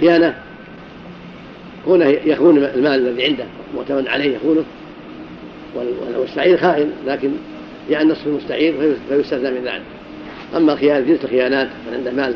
[0.00, 0.34] خيانة.
[1.84, 3.44] كونه يخون المال الذي عنده
[3.76, 4.64] معتمد عليه يخونه
[5.74, 7.30] والمستعير خائن لكن
[7.90, 9.82] جاء نصف المستعير فيستثنى من ذلك.
[10.56, 12.34] أما خيانة جنس الخيانات من عنده مال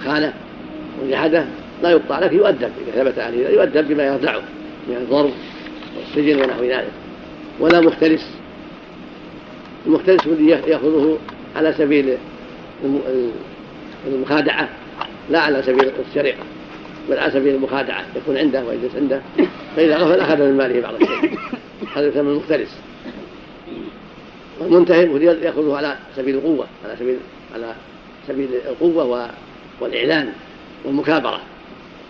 [0.00, 0.32] فخانه
[1.02, 1.44] وجحده
[1.82, 4.42] لا يقطع لكن يؤدب إذا ثبت عليه يؤدب بما يرجعه
[4.88, 5.30] من الضرب
[5.96, 6.90] والسجن ونحو ذلك.
[7.60, 8.30] ولا مختلس.
[9.86, 11.18] المختلس الذي يأخذه
[11.56, 12.14] على سبيل
[14.06, 14.68] المخادعة.
[15.30, 16.44] لا على سبيل السرقة
[17.10, 19.20] بل على سبيل المخادعة يكون عنده ويجلس عنده.
[19.76, 21.38] فإذا غفل أخذ من ماله بعض الشيء.
[21.96, 22.78] هذا يسمى المختلس
[24.60, 27.16] والمنتهب يأخذه على سبيل القوة على سبيل
[27.54, 27.74] على
[28.28, 29.30] سبيل القوة
[29.80, 30.32] والإعلان
[30.84, 31.40] والمكابرة.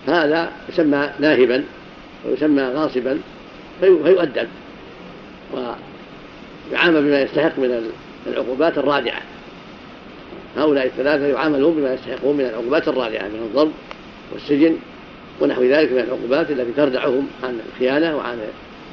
[0.07, 1.65] هذا يسمى ناهبا
[2.27, 3.19] ويسمى غاصبا
[3.81, 4.49] فيؤدب.
[5.53, 7.91] ويعامل بما يستحق من
[8.27, 9.23] العقوبات الرادعة.
[10.57, 13.71] هؤلاء الثلاثة يعاملون بما يستحقون من العقوبات الرادعة من الضرب
[14.33, 14.77] والسجن
[15.41, 18.39] ونحو ذلك من العقوبات التي تردعهم عن الخيانة وعن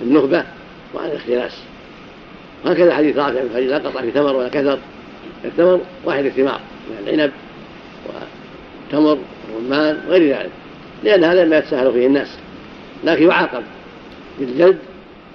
[0.02, 0.46] النهبة
[0.94, 1.58] وعن الاختلاس.
[2.66, 4.80] وهكذا حديث رافع بن لا قطع في ثمر ولا كثر.
[5.46, 6.60] الثمر واحد الثمار
[6.90, 7.32] من العنب
[8.08, 9.18] وتمر
[9.56, 10.52] والرمان وغير ذلك
[11.04, 12.38] لأن هذا ما يتساهل فيه الناس.
[13.04, 13.64] لكن يعاقب
[14.40, 14.78] بالجلد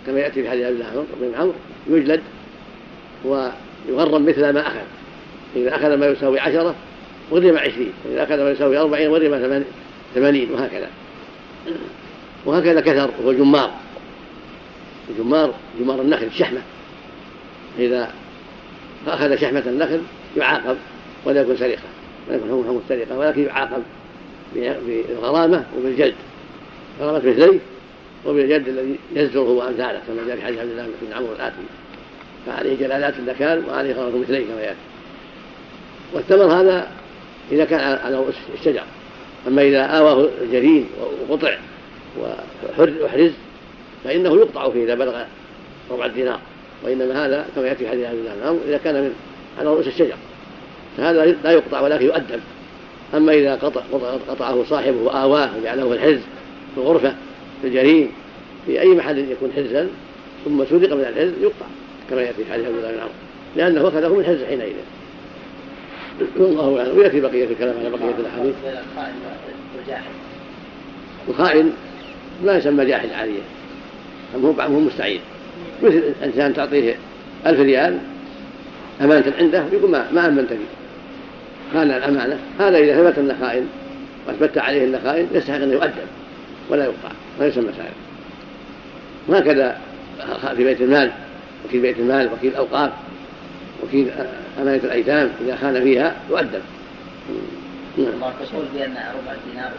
[0.06, 1.54] كما يأتي في حديث عبد الله بن عمرو
[1.90, 2.20] يجلد
[3.24, 4.76] ويغرم مثل ما أخذ.
[5.56, 6.74] إذا أخذ ما يساوي عشرة
[7.32, 9.64] غرم عشرين وإذا أخذ ما يساوي أربعين غرم
[10.14, 10.88] ثمانين وهكذا.
[12.46, 13.70] وهكذا كثر هو الجمار
[15.10, 16.60] الجمار جمار النخل الشحمة
[17.78, 18.10] إذا
[19.06, 20.00] أخذ شحمة النخل
[20.36, 20.76] يعاقب
[21.24, 21.78] ولا يكون سرقة
[22.28, 23.82] ولا يكون حكم السرقة ولكن يعاقب
[24.54, 26.14] بالغرامة وبالجلد.
[27.00, 27.58] غرامة مثليه
[28.26, 31.56] وبالجلد الذي يزجره وأمثاله كما جاء في حديث عبد الله بن عمرو الآتي.
[32.46, 34.76] فعليه جلالات الذكار وعليه غرامة مثليه كما يأتي.
[36.12, 36.88] والثمر هذا
[37.52, 38.82] إذا كان على الشجر.
[39.48, 40.86] أما إذا آواه الجرين
[41.28, 41.56] وقطع
[43.02, 43.32] وحرز
[44.04, 45.22] فإنه يقطع فيه إذا بلغ
[45.90, 46.38] ربع الدينار.
[46.84, 49.14] وإنما هذا كما يأتي حديث عبد الله إذا كان من
[49.58, 50.16] على رؤوس الشجر.
[50.96, 52.40] فهذا لا يقطع ولكن يؤدب.
[53.14, 53.80] أما إذا قطع
[54.28, 56.20] قطعه صاحبه وآواه وجعله في الحرز
[56.74, 57.14] في الغرفة
[57.62, 58.10] في الجرين
[58.66, 59.88] في أي محل يكون حرزا
[60.44, 61.66] ثم سرق من الحرز يقطع
[62.10, 63.00] كما يأتي حديث عبد الله بن
[63.56, 64.74] لأنه أخذه من حرز حينئذ.
[66.36, 66.98] والله أعلم.
[66.98, 68.54] ويأتي بقية الكلام على بقية الأحاديث.
[71.28, 71.72] الخائن
[72.44, 73.40] ما يسمى جاحد عاليه
[74.44, 75.20] هو هو مستعين
[75.82, 76.96] مثل انسان تعطيه
[77.46, 77.98] ألف ريال
[79.00, 80.58] أمانة عنده يقول ما ما أمنت لي
[81.72, 82.38] خان الأمانة.
[82.58, 83.66] هذا إذا ثبت أنه خائن
[84.26, 86.06] وأثبت عليه أنه خائن يستحق أن يؤدب
[86.70, 87.92] ولا يقطع ولا يسمى سائل
[89.28, 89.78] وهكذا
[90.56, 91.12] في بيت المال
[91.64, 92.90] وكيل بيت المال وكيل الأوقاف
[93.82, 94.10] وكيل
[94.58, 96.62] أمانة الأيتام إذا خان فيها يؤدب.
[97.98, 98.08] نعم.
[98.08, 99.72] الله تقول بأن ربع دينار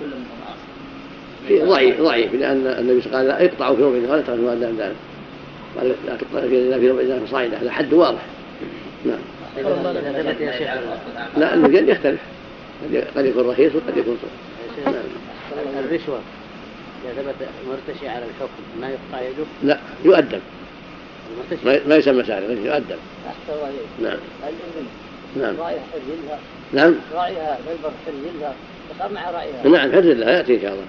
[0.00, 4.12] كل منهم ضعيف ضعيف لأن النبي صلى الله عليه وسلم قال اقطعوا في ربع دينار
[4.12, 4.96] ولا تقطعوا أدنى من ذلك
[5.76, 6.40] قال لا تقطع
[6.78, 8.20] في ربع دينار فصاعدا هذا حد واضح.
[9.04, 9.18] نعم.
[11.36, 12.20] لا المجال يختلف.
[13.16, 15.84] قد يكون رخيص وقد يكون صغير نعم.
[15.84, 16.20] الرشوة
[17.04, 20.40] إذا ثبت مرتشي على الحكم ما يقطع يده؟ لا يؤدب.
[21.86, 22.96] ما يسمى سارق يؤدب
[24.02, 24.16] نعم.
[25.36, 25.54] نعم.
[26.72, 26.94] نعم.
[27.14, 27.58] راعيها
[28.06, 28.52] حرز
[28.98, 30.84] صار مع راعيها نعم حرز لها يأتي إن شاء الله.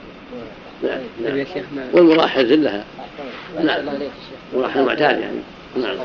[0.84, 1.38] نعم نعم.
[1.38, 2.84] يا شيخ والمراح حرز لها
[3.63, 3.85] نعم.
[4.53, 5.40] مراح المعتاد يعني.
[5.75, 5.97] نعم.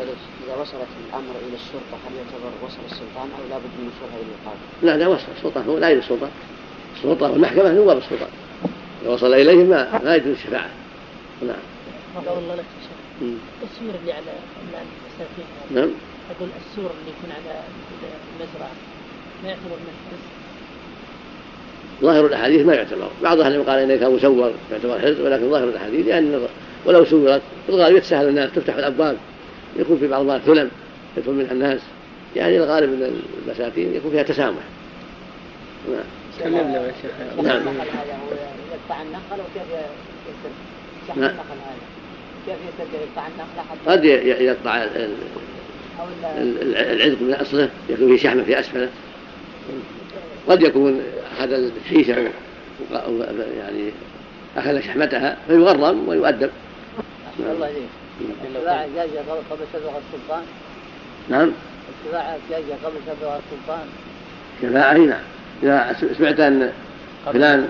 [0.46, 0.74] إذا وصلت
[1.08, 5.08] الأمر إلى الشرطة هل يعتبر وصل السلطان أو لابد من وصولها إلى القاضي؟ لا لا
[5.08, 5.26] وصل.
[5.36, 6.30] السلطان هو لا يجوز السلطان
[6.96, 8.28] السلطان والمحكمة هو السلطان
[9.02, 10.70] إذا وصل إليه ما لا يجوز الشفاعة
[11.42, 11.56] نعم.
[13.20, 14.32] السور اللي على
[14.72, 15.44] المساكين
[15.74, 15.90] نعم.
[16.36, 17.60] أقول السور اللي يكون على
[18.40, 18.70] المزرعة.
[19.42, 20.24] ما يعتبر من الحرز.
[22.02, 23.10] ظاهر الأحاديث ما يعتبر.
[23.22, 26.48] بعض أهل قال انه كان مسور يعتبر حرز ولكن ظاهر الأحاديث لأن
[26.86, 29.16] ولو سورت في الغالب يتسهل الناس تفتح الأبواب.
[29.76, 30.70] يكون في بعض ثلم
[31.16, 31.80] يدخل منها الناس.
[32.36, 34.62] يعني الغالب من البساتين يكون فيها تسامح.
[35.88, 36.04] نعم.
[36.40, 37.62] كم يبلغ يا شيخ؟ نعم.
[38.72, 41.30] يقطع النخل وكيف يسر نعم.
[41.30, 41.89] النخل هذا.
[42.46, 42.56] كيف
[42.94, 43.22] يقطع
[43.86, 44.86] قد يقطع
[46.38, 48.88] العذق من أصله يكون فيه شحمة في أسفله.
[50.48, 51.00] قد يكون
[51.38, 52.30] اخذ الشيشة
[53.58, 53.90] يعني
[54.56, 56.50] أخذ شحمتها فيغرم ويؤدب.
[57.38, 57.82] الله إليك.
[58.56, 59.20] السباعة جاية
[59.50, 60.42] قبل سبع السلطان.
[61.28, 61.52] نعم.
[62.04, 63.86] السباعة جاية قبل سبع السلطان.
[64.62, 65.20] شفاعة نعم.
[65.62, 66.72] إذا سمعت أن
[67.26, 67.68] فلان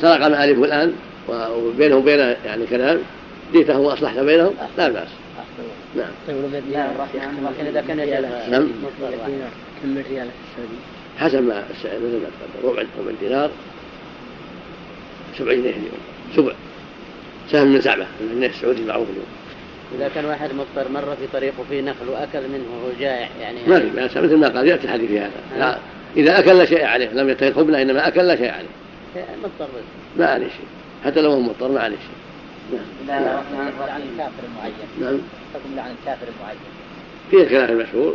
[0.00, 0.92] سرق مال فلان
[1.28, 2.98] وبينه وبينه يعني كلام
[3.52, 5.08] جئته واصلحت بينهم لا بأس.
[5.96, 6.10] نعم.
[6.28, 6.36] طيب
[7.44, 7.96] لكن إذا كان
[8.50, 8.68] نعم.
[9.82, 10.78] كم ريال في السعودية؟
[11.18, 13.50] حسب ما السعر مثل ما تقدم ربع ربع دينار
[15.38, 16.00] سبع جنيه اليوم.
[16.36, 16.52] سبع.
[17.50, 19.26] سهم من سعبة من الجنيه السعودي معروف اليوم.
[19.98, 23.58] إذا كان واحد مضطر مر في طريقه في نخل وأكل منه وهو جائع يعني.
[23.66, 25.30] ما في بأس مثل ما قال يأتي الحديث في هذا.
[25.58, 25.78] لا
[26.16, 28.68] إذا أكل لا شيء عليه لم يتخذ خبنا إنما أكل لا شيء عليه.
[29.42, 29.68] مضطر.
[30.18, 30.66] ما عليه شيء.
[31.04, 32.21] حتى لو هو مضطر ما عليه شيء.
[33.08, 33.22] نعم.
[33.80, 35.18] عن الكافر المعين نعم.
[35.54, 36.58] حكم عن الكافر المعين
[37.30, 38.14] فيه الخلاف المشهور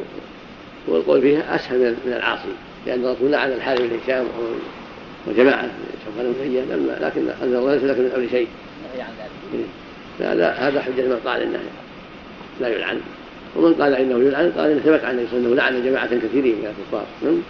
[0.88, 2.54] والقول فيها أسهل من العاصي
[2.86, 4.25] لأن الرسول لعن الحارث بن هشام
[5.27, 5.69] وجماعة
[6.06, 8.48] شوفان بن لما لكن انزل الله ليس لك من أمر شيء.
[10.19, 11.60] هذا هذا حجة من قال إنه
[12.62, 13.01] لا يلعن.
[13.56, 17.06] ومن قال إنه يلعن قال انه ثبت عن أنه لعن جماعة كثيرين من الكفار.
[17.24, 17.42] نعم.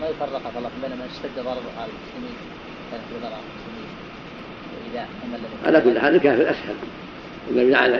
[0.00, 2.36] ما يفرق الله بين من اشتد ضرر على المسلمين
[2.90, 3.79] كانت الامراء المسلمين
[5.66, 6.74] على كل حال الكافر أسهل.
[7.50, 7.90] النبي لعن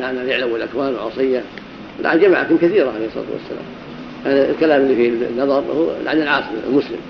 [0.00, 1.42] لعن الاعلام والاكوان والعصية.
[2.00, 3.64] لعن جماعة كثيره عليه الصلاة والسلام.
[4.24, 7.00] هذا الكلام اللي فيه النظر هو لعن العاصي المسلم.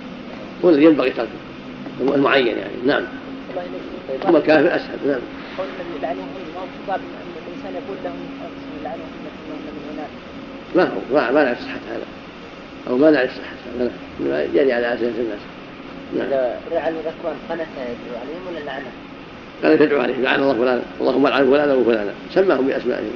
[0.64, 1.28] هو الذي ينبغي تركه.
[2.00, 2.72] المعين يعني.
[2.86, 3.02] نعم.
[4.22, 4.98] ثم الكافر أسهل.
[5.06, 5.20] نعم.
[5.58, 5.66] قول
[6.02, 6.28] لعنهم
[6.88, 7.00] ان
[7.46, 8.16] الإنسان يقول لهم
[8.84, 9.20] لعنهم
[10.74, 12.06] ما هو؟ ما, ما نعرف صحة هذا.
[12.90, 13.90] أو ما نعرف صحة هذا.
[14.20, 15.40] ما جري على أسئلة الناس.
[16.16, 16.26] نعم.
[16.26, 18.92] إذا لعن الأكوان قنت يدعو عليهم ولا لعنهم؟
[19.62, 20.16] قال تدعو عليه.
[20.16, 20.82] لعن الله فلان.
[21.00, 23.10] اللهم لعن فلانا وفلانا سماهم بأسمائهم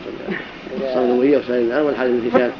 [0.83, 2.53] الصلويه وسائر النار والحال بن هشام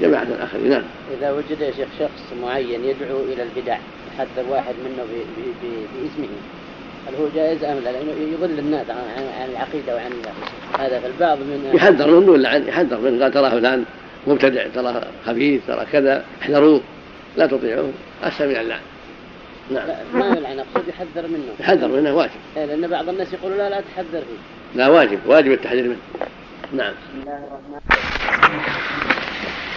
[0.00, 0.82] جماعة الآخرين نعم.
[1.18, 3.78] إذا وجد يا شيخ شخص معين يدعو إلى البدع
[4.14, 5.04] يحذر واحد منه
[5.62, 6.28] باسمه
[7.08, 8.96] هل هو جائز أم لا؟ لأنه يضل الناس عن,
[9.40, 10.12] عن العقيدة وعن
[10.78, 11.00] هذا.
[11.00, 13.84] فالبعض من يحذر منه ولا عن يحذر منه قال تراه فلان
[14.26, 16.80] مبتدع تراه خبيث ترى كذا احذروه
[17.36, 17.92] لا تطيعوه.
[18.22, 18.80] أسهل من اللعن.
[19.70, 19.86] نعم.
[20.14, 21.54] ما يلعن اقصد يحذر منه.
[21.60, 22.30] يحذر منه واجب.
[22.56, 24.38] إيه، لأن بعض الناس يقولوا لا لا تحذر فيه.
[24.74, 25.98] لا واجب واجب التحذير منه.
[26.72, 26.92] نعم.
[26.92, 27.80] بسم الله الرحمن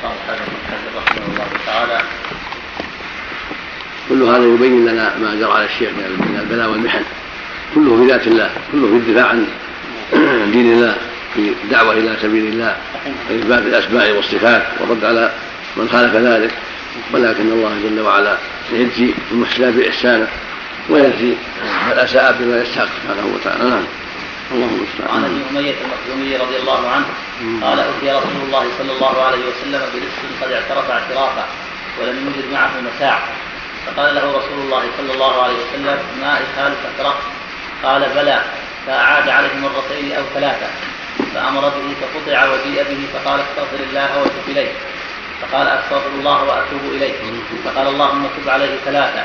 [0.04, 2.02] الرحيم رحمه الله تعالى
[4.10, 7.04] كل هذا يبين لنا ما جرى على الشيخ من البلاء والمحن.
[7.76, 9.48] كله في ذات الله كله في الدفاع عن
[10.54, 10.96] دين الله
[11.34, 12.76] في الدعوة إلى سبيل الله
[13.30, 15.32] وإثبات الأسماء والصفات والرد على
[15.78, 16.52] من خالف ذلك.
[17.14, 18.38] ولكن الله جل وعلا
[18.72, 20.28] يجزي المحسنات بإحسانه
[20.90, 21.36] ويجزي
[21.88, 23.70] من أساء بما يستحق سبحانه وتعالى.
[23.70, 23.84] نعم.
[24.52, 27.06] اللهم المستعان عن أبي أمية المخزومي رضي الله عنه
[27.66, 31.46] قال اتي رسول الله صلى الله عليه وسلم برزق قد اعترف اعترافا
[32.02, 33.20] ولم يوجد معه متاع
[33.86, 37.16] فقال له رسول الله صلى الله عليه وسلم ما إدخالك تكره
[37.84, 38.42] قال بلى
[38.88, 40.68] فأعاد عليه مرتين أو ثلاثة.
[41.36, 44.72] فأمر به فقطع وجيء به فقال استغفر الله وتب إليه.
[45.44, 47.14] فقال استغفر الله وأتوب إليه.
[47.66, 49.22] فقال اللهم تب عليه ثلاثة.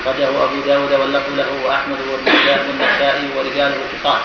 [0.00, 4.20] أخرجه أبو داود واللفظ له وأحمد والنسائي ورجاله ثقات.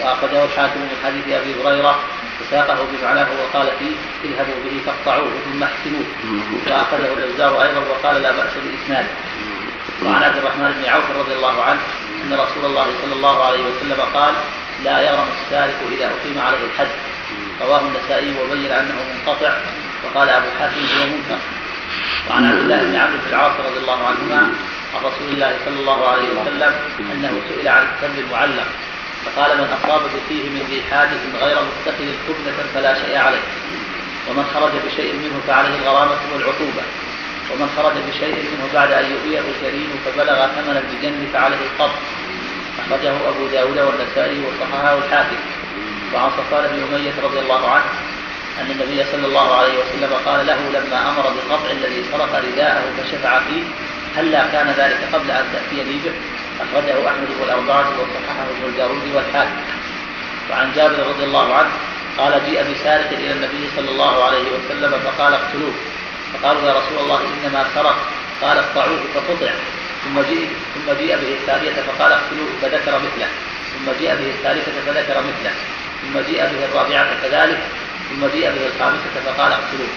[0.00, 1.98] وأخرجه الحاكم من حديث أبي هريرة
[2.40, 3.94] وساقه بمعناه وقال فيه
[4.24, 6.06] اذهبوا به فاقطعوه ثم احسنوه.
[6.66, 9.08] وأخرجه الجزار أيضا وقال لا بأس باسناده
[10.04, 11.80] وعن عبد الرحمن بن عوف رضي الله عنه
[12.24, 14.34] أن رسول الله صلى الله عليه وسلم قال
[14.84, 16.88] لا يغرم السارق إذا أقيم عليه الحد
[17.60, 19.52] رواه النسائي وبين أنه منقطع.
[20.04, 21.38] وقال أبو حاتم هو منكر.
[22.30, 24.40] وعن عبد الله بن بن العاص رضي الله عنهما
[24.94, 26.72] عن رسول الله صلى الله عليه وسلم
[27.12, 28.66] أنه سئل عن التمر المعلق
[29.24, 33.44] فقال من اصاب فيه من ذي حادث غير متخذ كبنة فلا شيء عليه
[34.28, 36.84] ومن خرج بشيء منه فعليه الغرامة والعقوبة
[37.50, 41.98] ومن خرج بشيء منه بعد أن يؤويه الكريم فبلغ ثمن الجن فعليه القبض.
[42.80, 45.36] أخرجه أبو داود والنسائي وصححه الحاكم.
[46.14, 47.84] وعن صفوان بن أمية رضي الله عنه
[48.58, 53.40] أن النبي صلى الله عليه وسلم قال له لما أمر بقطع الذي سرق رداءه فشفع
[53.40, 53.62] فيه
[54.16, 56.12] هلا كان ذلك قبل أن تأتيني به
[56.60, 59.60] أخرجه أحمد والأربعة وصححه ابن الجارود والحاكم.
[60.50, 61.70] وعن جابر رضي الله عنه
[62.18, 65.72] قال جيء بسارق إلى النبي صلى الله عليه وسلم فقال اقتلوه.
[66.32, 67.96] فقالوا يا رسول الله إنما سرق.
[68.42, 69.52] قال اقطعوه فقطع.
[70.04, 73.28] ثم جيء ثم جيء به الثانية فقال اقتلوه فذكر مثله.
[73.72, 75.52] ثم جيء به الثالثة فذكر مثله.
[76.02, 77.58] ثم جيء به الرابعة كذلك.
[78.10, 79.88] ثم جيء به الخامسة فقال أقتلوه.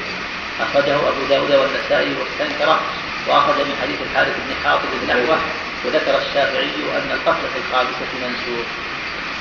[0.62, 2.80] أخرجه أبو داود والنسائي واستنكره
[3.28, 5.38] وأخذ من حديث الحارث بن حاطب نحوه
[5.86, 8.66] وذكر الشافعي أن القتل في الخامسة منسوخ.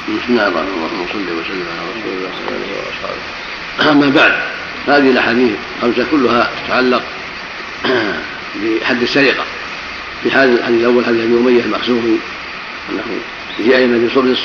[0.08, 1.06] بسم الله الرحمن الرحيم.
[1.12, 3.18] صل وسلم على رسول الله صلى الله عليه
[3.78, 3.90] وسلم.
[3.90, 4.32] أما بعد
[4.86, 7.02] هذه الأحاديث خمسة كلها تتعلق
[8.60, 9.44] بحد السرقة.
[10.22, 12.18] في هذا الحديث الأول حديث أبي أمية المخزومي
[12.90, 13.02] أنه
[13.58, 14.36] جاء إلى النبي صلى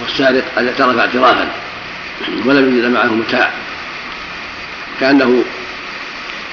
[0.00, 1.48] والسارق قد اعترف اعترافا.
[2.44, 3.50] ولم يجد معه متاع.
[5.00, 5.44] كأنه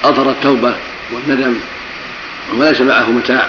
[0.04, 0.74] أظهر التوبة
[1.12, 1.54] والندم
[2.54, 3.48] وليس معه متاع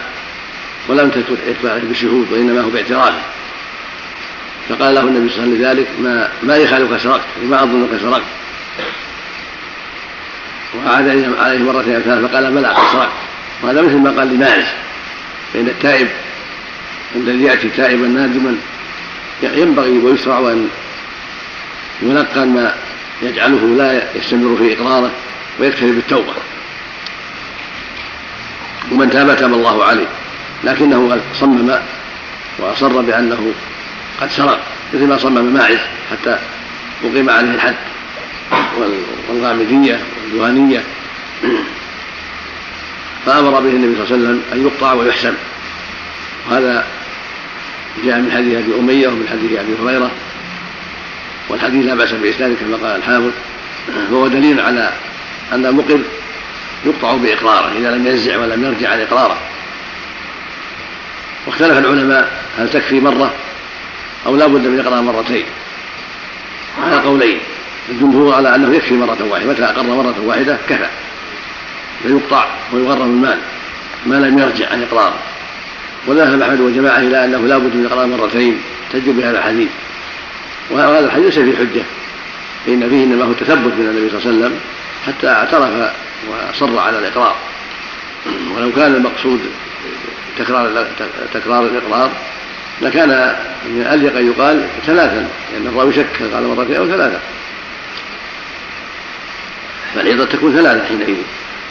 [0.87, 3.13] ولم تكن إتباعه بشهود وإنما هو باعتراف
[4.69, 8.21] فقال له النبي صلى الله عليه وسلم ذلك ما ما يخالك سرقت ما أظنك سرقت.
[10.75, 13.11] وعاد عليه مرة ثلاثة فقال بلى قد سرقت.
[13.63, 14.75] وهذا مثل ما قال لمالك
[15.53, 16.07] فإن التائب
[17.15, 18.55] الذي يأتي تائبا نادما
[19.43, 20.69] ينبغي ويشرع أن
[22.01, 22.73] يلقن ما
[23.21, 25.11] يجعله لا يستمر في إقراره
[25.59, 26.33] ويكتفي بالتوبة.
[28.91, 30.07] ومن تاب تاب الله عليه.
[30.63, 31.71] لكنه صمم
[32.59, 33.53] وأصر بأنه
[34.21, 34.59] قد سرق
[34.93, 35.79] مثل ما صمم ماعز
[36.11, 36.39] حتى
[37.03, 37.75] أقيم عليه الحد.
[39.29, 40.83] والغامدية والدهانية
[43.25, 45.33] فأمر به النبي صلى الله عليه وسلم أن يقطع ويحسم
[46.49, 46.87] وهذا
[48.05, 50.11] جاء من حديث أبي أمية ومن حديث أبي هريرة.
[51.49, 53.31] والحديث لا بأس بإسناده كما قال الحافظ
[54.09, 54.91] فهو دليل على
[55.53, 55.99] أن المقر
[56.85, 59.37] يقطع بإقراره إذا لم ينزع ولم يرجع عن إقراره.
[61.47, 63.33] واختلف العلماء هل تكفي مرة
[64.25, 65.45] أو لا بد من إقرار مرتين.
[66.83, 67.39] على قولين
[67.89, 70.87] الجمهور على أنه يكفي مرة واحدة متى أقر مرة واحدة كفى.
[72.03, 73.37] فيقطع ويغرم المال
[74.05, 75.19] ما لم يرجع عن إقراره.
[76.07, 78.61] وذهب أحمد وجماعة إلى أنه لا بد من إقرار مرتين
[78.93, 79.69] تجب بهذا الحديث.
[80.71, 81.83] وهذا الحديث ليس في حجة.
[82.65, 84.59] فإن فيه إنما هو تثبت من النبي صلى الله عليه وسلم
[85.07, 85.91] حتى اعترف
[86.29, 87.35] وصر على الإقرار.
[88.55, 89.39] ولو كان المقصود
[90.37, 90.87] تكرار
[91.33, 92.11] تكرار الإقرار
[92.81, 93.35] لكان
[93.65, 97.19] من الأليق أن يقال ثلاثا لأن الراوي شك قال مرتين أو ثلاثة.
[99.95, 101.17] فالعظة تكون ثلاثة حينئذ.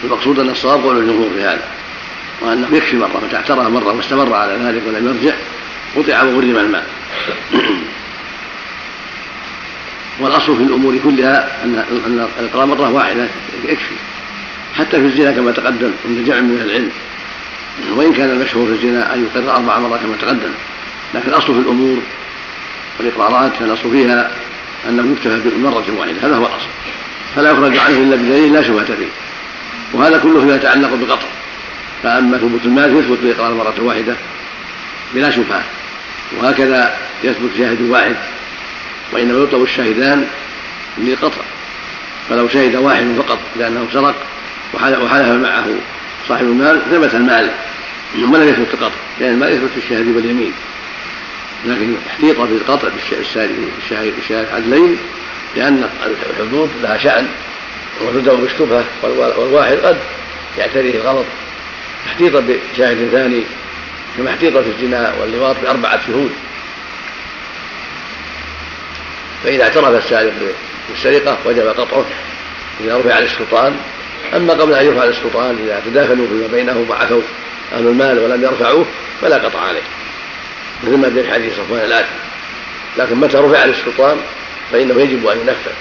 [0.04, 1.62] المقصود أن الصواب قول الجمهور في هذا.
[2.40, 5.37] وأنه يكفي مرة متى اعترف مرة واستمر على ذلك ولم يرجع
[5.97, 6.87] قطع وغرم الماء.
[10.20, 13.26] والأصل في الأمور كلها ان أن الإقرار مرة واحدة
[13.64, 13.94] يكفي.
[14.74, 16.90] حتى في الزنا كما تقدم عند جمع من العلم.
[17.96, 20.52] وإن كان المشهور في الزنا أن يقر أربع مرات كما تقدم.
[21.14, 21.98] لكن الأصل في الأمور
[22.98, 24.30] والإقرارات الأصل فيها
[24.88, 26.68] أنه يكتفى بمره واحدة هذا هو الأصل.
[27.36, 29.08] فلا يخرج عنه إلا بدليل لا شبهة فيه.
[29.92, 31.28] وهذا كله فيما يتعلق بقطع.
[32.02, 34.14] فأما ثبوت المال يثبت باقرار مرة واحدة
[35.14, 35.62] بلا شبهة.
[36.38, 38.16] وهكذا يثبت شاهد واحد.
[39.12, 40.26] وإنما يطلب الشاهدان
[40.98, 41.42] للقطع
[42.28, 44.14] فلو شهد واحد فقط لأنه سرق
[44.74, 45.66] وحلف معه
[46.28, 47.50] صاحب المال ثبت المال
[48.14, 50.52] ولم يثبت القطع لأن المال يثبت في الشهادة واليمين.
[51.66, 53.50] لكن احتيط في القطع بالشاهد
[54.18, 54.96] الشاهد عدلين
[55.56, 55.88] لأن
[56.30, 57.28] الحدود لها شأن
[58.00, 59.96] وتدعو بالشبهة والواحد قد
[60.58, 61.26] يعتريه الغلط.
[62.06, 63.42] احتيط بشاهد ثاني
[64.16, 66.30] كما احتيط في الزنا واللواط بأربعة شهود.
[69.44, 70.32] فإذا اعترف السارق
[70.90, 72.04] بالسرقة وجب قطعه
[72.80, 73.76] إذا رفع على السلطان
[74.37, 77.23] أما قبل أن يرفع على السلطان إذا تداخلوا فيما بينهم وعفوا
[77.73, 78.87] أهل المال ولم يرفعوه
[79.23, 79.82] فلا قطع عليه.
[80.85, 82.09] مثل ما في حديث صفوان الآتي.
[82.99, 84.16] لكن متى رفع على السلطان
[84.73, 85.73] فإنه يجب أن ينفذ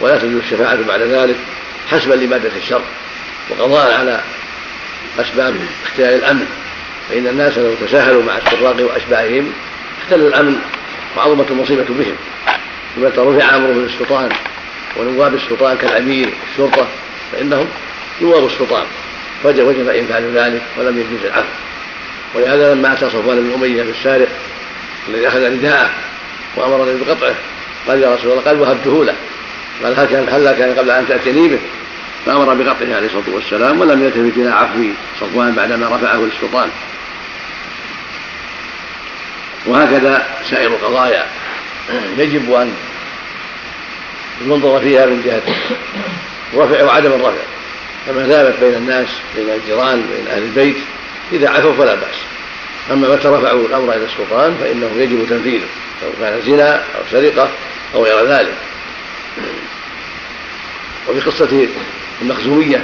[0.00, 1.36] ولا تجوز الشفاعة بعد ذلك
[1.90, 2.82] حسبا لمادة الشر
[3.50, 4.20] وقضاء على
[5.20, 5.56] أسباب
[5.86, 6.46] اختلال الأمن.
[7.08, 9.52] فإن الناس لو تساهلوا مع السراق وأشباههم
[10.02, 10.56] اختل الأمن
[11.16, 12.16] وعظمت المصيبة بهم.
[12.96, 14.28] متى رفع أمره للسلطان
[14.96, 16.86] ونواب السلطان كالأمير الشرطه
[17.32, 17.68] فإنهم
[18.22, 18.84] نواب السلطان.
[19.44, 21.48] وجب انفاذ ذلك ولم يجوز العفو.
[22.34, 24.28] ولهذا لما أتى صفوان بن أمية بالسارق
[25.08, 25.90] الذي أخذ رداءه
[26.56, 27.34] وامرني بقطعه
[27.88, 29.14] قال يا رسول الله قال وهبته له
[29.82, 31.58] قال هل كان هل كان قبل أن تاتيني به؟
[32.26, 34.84] فأمر بقطعه عليه الصلاة والسلام ولم يلتفت إلى عفو
[35.20, 36.68] صفوان بعدما رفعه للسلطان.
[39.66, 41.26] وهكذا سائر القضايا.
[42.18, 42.74] يجب أن
[44.46, 45.42] ينظر فيها من جهة
[46.54, 47.42] الرفع وعدم الرفع.
[48.06, 50.76] كما ثابت بين الناس بين الجيران بين أهل البيت
[51.32, 52.16] إذا عفوا فلا بأس.
[52.92, 55.66] أما متى رفعوا الأمر إلى السلطان فإنه يجب تنفيذه
[56.00, 57.50] سواء كان زنا أو سرقة
[57.94, 58.54] أو غير ذلك.
[61.08, 61.68] وفي قصة
[62.22, 62.82] المخزومية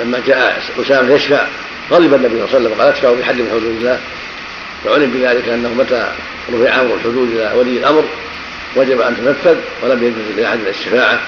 [0.00, 1.46] لما جاء أسامة يشفع
[1.90, 4.00] غضب النبي صلى الله عليه وسلم قال ادفعوا بحد من حدود الله.
[4.84, 6.12] فعلم بذلك أنه متى
[6.52, 8.04] رفع أمر الحدود إلى ولي الأمر
[8.76, 11.20] وجب أن تنفذ ولم يجوز لأحد الشفاعة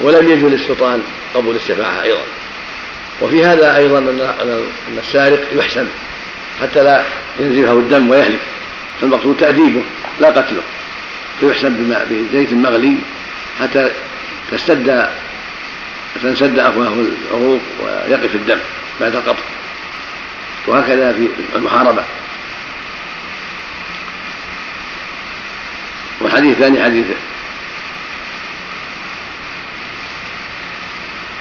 [0.00, 1.02] ولم يجوز للسلطان
[1.34, 2.22] قبول الشفاعة أيضا.
[3.20, 5.86] وفي هذا أيضا أن السارق يحسن
[6.62, 7.04] حتى لا
[7.40, 8.40] ينزفه الدم ويهلك
[9.00, 9.82] فالمقصود تأديبه
[10.20, 10.62] لا قتله.
[11.40, 12.96] فيحسن بزيت مغلي
[13.60, 13.90] حتى
[14.52, 15.08] تستد
[16.22, 16.92] تنسد أفواه
[17.30, 18.58] العروق ويقف الدم
[19.00, 19.42] بعد القطع
[20.66, 22.04] وهكذا في المحاربة.
[26.22, 27.06] والحديث الثاني حديث.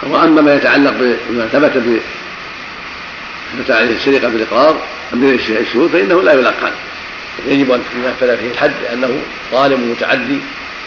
[0.04, 0.94] وأما ما يتعلق
[1.30, 2.02] بما ثبت
[3.54, 4.82] ثبت عليه السرقه بالإقرار
[5.14, 6.72] بالشهود فإنه لا يلقن
[7.48, 9.22] يجب أن ينفذ فيه الحد لأنه
[9.52, 10.40] ظالم متعدي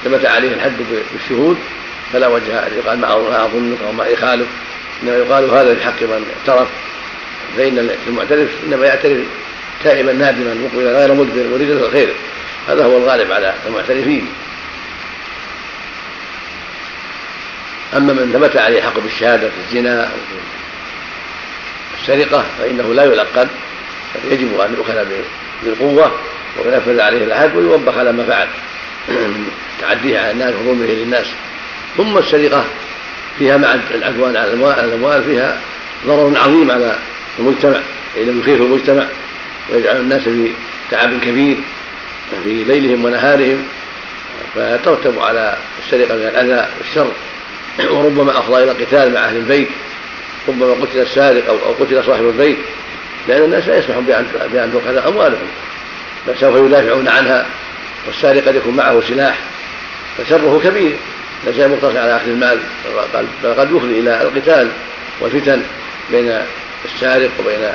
[0.04, 0.72] ثبت عليه الحد
[1.12, 1.58] بالشهود
[2.12, 4.46] فلا وجه أن يقال ما أظنك أو ما يخالف
[5.02, 6.68] إنما يقال هذا في من اعترف.
[7.56, 9.18] فإن المعترف إنما يعترف
[9.84, 12.14] تائبا نادما مقبلا غير مدبر مريدا للخير
[12.68, 14.28] هذا هو الغالب على المعترفين.
[17.96, 23.48] أما من ثبت عليه حق بالشهادة في الزنا أو في السرقة فإنه لا يلقن
[24.30, 25.04] يجب أن يؤخذ
[25.62, 26.12] بالقوة
[26.58, 28.48] وينفذ عليه العهد ويوبخ على ما فعل.
[29.08, 29.48] من
[29.80, 31.26] تعديه على الناس وظلمه للناس.
[31.96, 32.64] ثم السرقة
[33.38, 34.52] فيها مع العدوان على
[34.84, 35.60] الأموال فيها
[36.06, 36.98] ضرر عظيم على
[37.38, 37.80] المجتمع
[38.14, 39.06] فإنه يخيف المجتمع
[39.72, 40.50] ويجعل الناس في
[40.90, 41.56] تعب كبير.
[42.44, 43.64] في ليلهم ونهارهم
[44.54, 47.12] فترتب على السرقة من الأذى والشر
[47.90, 49.68] وربما أفضى إلى القتال مع أهل البيت
[50.48, 52.58] ربما قتل السارق أو قتل صاحب البيت
[53.28, 54.04] لأن الناس لا يسمحون
[54.52, 55.48] بأن تؤخذ أموالهم
[56.26, 57.46] بل سوف يدافعون عنها
[58.06, 59.38] والسارق قد يكون معه سلاح
[60.18, 60.96] فشره كبير
[61.46, 62.58] ليس مقتصر على أخذ المال
[63.44, 64.68] بل قد يفضي إلى القتال
[65.20, 65.62] والفتن
[66.10, 66.40] بين
[66.84, 67.68] السارق وبين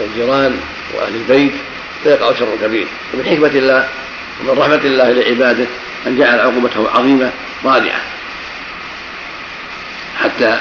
[0.00, 0.60] الجيران
[0.94, 1.52] وأهل البيت.
[2.04, 3.88] فيقع شر كبير ومن حكمة الله
[4.40, 5.66] ومن رحمة الله لعباده
[6.06, 7.30] أن جعل عقوبته عظيمة
[7.64, 8.00] رادعة.
[10.22, 10.60] حتى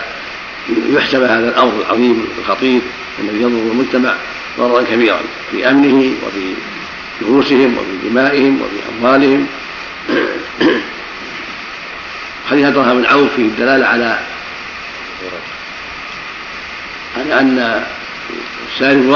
[0.89, 2.81] يحسب هذا الأمر العظيم الخطير
[3.19, 4.15] الذي يضر المجتمع
[4.57, 5.19] ضررا كبيرا
[5.51, 6.53] في أمنه وفي
[7.21, 9.47] نفوسهم وفي دمائهم وفي أموالهم.
[12.49, 14.19] حديث الرحمن بن عوف فيه الدلالة على
[17.17, 17.83] على أن
[18.73, 19.11] السائل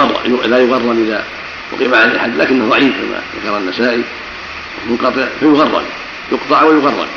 [0.45, 1.23] لا يغرم إذا
[1.71, 4.03] وقف عليه الحد لكنه ضعيف كما ذكر النسائي
[4.89, 5.83] منقطع فيغرم
[6.31, 7.07] يقطع ويغرم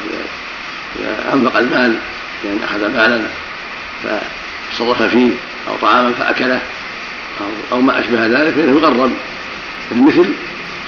[1.01, 1.99] إذا أنفق المال
[2.45, 3.21] لأن أخذ مالا
[4.73, 5.31] فصرف فيه
[5.69, 6.61] أو طعاما فأكله
[7.41, 9.17] أو, أو ما أشبه ذلك فإنه يغرم
[9.93, 10.27] المثل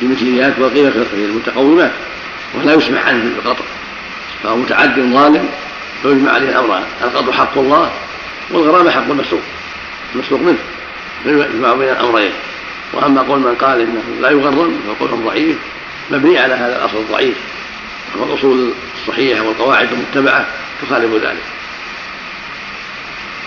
[0.00, 1.92] في مثليات وقيمة في المتقومات
[2.54, 3.64] ولا يسمح عنه بالقطع
[4.42, 5.48] فهو متعد ظالم
[6.02, 7.90] فيجمع عليه الأمران القطع حق الله
[8.50, 9.42] والغرامة حق المسروق
[10.14, 10.58] المسروق منه
[11.24, 12.32] فيجمع بين الأمرين.
[12.92, 15.56] وأما قول من قال إنه لا يغرم فهو قول ضعيف
[16.10, 17.36] مبني على هذا الأصل الضعيف.
[18.16, 20.46] والاصول الصحيحة والقواعد المتبعة
[20.82, 21.42] تخالف ذلك.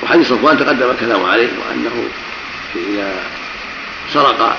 [0.04, 2.10] وحديث صفوان تقدم الكلام عليه وأنه
[2.76, 3.14] إذا
[4.14, 4.58] سرق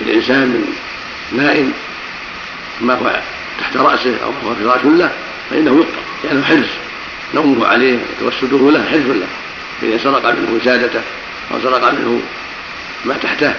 [0.00, 0.74] الإنسان من
[1.32, 1.72] نائم
[2.80, 3.20] ما هو
[3.60, 5.12] تحت رأسه أو هو فراش له
[5.50, 6.68] فإنه يقطع لأنه حرز
[7.34, 9.26] نومه عليه وتوسده له حرز له.
[9.80, 11.00] فإذا سرق منه وسادته
[11.54, 12.20] أو سرق منه
[13.04, 13.54] ما تحته.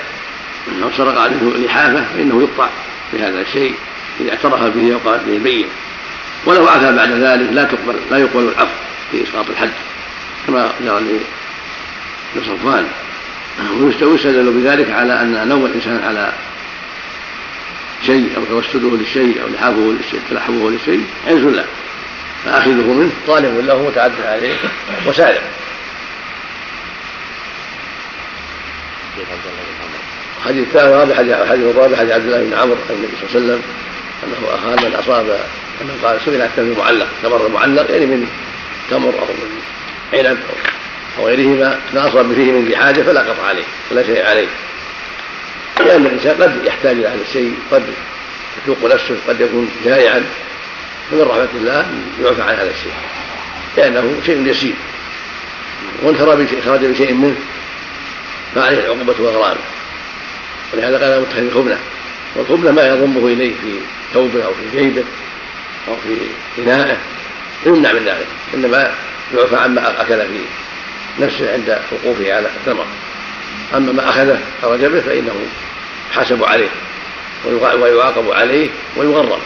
[0.83, 2.69] أو سرق منه لحافة فإنه يقطع
[3.13, 3.75] بهذا الشيء
[4.19, 5.65] إذا اعترف به وقال به بين.
[6.45, 8.71] ولو عفا بعد ذلك لا تقبل لا يقبل العفو
[9.11, 9.71] في إسقاط الحد
[10.47, 11.19] كما جرى
[12.35, 12.87] لصفوان.
[14.01, 16.33] ويستدل بذلك على أن نوم الإنسان على
[18.05, 21.65] شيء أو توسده للشيء أو لحافه للشيء تلحفه للشيء عز له
[22.45, 23.11] فأخذه منه.
[23.27, 24.55] طالب له متعدد عليه
[25.07, 25.41] وسارق
[30.45, 33.61] حديث الثاني الرابع حديث الرابع حديث عبد الله بن عمرو عن النبي صلى الله عليه
[33.61, 33.61] وسلم
[34.23, 35.25] أنه اخذ من اصاب
[35.81, 38.27] أنه قال سئل عن التمر المعلق تمر المعلق يعني من
[38.91, 39.61] تمر أو من
[40.13, 40.37] عنب
[41.19, 44.47] أو غيرهما ما أصاب فيه من ذي حاجة فلا قطع عليه ولا شيء عليه.
[45.79, 47.83] لأن الإنسان قد يحتاج إلى هذا الشيء قد
[48.63, 50.23] يتوق نفسه قد يكون جائعا
[51.11, 51.85] فمن رحمة الله
[52.23, 52.93] يعفى عن هذا الشيء
[53.77, 54.73] لأنه شيء يسير.
[56.03, 56.17] وان
[56.65, 57.35] خرج بشيء منه
[58.55, 59.59] فعليه العقوبة والغرامة
[60.73, 61.77] ولهذا قال متخذ الخبنة
[62.35, 63.79] والخبنة ما يضمه إليه في
[64.13, 65.03] ثوبه أو في جيبه
[65.87, 66.17] أو في
[66.61, 66.97] إنائه
[67.65, 68.27] يمنع من ذلك.
[68.53, 68.91] إنما
[69.33, 70.39] يعفى عما أكل في
[71.19, 72.85] نفسه عند وقوفه على الثمر
[73.75, 75.35] أما ما أخذه خرج به فإنه
[76.11, 76.69] يحاسب عليه
[77.81, 79.39] ويعاقب عليه ويغرم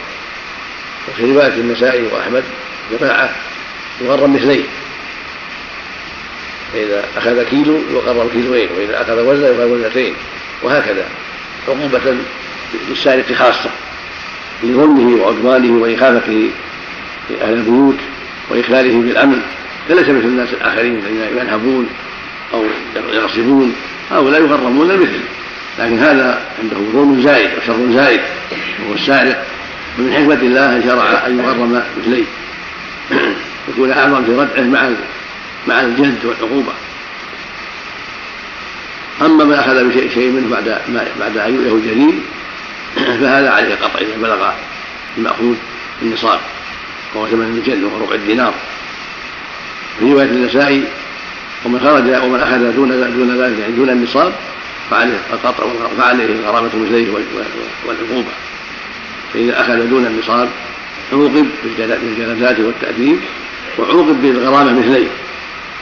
[1.08, 2.44] وفي رواية النسائي وأحمد
[2.92, 3.30] جماعة
[4.02, 4.64] يغرم مثليه.
[6.74, 10.14] فإذا أخذ كيلو يقرر كيلوين وإذا أخذ وزنا يقرر وزنتين
[10.64, 11.06] وهكذا.
[11.68, 12.16] عقوبة
[12.90, 13.70] للسارق خاصة
[14.64, 16.50] لظلمه وعدوانه وإخافته
[17.42, 17.98] أهل البيوت
[18.50, 19.42] وإخلاله بالأمن.
[19.90, 21.90] فليس مثل الناس الآخرين الذين ينهبون
[22.54, 22.64] أو
[23.14, 23.76] يغصبون
[24.12, 25.20] هؤلاء يغرمون المثل.
[25.80, 28.22] لكن هذا عنده ظلم زائد وشر زائد
[28.84, 29.46] وهو السارق.
[30.00, 32.26] ومن حكمة الله أن شرع أن يغرم مثليه.
[33.70, 34.90] يكون أعظم في ردعه مع
[35.68, 36.72] مع الجلد والعقوبة.
[39.22, 40.82] أما من أخذ بشيء شيء منه بعد
[41.20, 42.20] بعد أن يؤله الجليل
[43.22, 44.52] فهذا عليه قطع إذا بلغ
[45.18, 45.56] المأخوذ
[46.02, 46.40] النصاب
[47.14, 48.54] وهو ثمن الجلد وهو ربع الدينار.
[50.00, 50.84] في رواية النسائي
[51.66, 54.34] ومن خرج ومن أخذ دون دون ذلك يعني دون النصاب
[54.92, 55.64] فعليه القطع
[55.98, 57.10] فعليه غرامة مثليه
[57.86, 58.32] والعقوبة.
[59.34, 60.50] فإذا أخذ دون النصاب
[61.14, 63.20] عوقب بالجلدات والتأديب
[63.80, 65.08] وعوقب بالغرامة مثليه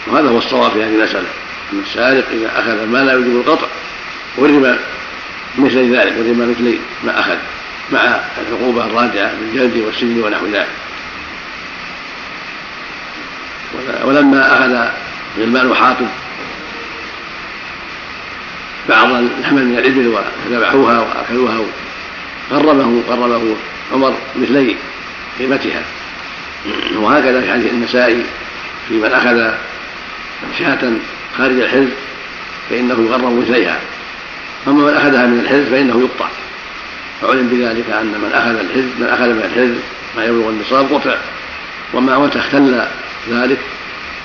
[0.08, 1.28] وهذا هو الصواب في هذه المسألة.
[1.74, 3.68] أن السارق إذا أخذ ما لا يوجب القطع
[4.38, 4.80] والربا
[5.58, 7.38] مثل ذلك والربا مثل ما أخذ
[7.92, 10.68] مع العقوبة الراجعة بالجلد والسجن ونحو ذلك.
[14.04, 14.92] ولما أخذ
[15.40, 16.08] غلمان حاطب
[18.90, 21.60] بعض اللحم من الإبل وذبحوها وأكلوها
[22.52, 23.56] قربه قربه
[23.94, 24.76] عمر مثلي
[25.40, 25.82] قيمتها.
[26.96, 28.26] وهكذا في حديث النسائي
[28.90, 29.54] في من أخذ
[30.60, 30.92] شاة
[31.38, 31.94] خارج الحزب
[32.70, 33.80] فإنه يغرم مثليها
[34.68, 36.30] أما من أخذها من الحزب فإنه يقطع.
[37.22, 39.80] فعلم بذلك أن من أخذ الحزب من أخذ من الحزب
[40.18, 41.18] ما يبلغ النصاب قطع.
[41.94, 42.86] وما متى اختل
[43.30, 43.60] ذلك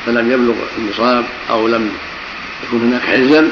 [0.07, 1.93] فلم يبلغ النصاب أو لم
[2.67, 3.49] يكن هناك حزا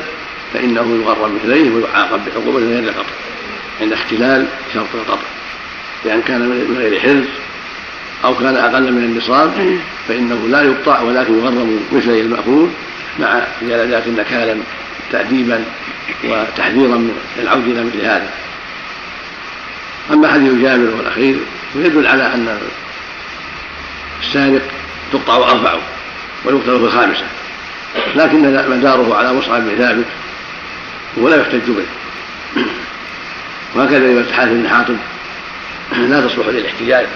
[0.55, 3.13] فإنه يغرم مثليه ويعاقب بعقوبة غير القطع.
[3.81, 5.27] عند اختلال شرط القطع.
[6.05, 7.25] بأن كان من غير حرز
[8.25, 12.69] أو كان أقل من النصاب فإنه لا يقطع ولكن يغرم مثلي المأخوذ
[13.19, 14.57] مع زيادات نكالا
[15.13, 15.65] تأديبا
[16.25, 18.31] وتحذيرا من العود إلى مثل هذا.
[20.13, 21.37] أما حديث جابر والأخير
[21.73, 22.59] فيدل على أن
[24.23, 24.63] السارق
[25.13, 25.81] تقطع أربعه
[26.45, 27.25] ويقتل في الخامسة
[28.17, 30.05] لكن مداره على مصعب بن ثابت
[31.17, 31.85] ولا يحتج به.
[33.75, 34.97] وهكذا رواية حارث بن حاطب
[35.99, 37.07] لا تصلح للاحتجاج.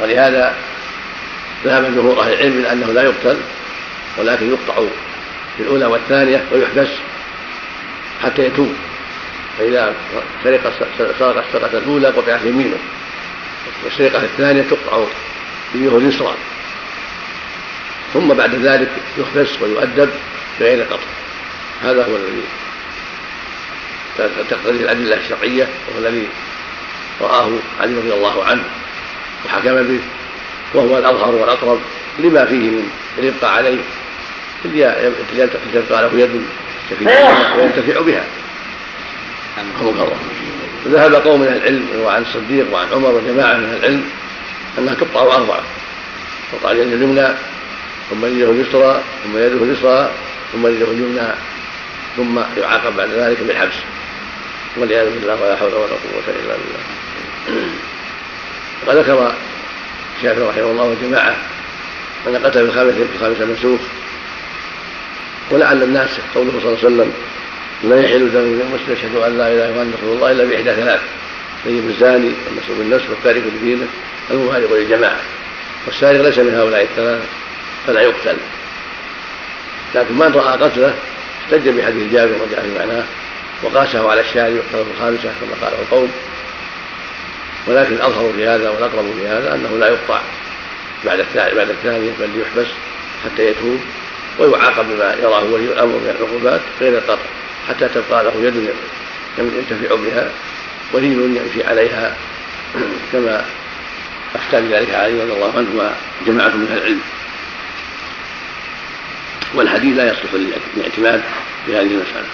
[0.00, 0.54] ولهذا
[1.64, 3.36] ذهب جمهور أهل العلم إلى أنه لا يقتل
[4.18, 4.74] ولكن يقطع
[5.56, 6.88] في الأولى والثانية ويحبس
[8.22, 8.74] حتى يتوب.
[9.58, 9.94] فإذا
[10.44, 10.72] سرق
[11.18, 12.78] سرق السرقة الأولى قطعت يمينه
[13.84, 15.04] والسرقة الثانية تقطع
[15.74, 16.34] يمينه اليسرى.
[18.14, 20.10] ثم بعد ذلك يحبس ويؤدب
[20.60, 21.02] بغير قطع.
[21.82, 22.42] هذا هو الذي
[24.50, 26.28] تقتضي الأدلة الشرعية وهو الذي
[27.20, 28.64] رآه علي رضي الله عنه.
[29.46, 30.00] وحكم به
[30.74, 31.80] وهو الأظهر والأقرب
[32.18, 33.78] لما فيه من الإبقاء عليه
[34.64, 36.42] تبقى له يد
[37.58, 38.24] وينتفع بها
[40.88, 44.04] ذهب قوم من العلم وعن الصديق وعن عمر وجماعة من العلم
[44.78, 45.62] أنها تقطع أربعة.
[46.52, 47.28] تقطع اليد اليمنى
[48.10, 50.10] ثم يده اليسرى ثم يده اليسرى
[50.52, 51.28] ثم يده اليمنى
[52.16, 53.74] ثم يعاقب بعد ذلك بالحبس.
[54.76, 57.68] والعياذ بالله ولا حول ولا قوة إلا بالله.
[58.86, 59.32] وذكر
[60.16, 61.36] الشافعي رحمه الله وجماعة
[62.26, 63.80] أن قتل بالخامسة بالخامسة منسوخ
[65.50, 67.12] ولعل الناس قوله صلى الله عليه وسلم
[67.84, 71.00] لا يحل دم المسلم يشهد أن لا إله إلا الله إلا بإحدى ثلاث
[71.66, 73.86] طيب الزاني والنصر بالنفس والتارك لدينه
[74.30, 75.20] المفارق للجماعة.
[75.86, 77.24] والسارق ليس من هؤلاء الثلاثة
[77.86, 78.36] فلا يقتل.
[79.94, 80.94] لكن من رأى قتله
[81.44, 83.04] احتج بحديث جابر وجاء في معناه
[83.62, 86.10] وقاسه على الشارع والطرف الخامسة كما قاله القوم.
[87.66, 90.20] ولكن الأظهر في هذا والأقرب في هذا أنه لا يقطع
[91.04, 92.66] بعد بعد الثانية بل يحبس
[93.24, 93.80] حتى يتوب
[94.38, 97.22] ويعاقب بما يراه ولي الأمر من العقوبات غير القطع
[97.68, 98.70] حتى تبقى له يد
[99.38, 100.30] ينتفع بها
[100.92, 102.16] ولين يمشي عليها
[103.12, 103.44] كما
[104.34, 107.00] أفتى بذلك علي رضي الله عنه وجماعة من أهل العلم.
[109.54, 111.22] والحديث لا يصلح للاعتماد
[111.66, 112.26] في هذه المسألة.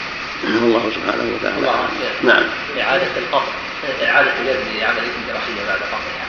[0.62, 1.88] والله سبحانه وتعالى.
[2.22, 2.44] نعم.
[2.80, 3.52] إعادة القطع.
[3.84, 6.26] إعادة اليد لعملية جراحية بعد قطعها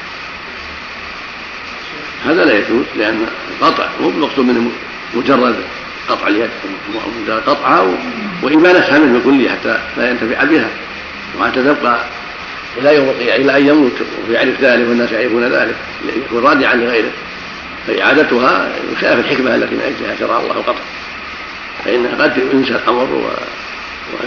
[2.25, 4.71] هذا لا يجوز لأن القطع مو المقصود منه
[5.13, 5.55] مجرد
[6.09, 6.49] قطع اليد
[7.23, 7.85] مجرد قطعها
[8.41, 10.67] وإبانتها منه كلها حتى لا ينتفع بها.
[11.39, 11.99] وحتى تبقى
[12.77, 13.91] إلى يوم إلى أن يموت
[14.29, 15.75] ويعرف ذلك والناس يعرفون ذلك
[16.15, 17.11] يكون رادعا لغيره.
[17.87, 18.69] فإعادتها
[19.01, 20.81] خلاف الحكمة التي من أجلها شرع الله القطع
[21.85, 23.35] فإنها قد ينسى الأمر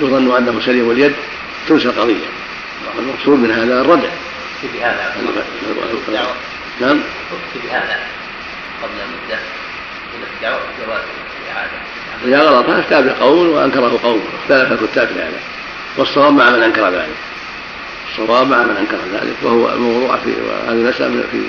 [0.02, 1.12] ويظن أنه سليم اليد
[1.68, 2.26] تنسى القضية.
[2.98, 4.08] المقصود من هذا الردع.
[4.74, 5.14] بهذا
[6.80, 7.00] نعم.
[7.64, 7.98] بهذا
[8.82, 9.38] قبل مده
[10.36, 11.02] الدعوة جواز
[11.44, 11.70] الإعادة.
[12.24, 14.24] إذا غلط أفتى بقول وأنكره قوم.
[14.42, 15.40] اختلف الكتاب في هذا.
[15.96, 17.16] والصواب مع من أنكر ذلك.
[18.10, 19.34] الصواب مع من أنكر ذلك.
[19.42, 20.30] وهو الموضوع في
[20.68, 21.40] هذه المسألة في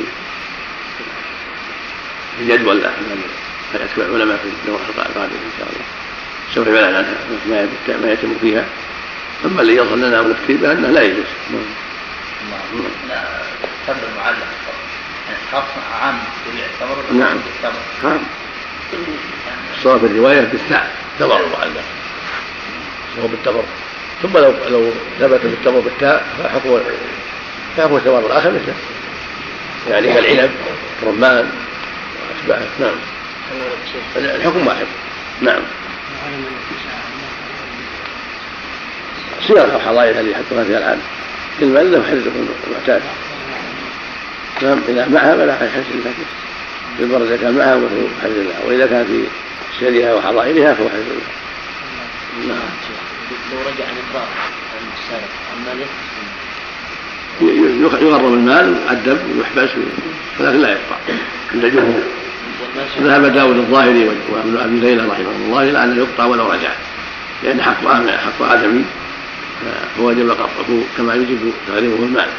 [2.37, 2.81] في جدول
[3.73, 5.85] ما يكتب العلماء في الدورة القادمة إن شاء الله.
[6.55, 7.15] سوف يبان عنها.
[8.03, 8.65] ما يتم فيها.
[9.45, 11.25] أما الذي يظهر لنا ونفتي بانه لا يجوز.
[13.89, 14.47] المعلق
[16.01, 17.37] عام جميع التمر نعم.
[18.03, 18.19] نعم.
[19.77, 21.83] الصواب في الرواية بالثاء تمر المعلق
[23.17, 23.63] وهو بالتمر
[24.23, 26.79] ثم لو لو ثبت بالتمر بالتاء فحكم
[27.77, 28.73] فحكم التمر الآخر مثله.
[29.89, 30.51] يعني كالعنب
[31.03, 31.51] رمان
[32.29, 32.95] واشباهه نعم.
[34.15, 34.85] الحكم واحد.
[35.41, 35.61] نعم.
[39.47, 40.99] صيغ الحضائر هذه يحطها فيها العام
[41.59, 42.21] كلمة له حرز
[42.67, 43.01] المعتاد.
[44.61, 46.23] نعم إذا معها فلا حرز لكن
[46.99, 48.59] بالمرة إذا كان معها فهو حرز لها.
[48.67, 49.23] وإذا كان في
[49.79, 51.37] سرها وحضائرها فهو حرز لها
[52.47, 52.57] نعم.
[53.51, 54.27] لو رجع عن إقرار
[54.97, 55.29] السارق
[55.59, 55.87] المال
[58.01, 59.69] يغرم المال ويعذب ويحبس
[60.39, 60.95] ولكن لا يقطع
[61.53, 62.03] عند الجمهور
[63.01, 66.71] ذهب داود الظاهري وابن ابي ليلى رحمه الله إلى انه يقطع ولو رجع.
[67.43, 68.85] لأن حق حق آدمي
[69.61, 72.29] فهو وجب قطعه كما يجب تغريمه المال.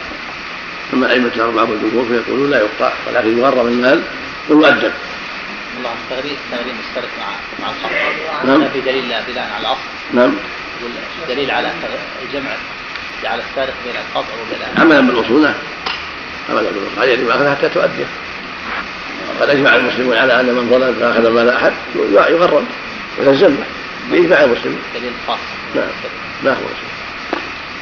[0.93, 4.03] أما الائمه الاربعه والجمهور فيقولون لا يقطع ولكن يغرم المال
[4.49, 4.93] ويؤدب
[5.79, 7.27] الله تغريم تغريم السرق مع
[7.61, 8.69] مع القطع نعم.
[8.69, 9.81] في دليل بناء على الأصل.
[10.13, 10.35] نعم.
[11.29, 11.71] دليل على
[12.23, 12.51] الجمع
[13.25, 15.55] على السارق بين القطع وبين عملا بالاصول نعم
[16.51, 18.07] عملا بالاصول يجب حتى تؤديه
[19.39, 21.73] وقد أجمع المسلمون على أن من ظلم فأخذ مال أحد
[22.13, 22.67] يغرم
[23.19, 23.65] ويلزمه
[24.11, 24.79] بإجماع المسلمين.
[24.95, 25.39] دليل خاص.
[25.75, 25.89] نعم.
[26.45, 26.67] لا هو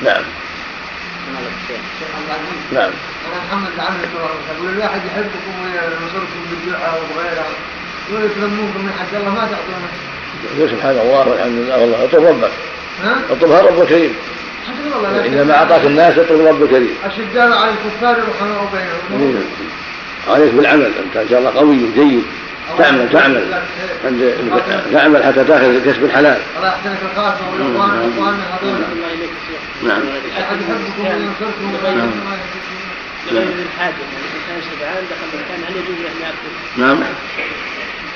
[0.02, 0.22] نعم.
[2.72, 2.90] نعم.
[3.26, 3.98] أنا محمد العمل
[4.58, 7.46] يقول الواحد يحبكم وينصركم بالدعاء وغيرها
[8.10, 9.88] يقول يتلمونكم من حق الله ما تعطونه
[10.70, 12.50] سبحان الله والحمد لله والله اطلب ربك.
[13.04, 14.14] ها؟ اطلبها رب كريم
[15.24, 19.44] اذا ما أعطاك الناس اطلب رب كريم الشداد على الكفار رحماء بينهم.
[20.28, 22.24] عليك بالعمل أنت إن شاء الله قوي وجيد.
[22.78, 23.62] تعمل تعمل.
[24.92, 26.38] تعمل حتى تأخذ كسب الحلال.
[26.56, 29.28] الله يحسنك الخاتمه والاخوان اخواننا هذول
[29.82, 30.02] نعم.
[30.40, 32.10] أحد يحبكم وينصركم نعم.
[33.30, 37.02] بغير الحاجة يعني الانسان شبعان دخل المكان هل يجوز أن يأكل؟ نعم.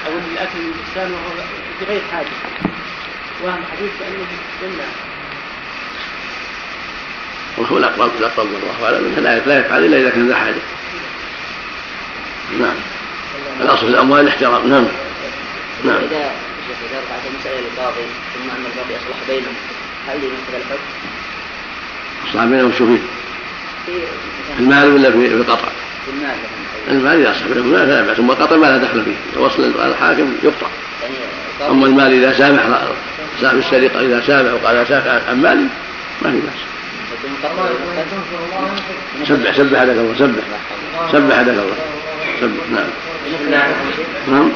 [0.07, 1.45] أو الأكل الإنسان وهو
[1.81, 2.27] بغير حاجة.
[3.43, 4.27] وهم حديث بانه
[4.63, 4.85] يمنع
[7.59, 10.63] وهو الاقرب الاقرب والله أعلم لا يفعل إلا إذا كان ذا حاجة.
[12.61, 12.77] نعم.
[13.61, 14.85] الأصل في الأموال الاحترام نعم.
[15.85, 15.97] نعم.
[15.97, 16.31] إذا
[16.91, 19.55] إذا رفعت المسألة للقاضي ثم أن القاضي اصلح بينهم
[20.09, 20.83] هل ينفذ الحكم؟
[22.31, 22.99] اصلح بينهم شو فيه؟
[24.57, 25.69] في المال ولا في القطع؟
[26.05, 26.37] في المال.
[26.89, 27.73] المال اذا اصلح بينهم.
[27.73, 28.19] لا بأس.
[28.19, 29.41] اما القطع ما لا دخل فيه.
[29.41, 30.67] وصل الحاكم يقطع.
[31.03, 31.15] يعني
[31.71, 32.63] أما المال إذا سامح
[33.41, 35.67] صاحب السرقه إذا سامح وقال سامح عن مالي
[36.23, 36.71] ما في بأس.
[39.29, 40.43] سبح سبح هداك الله سبح.
[41.13, 41.77] سبح هداك الله.
[42.41, 42.91] سبح نعم.
[44.29, 44.51] نعم.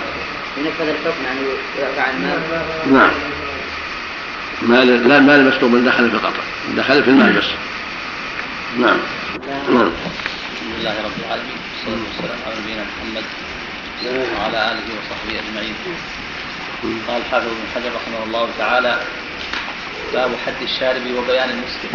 [0.57, 1.41] ينفذ الحكم يعني
[1.79, 2.41] يرفع المال
[2.93, 3.11] نعم.
[4.63, 6.43] مال لا مال مسلوب دخل في القطع
[6.77, 7.45] دخل في المال بس.
[8.79, 8.99] نعم.
[9.69, 9.91] نعم.
[10.53, 13.25] الحمد لله رب العالمين والصلاة والسلام على نبينا محمد
[14.39, 15.75] وعلى آله وصحبه أجمعين.
[17.09, 19.01] قال الحافظ ابن حجر رحمه الله تعالى
[20.13, 21.89] باب حد الشارب وبيان المسكر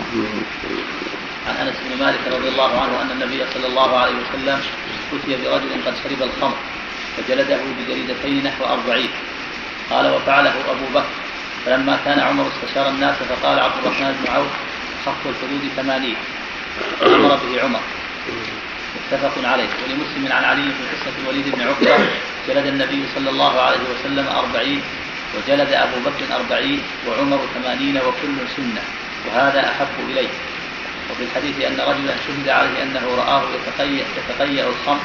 [1.47, 4.61] عن أنس بن مالك رضي الله عنه أن النبي صلى الله عليه وسلم
[5.13, 6.57] اتي برجل قد شرب الخمر
[7.17, 9.09] فجلده بجريدتين نحو أربعين.
[9.89, 11.13] قال وفعله أبو بكر.
[11.65, 14.47] فلما كان عمر استشار الناس فقال عبد الرحمن بن عوف
[15.05, 16.15] حق الحدود ثمانين.
[16.99, 17.79] فأمر به عمر.
[18.95, 19.67] متفق عليه.
[19.83, 22.05] ولمسلم عن علي في قصة الوليد بن عقبة
[22.47, 24.81] جلد النبي صلى الله عليه وسلم أربعين
[25.37, 28.81] وجلد أبو بكر أربعين وعمر ثمانين وكل سنة.
[29.27, 30.29] وهذا أحب إليه.
[31.11, 34.99] وفي الحديث أن رجلا شهد عليه أنه رآه يتقيأ يتقيأ الخمر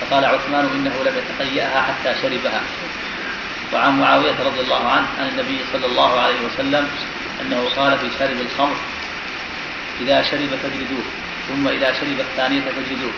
[0.00, 2.60] فقال عثمان إنه لم يتقيأها حتى شربها.
[3.72, 6.88] وعن معاوية رضي الله عنه عن النبي صلى الله عليه وسلم
[7.40, 8.76] أنه قال في شارب الخمر
[10.00, 11.04] إذا شرب فاجلدوه
[11.48, 13.12] ثم إذا شرب الثانية فاجلدوه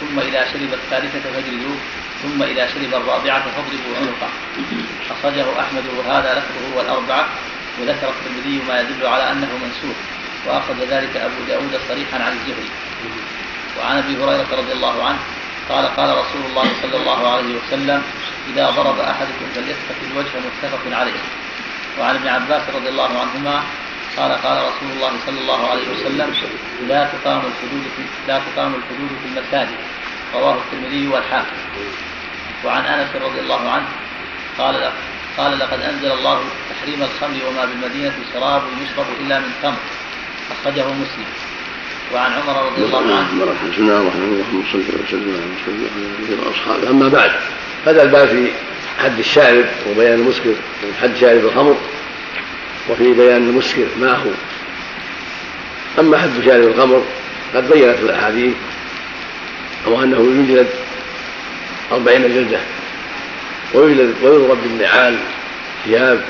[0.00, 1.76] ثم إذا شرب الثالثة فاجلدوه
[2.22, 4.30] ثم إذا شرب الرابعة فاضربوا عنقه.
[5.10, 7.28] أخرجه أحمد وهذا لفظه والأربعة
[7.80, 9.96] وذكر الترمذي ما يدل على أنه منسوخ.
[10.46, 12.70] وأخذ ذلك أبو داود صريحا عن الزهري.
[13.78, 15.18] وعن أبي هريرة رضي الله عنه
[15.68, 18.02] قال قال رسول الله صلى الله عليه وسلم
[18.54, 21.20] إذا ضرب أحدكم فليسفك الوجه متفق عليه.
[22.00, 23.62] وعن ابن عباس رضي الله عنهما
[24.16, 26.34] قال قال رسول الله صلى الله عليه وسلم
[26.88, 29.78] لا تقام الحدود في لا تقام الحدود في المساجد.
[30.34, 31.56] رواه الترمذي والحاكم.
[32.64, 33.86] وعن أنس رضي الله عنه
[34.58, 34.92] قال
[35.38, 39.76] قال لقد أنزل الله تحريم الخمر وما بالمدينة شراب يشرب إلا من تمر
[40.52, 41.24] أخرجه مسلم.
[42.14, 43.26] وعن عمر رضي الله عنه.
[43.72, 45.74] بسم الله الرحمن الرحيم اللهم صل وسلم على رسول
[46.28, 46.90] الله وأصحابه.
[46.90, 47.30] أما بعد
[47.86, 48.52] هذا الباب في
[49.02, 50.54] حد الشارب وبيان المسكر
[51.02, 51.76] حد شارب الخمر
[52.90, 54.30] وفي بيان المسكر ما هو.
[55.98, 57.04] أما حد شارب الخمر
[57.54, 58.54] قد بينت الأحاديث
[59.86, 60.68] أو أنه يجلد
[61.92, 62.60] أربعين جلدة
[63.74, 65.18] ويجلد ويضرب بالنعال
[65.84, 66.24] ثياب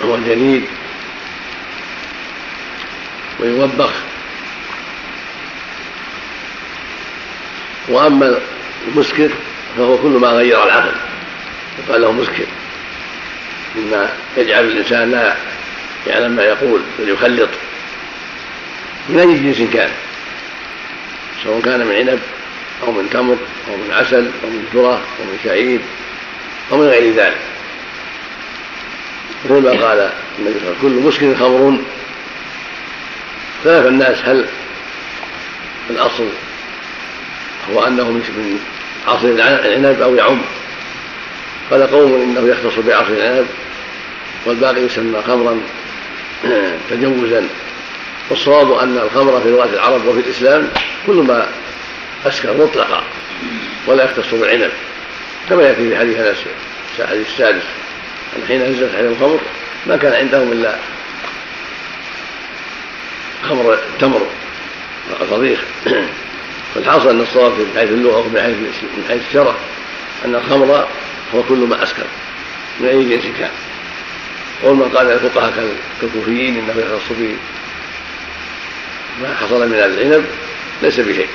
[0.00, 0.64] وهو الجليد
[3.40, 3.90] ويوبخ.
[7.88, 8.38] وأما
[8.88, 9.30] المسكر
[9.76, 10.92] فهو كل ما غير العقل.
[11.78, 12.46] يقال له مسكر.
[13.76, 15.36] مما يجعل الإنسان لا
[16.06, 17.48] يعلم ما يقول بل يخلط
[19.08, 19.90] من أي جنس كان؟
[21.44, 22.18] سواء كان من عنب
[22.82, 23.36] أو من تمر
[23.68, 25.80] أو من عسل أو من ذرة أو من شعير
[26.72, 27.40] أو من غير ذلك.
[29.44, 31.78] مثل ما قال النبي صلى الله عليه وسلم كل مسكر خمر.
[33.60, 34.46] اختلف الناس هل
[35.90, 36.28] الأصل
[37.70, 38.58] هو أنه من
[39.08, 40.42] عصر العنب أو يعم.
[41.70, 43.46] قال قوم إنه يختص بعصر العنب
[44.46, 45.60] والباقي يسمى خمرا
[46.90, 47.48] تجوزا.
[48.30, 50.68] والصواب أن الخمر في لغة العرب وفي الإسلام
[51.06, 51.46] كل ما
[52.26, 53.02] أسكر مطلقا
[53.86, 54.70] ولا يختص بالعنب
[55.48, 56.38] كما يأتي في حديث أنس
[56.98, 57.62] الحديث السادس
[58.36, 59.40] أن حين نزلت عليهم الخمر
[59.86, 60.76] ما كان عندهم إلا
[63.48, 64.26] خمر التمر
[65.20, 65.60] الفضيخ
[66.74, 69.54] فالحاصل أن الصواب من حيث اللغة ومن حيث من حيث الشرع
[70.24, 70.88] أن الخمر
[71.34, 72.06] هو كل ما أسكر
[72.80, 73.50] من أي جنس كان
[74.64, 77.36] ومن قال الفقهاء كالكوفيين انه يختص به
[79.22, 80.24] ما حصل من العنب
[80.82, 81.28] ليس بشيء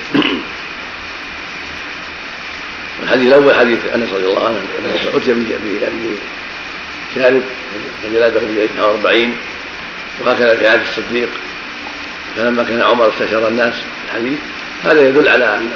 [3.03, 5.33] الحديث الأول حديث انس رضي الله عنه انه اتي
[7.15, 7.41] بشارب
[8.03, 9.37] فجلاده في 42
[10.21, 11.29] وهكذا في عهد الصديق
[12.35, 13.73] فلما كان عمر استشار الناس
[14.05, 14.39] الحديث
[14.83, 15.69] هذا يدل على أن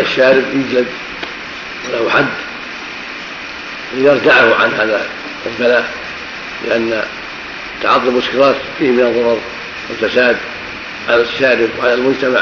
[0.00, 0.86] الشارب يجلد
[1.88, 2.26] وله حد.
[3.94, 5.06] ليردعه عن هذا
[5.46, 5.90] البلاء
[6.68, 7.02] لأن
[7.82, 9.40] تعاطي المسكرات فيه من الضرر
[9.88, 10.36] والفساد
[11.08, 12.40] على الشارب وعلى المجتمع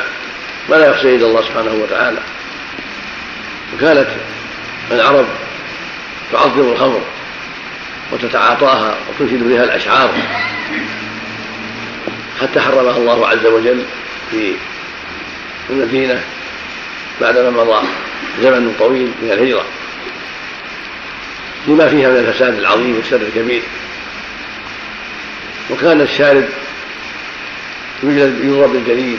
[0.71, 2.19] ما لا يحصيه إلا الله سبحانه وتعالى.
[3.75, 4.09] وكانت
[4.91, 5.27] العرب
[6.33, 7.03] تعظم الخمر
[8.13, 10.11] وتتعاطاها وتنشد بها الأشعار.
[12.41, 13.85] حتى حرمها الله عز وجل
[14.31, 14.55] في
[15.71, 16.23] المدينة
[17.21, 17.87] بعدما مضى
[18.43, 19.65] زمن طويل من الهجرة.
[21.69, 23.63] لما فيها من الفساد العظيم والشر الكبير.
[25.71, 26.45] وكان الشارب
[28.03, 29.19] يضرب بالجليد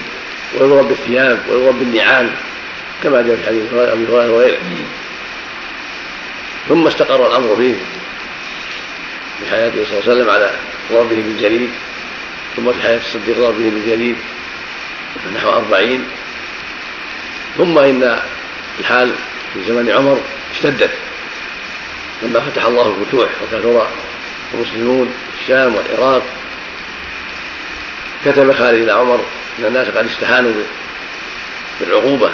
[0.53, 2.29] ويضرب بالثياب ويضرب بالنعال
[3.03, 4.57] كما جاء في حديث أبي هريرة وغيره.
[6.69, 7.75] ثم استقر الأمر فيه
[9.39, 10.51] في حياته صلى الله عليه وسلم على
[10.91, 11.69] ضربه بالجليد
[12.55, 14.15] ثم في حياه الصديق ضربه بالجليد
[15.35, 16.05] نحو أربعين.
[17.57, 18.19] ثم إن
[18.79, 19.11] الحال
[19.53, 20.91] في زمن عمر اشتدت
[22.21, 23.87] لما فتح الله الفتوح وكثر
[24.53, 26.23] المسلمون في الشام والعراق.
[28.25, 29.25] كتب خالد إلى عمر
[29.59, 30.53] إن الناس قد استهانوا
[31.79, 32.31] بالعقوبة.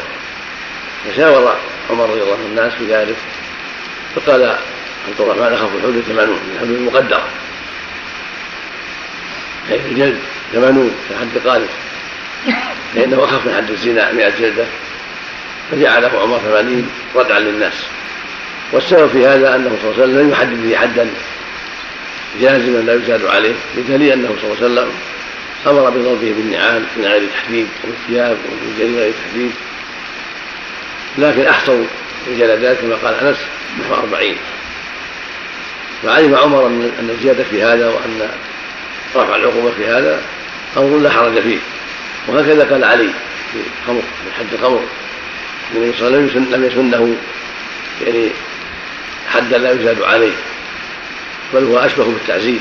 [1.05, 1.55] فشاور
[1.89, 3.15] عمر رضي الله عنه الناس في ذلك
[4.15, 4.43] فقال
[5.07, 7.29] عبد الرحمن أخاف الحدود ثمانون الحدود المقدره
[9.69, 10.17] حيث الجلد
[10.53, 11.69] ثمانون كحد قاذف
[12.95, 14.65] فانه أخف من حد الزنا 100 جلدة.
[15.71, 17.73] فجعله عمر ثمانين ردعا للناس.
[18.71, 21.07] والسبب في هذا أنه صلى الله عليه وسلم لم يحدد به حدا
[22.41, 24.91] جازما لا يزاد عليه بدليل أنه صلى الله عليه وسلم
[25.67, 29.51] أمر بضربه بالنعال من غير تحديد وبالثياب وبالجري غير تحديد.
[31.17, 31.83] لكن أحصوا
[32.27, 33.37] الجلدات كما قال أنس
[33.81, 34.37] نحو أربعين
[36.03, 38.29] فعلم عمر أن الزيادة في هذا وأن
[39.15, 40.21] رفع العقوبة في هذا
[40.77, 41.57] أمر لا حرج فيه.
[42.27, 43.09] وهكذا قال علي
[43.53, 44.83] في خمر في حد الخمر
[45.73, 47.15] النبي صلى الله عليه وسلم لم يسنه
[48.05, 48.29] يعني
[49.27, 50.33] حدا لا يزاد عليه
[51.53, 52.59] بل هو أشبه بالتعزيز.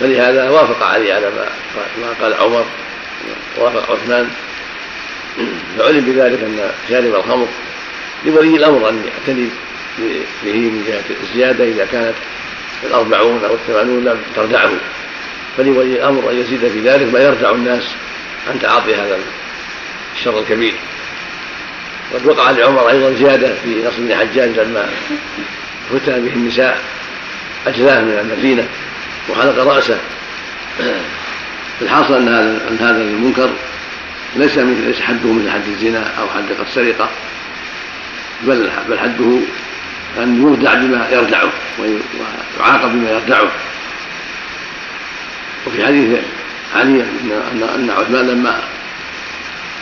[0.00, 1.30] فلهذا وافق علي على
[2.00, 2.64] ما قال عمر
[3.58, 4.30] وافق عثمان.
[5.78, 7.48] فعلم بذلك أن شارب الخمر
[8.26, 9.48] لولي الأمر أن يعتني
[10.44, 12.14] به من جهة الزيادة إذا كانت
[12.84, 14.70] الأربعون أو الثمانون لم تردعه.
[15.56, 17.82] فلولي الأمر أن يزيد في ذلك ما يردع الناس
[18.50, 19.18] عن تعاطي هذا
[20.16, 20.74] الشر الكبير.
[22.12, 24.88] وقد وقع لعمر أيضا زيادة في نصر بن حجاج لما
[25.90, 26.80] فتن به النساء
[27.66, 28.68] اجلاه من المدينة
[29.30, 29.98] وحلق رأسه.
[31.82, 33.50] الحاصل أن هذا أن هذا المنكر
[34.36, 37.08] ليس مثل ليس حده مثل حد الزنا أو حد السرقه
[38.42, 39.38] بل بل حده
[40.18, 43.50] أن يردع بما يردعه ويعاقب بما يردعه.
[45.66, 46.18] وفي حديث
[46.74, 48.62] علي ان ان عثمان لما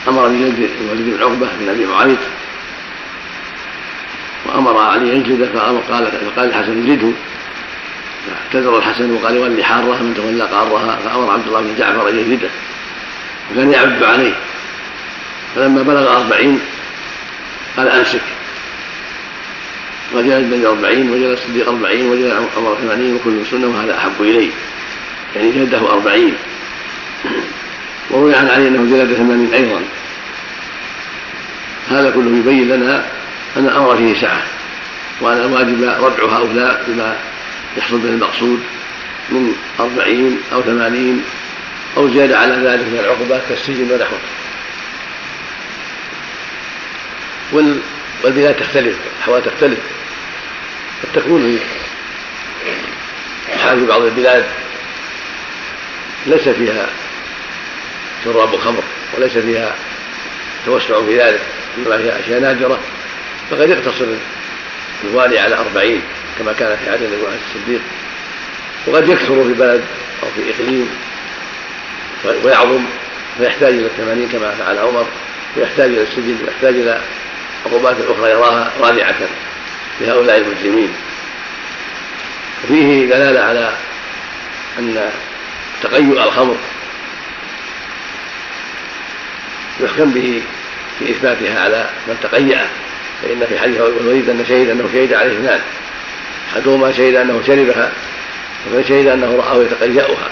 [0.08, 2.18] أمر بجلد الوليد بن عقبه بن أبي معيط
[4.46, 7.12] وأمر علي أن يجلد فامر قال فقال الحسن جلده
[8.26, 12.48] فاعتذر الحسن وقال ولي حارها من تولى قارها فأمر عبد الله بن جعفر أن يجلده
[13.52, 14.32] وكان يعد عليه.
[15.56, 16.60] فلما بلغ أربعين
[17.76, 18.20] قال أمسك.
[20.14, 24.50] وجلد النبي أربعين وجلد الصديق أربعين وجلد عمر ثمانين وكل سنة وهذا أحب إليه.
[25.36, 26.34] يعني جلده أربعين.
[28.10, 29.82] وروي عن علي أنه جلد ثمانين أيضا.
[31.90, 33.06] هذا كله يبين لنا
[33.56, 34.42] أن الأمر فيه سعة
[35.20, 37.16] وأن الواجب ردع هؤلاء بما
[37.76, 38.62] يحصل به المقصود
[39.30, 41.24] من أربعين أو ثمانين
[41.96, 44.18] أو زيادة على ذلك من العقوبات كالسجن ونحوه.
[48.22, 49.78] والبلاد تختلف الأحوال تختلف.
[51.02, 51.58] قد تكون
[53.62, 54.44] حال في بعض البلاد
[56.26, 56.86] ليس فيها
[58.24, 58.82] شراب خمر
[59.16, 59.74] وليس فيها
[60.66, 61.40] توسع في ذلك
[61.78, 62.80] إنما هي أشياء نادرة
[63.50, 64.04] فقد يقتصر
[65.04, 66.02] الوالي على أربعين
[66.38, 67.22] كما كان في عهد النبي
[67.56, 67.80] الصديق.
[68.86, 69.82] وقد يكثر في بلد
[70.22, 70.90] أو في إقليم
[72.44, 72.84] ويعظم
[73.38, 75.06] فيحتاج إلى الثمانين كما فعل عمر
[75.56, 77.00] ويحتاج إلى السجن ويحتاج إلى
[77.66, 79.14] عقوبات أخرى يراها رادعة
[80.00, 80.92] لهؤلاء المسلمين
[82.64, 83.72] وفيه دلالة على
[84.78, 85.10] أن
[85.82, 86.56] تقيؤ الخمر.
[89.80, 90.42] يحكم به
[90.98, 92.66] في إثباتها على من تقيأ
[93.22, 95.60] فإن في حديث الوليد أن شهد أنه شهد عليه اثنان
[96.52, 97.92] أحدهما شهد أنه شربها
[98.66, 100.30] ومن شهد أنه رآه يتقيأها.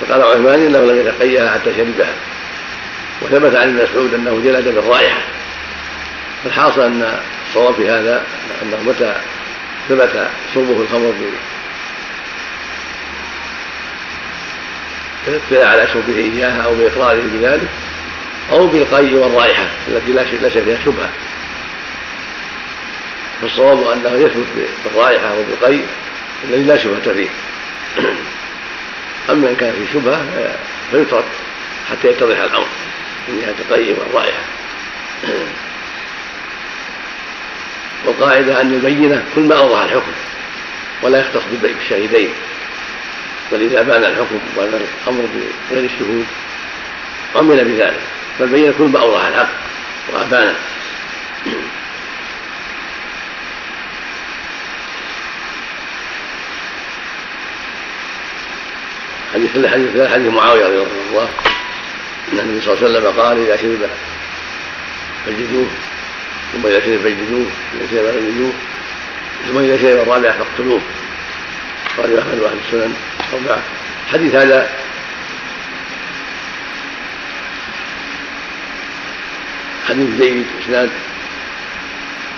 [0.00, 2.12] فقال عثمان إنه لم يتقيأها حتى شربها.
[3.22, 5.20] وثبت عن ابن مسعود أنه جلد بالرائحة.
[6.44, 7.18] فالحاصل أن
[7.48, 8.24] الصواب في هذا
[8.62, 9.14] أنه متى
[9.88, 11.14] ثبت شربه الخمر
[15.26, 17.68] بالاطلاع على شربه إياها أو بإقراره بذلك
[18.52, 21.10] أو بالقي والرائحة التي لا ليس فيها شبهة.
[23.42, 25.80] فالصواب أنه يثبت بالرائحة أو بالقي
[26.44, 27.28] الذي لا شبهة فيه.
[29.30, 30.26] أما إن كان فيه شبهة
[30.90, 31.24] فيترك
[31.90, 32.66] حتى يتضح الأمر
[33.28, 34.40] من جهة القي والرائحة.
[38.04, 40.12] والقاعدة أن البينة كل ما أوضح الحكم
[41.02, 42.30] ولا يختص بالشاهدين
[43.52, 44.68] بل إذا بان الحكم وأن
[45.04, 45.28] الأمر
[45.70, 46.26] بغير الشهود
[47.36, 48.00] عمل بذلك
[48.38, 49.48] فالبينة كل ما أوضح الحق
[50.12, 50.54] وأبانه
[59.34, 61.28] حديث الحديث حديث معاوية رضي الله
[62.32, 63.90] عنه النبي صلى الله عليه وسلم قال إذا شرب
[65.26, 65.66] فجدوه
[66.52, 68.52] ثم إذا شرب فجدوه إذا شرب فجدوه
[69.48, 70.80] ثم إذا شرب الرابع فاقتلوه.
[71.98, 72.94] قال أحمد واحد السنن
[73.34, 73.62] أربعة
[74.12, 74.68] حديث هذا.
[79.88, 80.90] حديث جيد اسناد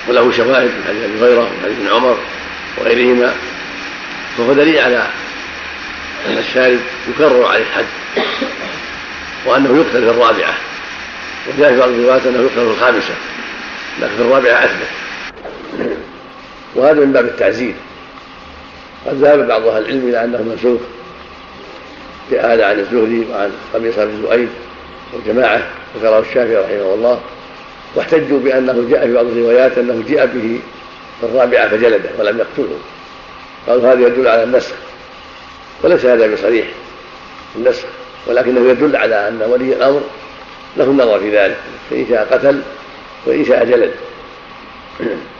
[0.09, 2.19] وله شواهد من حديث أبي هريرة وحديث ابن عمر
[2.79, 3.35] وغيرهما.
[4.37, 5.07] فهو دليل على
[6.27, 6.79] أن الشارب
[7.09, 7.87] يكرر عليه الحد.
[9.47, 10.55] وأنه يقتل في الرابعة.
[11.47, 13.15] وجاء في بعض الروايات أنه يقتل في الخامسة.
[14.01, 14.89] لكن في الرابعة أثبت.
[16.75, 17.75] وهذا من باب التعزير
[19.07, 20.81] قد ذهب بعض أهل العلم إلى أنه منسوخ
[22.33, 24.49] هذا عن الزهري وعن قبيصه بن زؤيد
[25.15, 25.63] وجماعه
[25.97, 27.21] ذكره الشافعي رحمه الله
[27.95, 30.61] واحتجوا بأنه جاء في بعض الروايات أنه جاء به
[31.21, 32.79] في الرابعة فجلده ولم يقتله.
[33.69, 34.75] قالوا هذا يدل على النسخ
[35.83, 36.67] وليس هذا بصريح
[37.57, 37.85] النسخ
[38.27, 40.01] ولكنه يدل على أن ولي الأمر
[40.77, 41.57] له النظر في ذلك
[41.91, 42.63] فإن شاء قتل
[43.27, 43.95] وإن شاء جلد.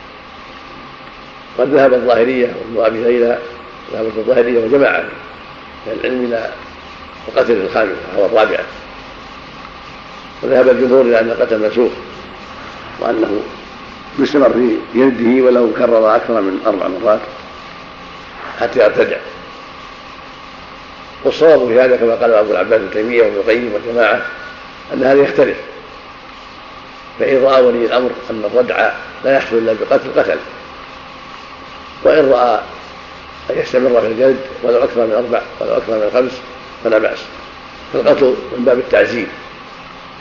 [1.59, 3.39] قد ذهب الظاهرية وابن أبي ليلى
[3.93, 5.05] ذهبت الظاهرية وجماعه
[5.87, 6.51] من العلم إلى
[7.29, 8.65] القتل في الخامسه أو الرابعة.
[10.43, 11.93] وذهب الجمهور إلى أن القتل منسوخ
[13.01, 13.41] وأنه
[14.19, 17.21] يستمر في يده ولو كرر أكثر من أربع مرات.
[18.61, 19.17] حتى يرتدع.
[21.25, 24.23] والصواب في هذا كما قال أبو العباس ابن تيمية وابن القيم والجماعة
[24.95, 25.57] أن هذا يختلف.
[27.19, 28.91] فإن رأى ولي الأمر أن الردع
[29.25, 30.39] لا يحصل إلا بقتل قتل
[32.05, 32.61] وإن رأى
[33.51, 36.33] أن يستمر في الجلد ولو أكثر من أربع ولو أكثر من خمس
[36.85, 37.19] فلا بأس.
[37.93, 39.27] فالقتل من باب التعزير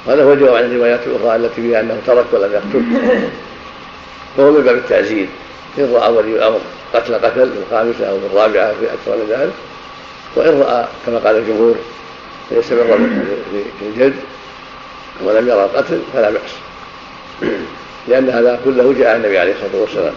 [0.06, 2.84] وهذا هو الجواب عن الروايات الأخرى التي فيها أنه ترك ولم يقتل.
[4.38, 5.28] فهو من باب التعزير
[5.78, 6.60] إن رأى ولي الأمر
[6.94, 9.54] قتل قتل في الخامسه أو في الرابعه في أكثر من ذلك.
[10.36, 11.76] وإن رأى كما قال الجمهور
[12.50, 12.98] فيستمر
[13.80, 14.16] في الجلد
[15.24, 16.52] ولم يرى القتل فلا بأس.
[18.08, 20.14] لأن هذا كله جاء النبي عليه الصلاة والسلام.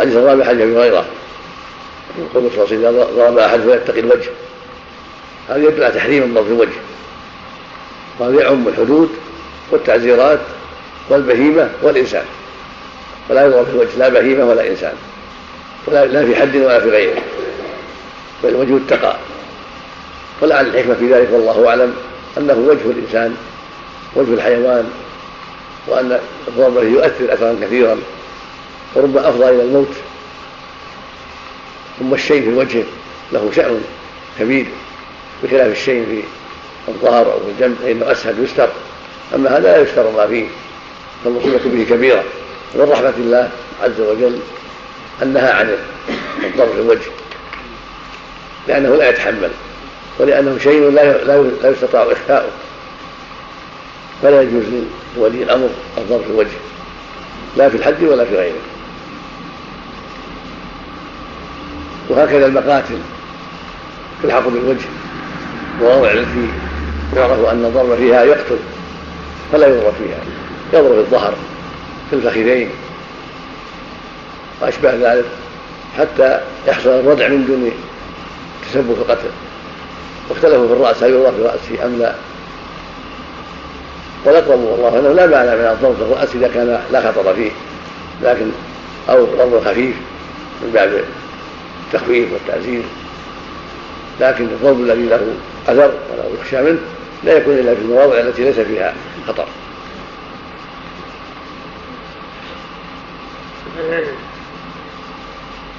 [0.00, 1.04] حديث الرابع حديث أبي هريرة.
[2.18, 4.30] يقول صلى الله عليه وسلم ضرب أحد فيتقي الوجه.
[5.48, 6.78] هذا يدل على تحريم في الوجه.
[8.18, 9.10] وهذا يعم الحدود
[9.70, 10.38] والتعزيرات
[11.08, 12.24] والبهيمة والإنسان.
[13.28, 14.94] فلا يضرب في الوجه لا بهيمة ولا إنسان.
[15.86, 17.20] ولا لا في حد ولا في غيره.
[18.44, 19.16] بل وجه التقى.
[20.40, 21.94] ولعل الحكمة في ذلك والله أعلم
[22.38, 23.36] أنه وجه الإنسان
[24.16, 24.90] وجه الحيوان
[25.86, 27.98] وأن الضرب يؤثر اثرا كثيرا.
[28.94, 29.92] وربما أفضى إلى الموت.
[31.98, 32.84] ثم الشيء في الوجه
[33.32, 33.80] له شأن
[34.38, 34.66] كبير
[35.42, 36.22] بخلاف الشيء في
[36.90, 38.68] الظهر أو في الجنب فإنه أسهل يستر.
[39.34, 40.46] أما هذا لا يستر ما فيه
[41.24, 42.24] فالمصيبة به كبيرة.
[42.74, 43.50] ومن رحمة الله
[43.82, 44.38] عز وجل
[45.22, 45.76] أن نهى عن
[46.44, 47.10] الضرب في الوجه
[48.68, 49.50] لأنه لا يتحمل
[50.18, 51.24] ولأنه شيء لا
[51.62, 52.50] لا يستطاع إخفاؤه.
[54.22, 54.64] فلا يجوز
[55.16, 55.68] لولي الأمر
[55.98, 56.58] الضرب في الوجه
[57.56, 58.60] لا في الحد ولا في غيره.
[62.10, 62.98] وهكذا المقاتل.
[64.22, 64.86] تلحق بالوجه.
[65.80, 66.48] المواضع التي
[67.16, 68.58] يعرف أن الضرب فيها يقتل.
[69.52, 70.18] فلا يضرب فيها.
[70.72, 71.34] يضرب الظهر
[72.10, 72.70] في الفخذين.
[74.62, 75.24] واشباه ذلك
[75.98, 77.70] حتى يحصل الردع من دون
[78.68, 79.30] تسبب القتل.
[80.30, 82.14] واختلفوا في الرأس هل يضرب في راسه أم لا.
[84.24, 87.50] والأقرب والله أنه لا معنى من الضرب في الرأس إذا كان لا خطر فيه.
[88.22, 88.50] لكن
[89.08, 89.96] أو ضرب خفيف
[90.62, 91.04] من باب
[91.94, 92.82] التخفيف والتعزيز
[94.20, 95.34] لكن الضرب الذي له
[95.68, 96.78] اثر وله يخشى منه
[97.24, 98.94] لا يكون إلا في المواضع التي ليس فيها
[99.28, 99.46] خطر.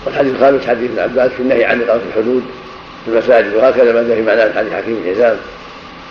[0.06, 2.44] والحديث الخامس حديث ابن عباس في النهي عن إقامة الحدود
[3.06, 5.38] في المساجد وهكذا ما جاء في معناه حديث حكيم الحزام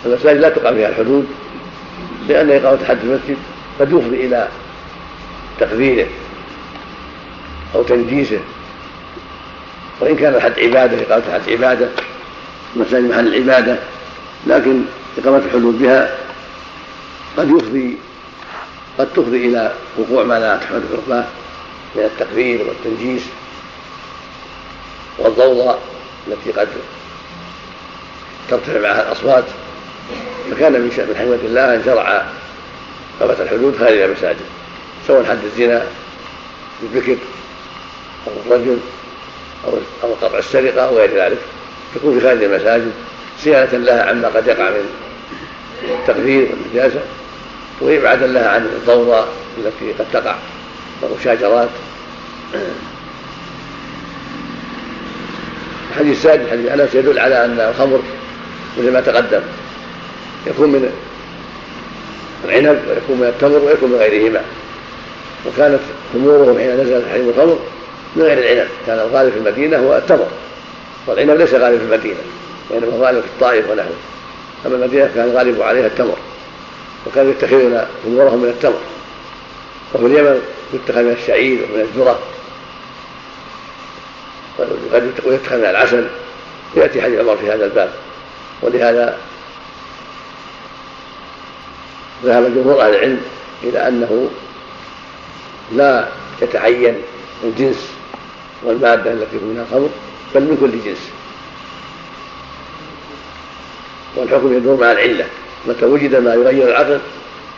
[0.05, 1.27] المساجد لا تقام فيها الحدود
[2.27, 3.37] لأن إقامة حد المسجد
[3.79, 4.47] قد يفضي إلى
[5.59, 6.07] تقديره
[7.75, 8.39] أو تنجيسه
[10.01, 11.89] وإن كان الحد عبادة اقامه الحد عبادة
[12.75, 13.79] المساجد محل العباده
[14.47, 14.81] لكن
[15.17, 16.17] إقامة الحدود بها
[17.37, 17.97] قد يفضي
[18.99, 21.25] قد تفضي إلى وقوع ما لا تحمد عقباه
[21.95, 23.21] من التكبير والتنجيس
[25.17, 25.79] والضوضاء
[26.27, 26.67] التي قد
[28.49, 29.43] ترتفع معها الأصوات.
[30.51, 32.25] فكان من شأن حكمة الله أن شرع
[33.19, 34.45] إقامة الحدود خارج المساجد
[35.07, 35.83] سواء حد الزنا
[36.81, 37.17] بالبكر
[38.27, 38.79] أو الرجل.
[39.67, 41.37] أو أو قطع السرقة أو غير ذلك.
[41.95, 42.91] تكون في خارج المساجد
[43.39, 44.89] صيانة لها عما قد يقع من
[45.99, 46.99] التقدير والنجاسة
[47.81, 50.35] وإبعادا لها عن الضوضاء التي قد تقع
[51.01, 51.69] والمشاجرات.
[55.91, 58.01] الحديث السادس حديث أنس يدل على أن الخمر
[58.77, 59.41] مثل ما تقدم
[60.47, 60.91] يكون من
[62.45, 64.41] العنب ويكون من التمر ويكون من غيرهما.
[65.47, 65.79] وكانت
[66.13, 67.59] خمورهم حين نزل تحريم الخمر
[68.15, 68.69] من غير العنب.
[68.87, 70.27] كان الغالب في المدينة هو التمر.
[71.07, 72.19] والعنب ليس غالب في المدينة
[72.69, 73.95] وإنما غالب في الطائف ونحوه.
[74.65, 76.17] أما المدينة كان الغالب عليها التمر
[77.07, 78.81] وكانوا يتخذون خمورهم من التمر.
[79.93, 80.41] وفي اليمن
[80.73, 82.19] يتخذ من الشعير ومن الذرة.
[84.59, 86.07] وقد يتخذ من العسل.
[86.77, 87.91] ياتي حديث عمر في هذا الباب.
[88.61, 89.17] ولهذا
[92.23, 93.21] ذهب جمهور أهل العلم
[93.63, 94.29] إلى أنه
[95.71, 96.07] لا
[96.41, 96.95] يتعين
[97.43, 97.89] الجنس
[98.63, 99.89] والماده التي منها الخمر
[100.35, 101.09] بل من كل جنس.
[104.15, 105.25] والحكم يدور مع العلة.
[105.67, 106.99] متى وجد ما يغير العقل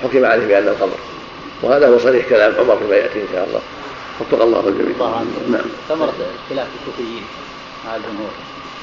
[0.04, 0.98] حكم عليه بأن الخمر
[1.62, 3.62] وهذا هو صريح كلام عمر فيما يأتي إن شاء الله.
[4.22, 5.24] وفق الله الجميع.
[5.52, 5.66] نعم.
[5.90, 7.24] ثمرة اختلاف الكوفيين
[7.86, 8.32] مع الجمهور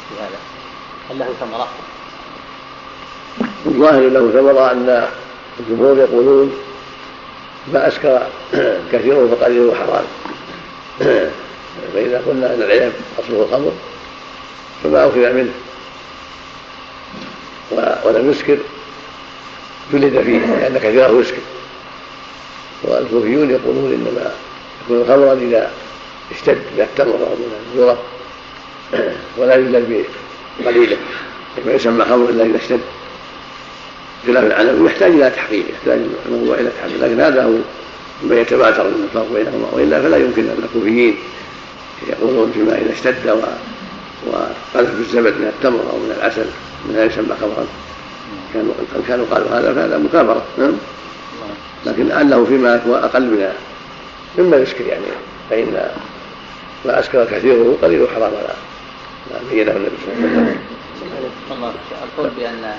[0.09, 0.39] في هذا.
[1.11, 1.69] هل له ثمرة؟
[3.67, 5.09] الظاهر له ثمرة أن
[5.61, 6.53] الجمهور يقولون
[7.73, 8.27] ما أسكر
[8.93, 10.05] كثيره فقليله حرام.
[11.95, 13.73] فإذا قلنا أن العلم أصله الخمر
[14.85, 15.53] فما أخذ منه.
[18.05, 18.59] ولم يسكر
[19.93, 21.43] جلد فيه لأن كثيره يسكر
[22.83, 24.33] والكوفيون يقولون إنما
[24.85, 25.71] يكون خمرا إذا
[26.33, 26.59] اشتد
[27.01, 27.99] أو من الذرة.
[29.39, 30.05] ولا يجلد
[30.61, 30.97] بقليله
[31.57, 32.81] كما يسمى خمر إلا إذا اشتد.
[34.27, 37.05] خلاف العنب يحتاج إلى تحقيق يحتاج الموضوع إلى تحقيق.
[37.05, 37.53] لكن هذا هو
[38.23, 39.69] ما يتباتر من الفرق بينهما.
[39.73, 41.17] وإلا فلا يمكن أن الكوفيين
[42.09, 43.43] يقولون فيما إذا اشتد
[44.27, 46.47] وقذف الزبد من التمر أو من العسل
[46.89, 47.67] من لا يسمى خمرا
[48.55, 48.75] كانوا
[49.09, 50.73] كانوا قالوا هذا فهذا مكابرة نعم.
[51.87, 53.53] لكن لعله فيما هو أقل من
[54.39, 55.05] مما يسكر يعني
[55.51, 55.91] فإن
[56.85, 58.55] ما أسكر كثيره قليل حرام لا
[59.31, 60.57] ما بينه النبي صلى الله عليه
[61.51, 61.73] وسلم.
[62.03, 62.75] القول بأن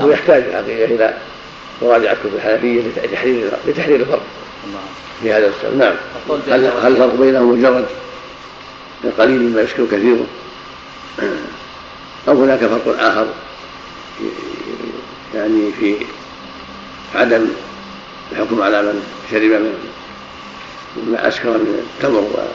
[0.00, 1.14] هو يحتاج الحقيقة إلى
[1.82, 4.22] مراجعة كتب الحنفية لتحرير لتحرير الفرق.
[5.22, 5.78] في هذا السبب.
[5.78, 5.94] نعم.
[6.48, 7.86] هل هل الفرق بينهم مجرد
[9.18, 10.26] قليل ما يسكر كثيره
[12.28, 13.26] أو هناك فرق آخر
[15.34, 15.96] يعني في
[17.14, 17.46] عدم
[18.32, 19.96] الحكم على من شرب من
[21.10, 22.46] ما اسكر من التمر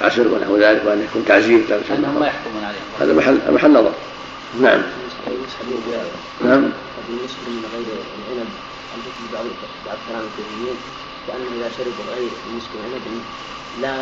[0.00, 2.78] والعسل ونحو ذلك وأن يكون تعزير أنهم ما يحكمون عليه.
[3.00, 3.92] هذا محل محل نظر.
[4.60, 4.82] نعم.
[6.44, 6.70] نعم.
[7.08, 7.86] بالنسبة لغير
[8.32, 8.48] العنب
[8.92, 9.44] تثبت بعض
[9.86, 10.76] بعض كلام الكوفيين
[11.28, 13.02] بانه إذا شرب غير المسكر عنب
[13.82, 13.96] لا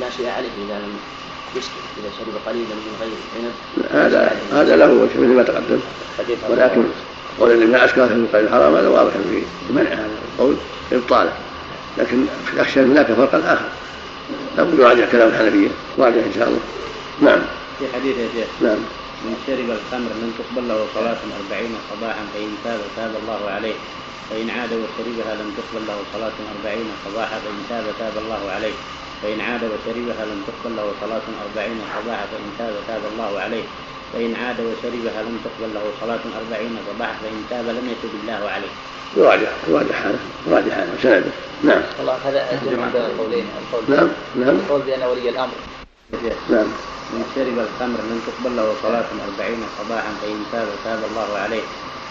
[0.00, 0.98] لا شيء عليه إذا لم
[1.56, 3.52] يسكر إذا شرب قليلا من غير عنب.
[3.90, 5.80] هذا هذا له وجه مثل ما تقدم.
[6.50, 6.84] ولكن
[7.40, 10.56] قول ان ما اسكر في قليل الحرام هذا واضح في منع هذا القول
[10.92, 11.32] إبطاله.
[11.98, 12.24] لكن
[12.58, 13.68] اخشى هناك فرقا آخر.
[14.56, 15.68] لابد يراجع كلام الحنفية
[15.98, 16.60] راجع إن شاء الله.
[17.20, 17.40] نعم.
[17.78, 18.46] في حديث يا شيخ.
[18.60, 18.78] نعم.
[19.24, 23.76] من شرب الخمر لم تقبل له صلاة أربعين صباحا فإن تاب تاب الله عليه.
[24.30, 28.76] فإن عاد وشربها لم تقبل له صلاة أربعين صباحا فإن تاب تاب الله عليه.
[29.22, 33.66] فإن عاد وشربها لم تقبل له صلاة أربعين صباحا فإن تاب تاب الله عليه.
[34.12, 38.72] فإن عاد وشربها لم تقبل له صلاة أربعين صباحا فإن تاب لم يتب الله عليه.
[39.16, 41.32] يراجع يراجع حاله يراجع حاله سنده
[41.64, 41.82] نعم.
[41.98, 44.56] والله هذا الجمع بين القولين القول نعم نعم.
[44.56, 45.54] القول بأن ولي الأمر.
[46.50, 46.68] نعم.
[47.12, 51.62] من شرب الخمر لم تقبل له صلاة أربعين صباحا فإن تاب تاب الله عليه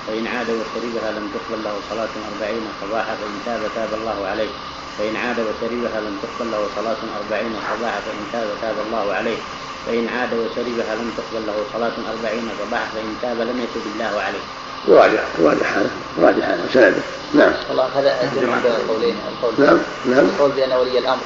[0.07, 4.51] فإن عاد وشربها لم تقبل له صلاة أربعين صباحا فإن تاب تاب الله عليه
[4.97, 9.37] فإن عاد وشربها لم تقبل له صلاة أربعين صباحا فإن تاب تاب الله عليه
[9.85, 14.43] فإن عاد وشربها لم تقبل له صلاة أربعين صباحا فإن تاب لم يتب الله عليه.
[14.87, 15.19] يراجع
[15.63, 15.89] حاله
[16.19, 17.01] يراجع حاله سنده
[17.33, 17.53] نعم.
[17.69, 20.25] والله هذا الجمع بين القولين القول نعم نعم.
[20.25, 21.23] القول بأن ولي الأمر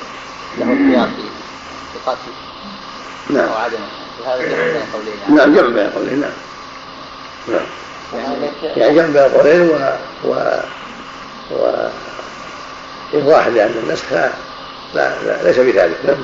[0.57, 1.21] له اختيار في
[1.93, 2.46] في قتل
[3.29, 3.49] نعم.
[3.49, 3.87] أو عدمه.
[4.25, 6.31] وهذا جمع بين نعم جمع بين القولين نعم.
[7.47, 7.65] نعم.
[8.13, 10.59] يعني يعني جمع بين القولين و و
[11.51, 11.89] و
[13.13, 14.11] إيضاح لأن النسخ
[14.93, 16.23] لا, لا ليس بذلك نعم.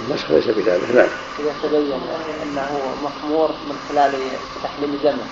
[0.00, 1.08] النسخ ليس بذلك نعم.
[1.38, 2.00] إذا تبين
[2.42, 4.12] أنه مخمور من خلال
[4.64, 5.26] تحليل دمه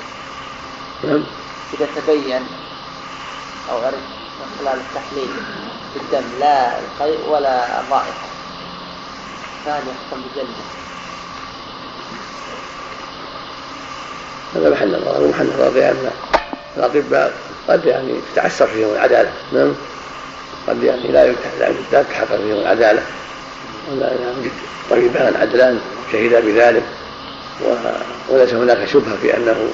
[1.05, 1.25] نعم.
[1.75, 2.47] إذا تبين
[3.71, 3.95] أو عرف
[4.41, 5.29] من خلال التحليل
[5.95, 8.34] في الدم لا القيء ولا الرائحة
[9.65, 10.23] كان يحكم
[14.55, 16.11] هذا محل هذا محل نظر لأن
[16.77, 17.35] الأطباء
[17.69, 19.33] قد يعني تتعسر فيهم العدالة.
[19.53, 19.75] نعم؟
[20.69, 21.27] قد يعني لا
[21.61, 23.03] لا تتحقق فيهم العدالة.
[23.91, 24.51] ولا يعني
[24.91, 25.81] طبيبان عدلان
[26.13, 26.83] شهدا بذلك.
[28.29, 29.71] وليس هناك شبهة في أنه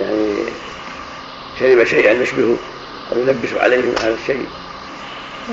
[0.00, 0.34] يعني
[1.60, 2.56] شرب شيئا يشبه
[3.16, 4.46] يلبس عليهم هذا الشيء.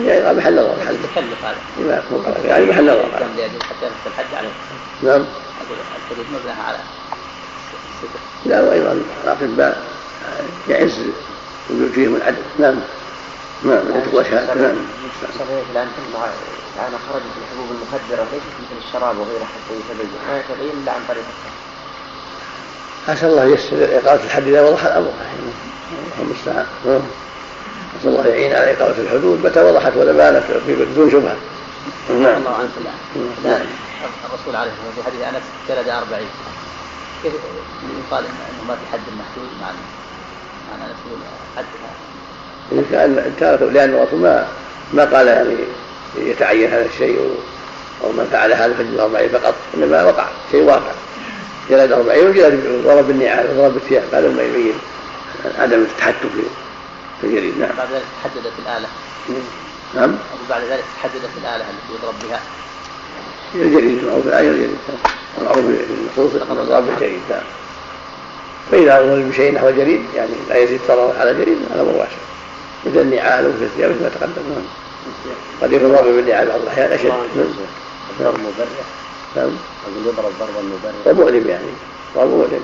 [0.02, 2.48] يعني محل نظر محل تكلف هذا.
[2.48, 3.06] يعني محل نظر
[3.70, 4.50] حتى الحج عليه.
[5.04, 5.26] نعم.
[5.66, 5.78] أقول
[6.12, 6.78] الحدود مبناها على
[8.46, 9.84] لا وأيضا الاطباء
[10.70, 11.00] يعز
[11.70, 12.76] وجود فيهم العدل نعم.
[13.64, 13.82] نعم
[14.14, 14.76] وشهادة نعم.
[15.40, 16.26] صحيح الآن تنفع
[16.76, 20.10] الآن خرجت الحبوب المخدرة ليست مثل الشراب وغيره حتى يتبين.
[20.30, 21.24] ما يتبين إلا عن طريق
[23.08, 25.14] عسى الله ييسر إقامة الحد إذا وضح الأمر.
[26.18, 26.66] اللهم المستعان
[28.04, 31.36] نسأل الله يعين على إقامة الحدود متى وضحت ولا بانت في- بدون شبهة.
[32.10, 32.38] نعم.
[32.38, 33.30] الله عنك الآن.
[33.44, 33.62] نعم.
[34.30, 36.28] الرسول عليه الصلاة والسلام في حديث أنس جلد أربعين.
[37.24, 41.68] كيف يقال أنه ما في حد محدود مع مع أنس
[42.72, 44.48] إن كان تارك لأن الرسول ما
[44.94, 45.56] ما قال يعني
[46.18, 47.36] يتعين هذا الشيء
[48.04, 50.92] أو من فعل هذا فجلد أربعين فقط إنما وقع شيء واقع.
[51.70, 54.74] جلد أربعين وجلد ضرب بالنعال وضرب بالثياب هذا ما يبين.
[55.60, 56.44] عدم التحكم في
[57.24, 57.70] في الجليد نعم.
[57.78, 58.88] بعد ذلك تحددت الآلة.
[59.96, 60.16] نعم.
[60.50, 62.40] بعد ذلك تحددت الآلة التي يضرب بها.
[63.54, 64.78] هي الجليد المعروف الآية الجليد
[65.38, 67.42] المعروف بالنصوص الضرب بالجليد نعم.
[68.72, 72.18] فإذا ضرب بشيء نحو الجليد يعني لا يزيد ضرر على الجليد هذا مباشر
[72.86, 74.64] مثل النعال ومثل الثياب مثل ما تقدم نعم.
[75.62, 77.18] قد يكون ضرب بالنعال بعض الأحيان أشد نعم.
[78.20, 78.68] الضرب مبرح
[79.36, 79.52] نعم.
[79.84, 81.66] أقول يضرب ضربا مبرح ومؤلم يعني.
[82.16, 82.64] ضرب مؤلم.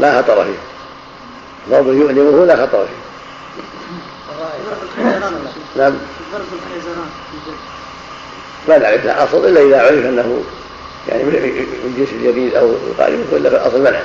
[0.00, 0.58] لا خطر فيه.
[1.70, 3.09] ضرب يؤلمه لا خطر فيه.
[5.76, 5.92] نعم.
[8.68, 10.42] ما نعرف له أصل إلا إذا عرف أنه
[11.08, 11.32] يعني من
[11.84, 14.02] من جنس الجديد أو الغالب ولا في الاصل منع.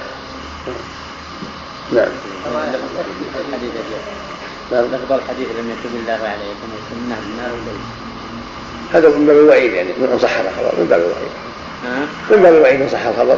[1.93, 2.08] نعم.
[4.72, 4.86] نعم.
[5.20, 6.20] الحديث لم يتب الله
[7.51, 7.82] وليس
[8.93, 11.32] هذا من باب الوعيد يعني من صح الخبر من باب الوعيد؟
[12.32, 13.38] من باب الوعيد أن صح الخبر.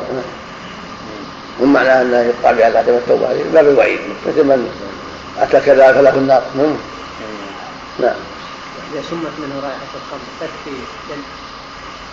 [1.61, 4.69] هم معناه انه يقطع بها عدم التوبه من باب الوعيد مثل من
[5.41, 6.77] اتى كذا فله النار نعم
[7.99, 8.15] نعم.
[8.93, 10.77] إذا شمت منه رائحة الخمر تكفي
[11.09, 11.23] جلد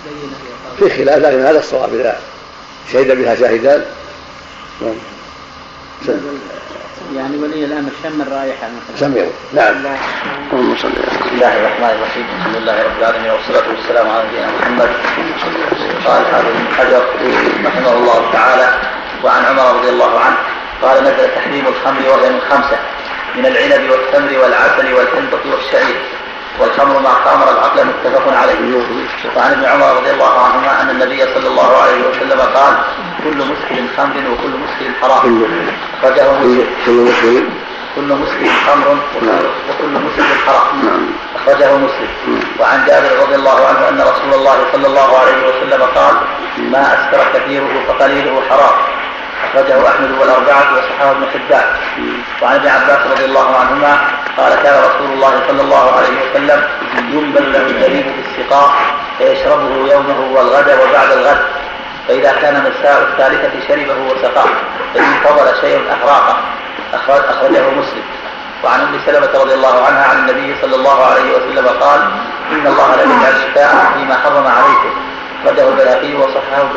[0.04, 0.36] بينة
[0.78, 2.20] في في خلاف لكن هذا الصواب إذا
[2.92, 3.84] شهد بها شاهدان
[4.80, 4.94] نعم.
[7.16, 8.96] يعني ولي الأمر شم الرائحة مثلا.
[8.96, 9.74] سمعوا نعم.
[10.52, 12.26] اللهم صل على بسم الله الرحمن الرحيم.
[12.38, 14.88] الحمد لله رب العالمين والصلاة والسلام على نبينا محمد.
[16.06, 17.04] قال حافظ بن حجر
[17.64, 18.68] رحمه الله تعالى
[19.24, 20.36] وعن عمر رضي الله عنه
[20.82, 22.78] قال نزل تحريم الخمر وهي من خمسة.
[23.36, 25.96] من العنب والتمر والعسل والحنطة والشعير
[26.60, 28.54] والخمر ما خامر العقل متفق عليه.
[29.36, 32.74] وعن ابن عمر رضي الله عنهما أن النبي صلى الله عليه وسلم قال
[33.24, 35.42] كل مسكر خمر وكل مسكر حرام.
[36.42, 36.66] مسلم.
[36.86, 37.48] كل مسلم
[37.96, 39.28] كل مسكر خمر وكل-
[39.70, 40.84] وكل مسكر حرام.
[40.86, 41.06] نعم.
[41.36, 42.40] أخرجه مسلم.
[42.60, 46.14] وعن جابر رضي الله عنه أن رسول الله صلى الله عليه وسلم قال
[46.72, 48.76] ما أسكر كثيره فقليله حرام.
[49.44, 51.64] أخرجه أحمد والأربعة وصححه ابن حبان.
[52.42, 53.98] وعن ابن عباس رضي الله عنهما
[54.36, 56.62] قال كان رسول الله صلى الله عليه وسلم
[57.12, 58.70] ينبل له الزبيب في السقاء
[59.18, 61.40] فيشربه يومه والغد وبعد الغد.
[62.08, 64.48] فإذا كان مساء الثالثة شربه وسقاه
[64.94, 66.36] فإن فضل شيء أحراقه
[66.94, 68.02] أخرج أخرجه مسلم.
[68.64, 72.00] وعن أم سلمة رضي الله عنها عن النبي صلى الله عليه وسلم قال
[72.52, 74.90] إن الله لم يجعل شفاء فيما حرم عليكم.
[75.44, 76.76] أخرجه البيهقي وصححه ابن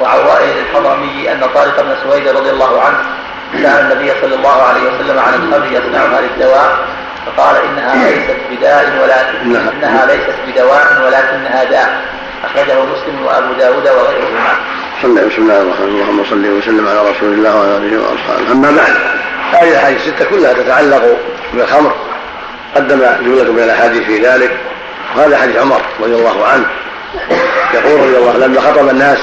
[0.00, 2.98] وعن وائل الحضرمي أن طارق بن سويد رضي الله عنه
[3.62, 6.78] سأل النبي صلى الله عليه وسلم عن الخمر يصنعها للدواء
[7.26, 9.68] فقال إنها ليست بداء ولكن نعم.
[9.68, 12.00] إنها ليست بدواء ولكنها داء.
[12.44, 14.56] أخرجه مسلم وأبو داود وغيرهما.
[15.02, 15.94] صلى بسم الله الرحمن الرحيم.
[15.94, 18.52] اللهم صل وسلم على رسول الله وعلى آله وأصحابه.
[18.52, 18.94] أما بعد
[19.52, 21.16] هذه الأحاديث الستة كلها تتعلق
[21.54, 21.94] بالخمر.
[22.76, 24.56] قدم جملة من الأحاديث في ذلك
[25.16, 26.66] وهذا حديث عمر رضي الله عنه.
[27.74, 29.18] يقول رضي الله عنه لما خطب الناس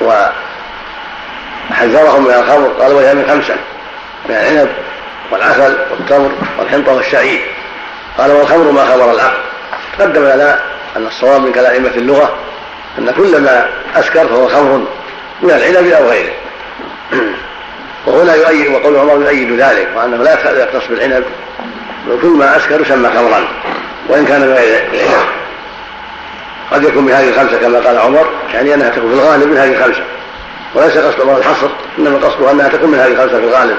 [0.00, 3.56] وحذرهم من الخمر قال وهي من خمسة
[4.28, 4.68] من العنب
[5.32, 7.40] والعسل والتمر والحنطة والشعير.
[8.18, 9.38] قال والخمر ما خمر العقل.
[9.98, 10.60] تقدم لنا
[10.96, 12.36] أن الصواب من كلام أئمة اللغة
[12.98, 14.86] أن كل ما اسكر فهو خمر
[15.42, 16.32] من العنب أو غيره.
[18.06, 21.24] وهنا يؤيد وقول عمر يؤيد ذلك وأنه لا يختص بالعنب
[22.10, 23.48] وكل ما اسكر يسمى خمرا
[24.08, 25.45] وإن كان بغير العنب.
[26.72, 30.04] قد يكون بهذه الخمسة كما قال عمر يعني أنها تكون في الغالب من هذه الخمسة.
[30.74, 33.76] وليس قصد الله الحصر إنما قصده أنها تكون من هذه الخمسة في الغالب.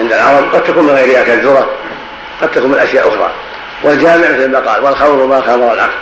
[0.00, 1.70] عند العرب قد تكون من غيرها كالذره
[2.42, 3.30] قد تكون من أشياء أخرى.
[3.82, 5.92] والجامع مثل ما قال والخمر ما خمر العقل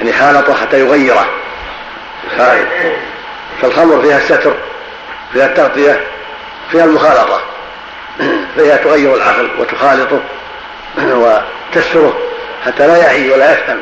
[0.00, 1.26] يعني خالطه حتى يغيره.
[3.62, 4.54] فالخمر فيها الستر
[5.32, 6.00] فيها التغطية
[6.70, 7.40] فيها المخالطة.
[8.56, 10.20] فهي تغير العقل وتخالطه
[10.98, 12.18] وتستره
[12.66, 13.80] حتى لا يعي ولا يفهم.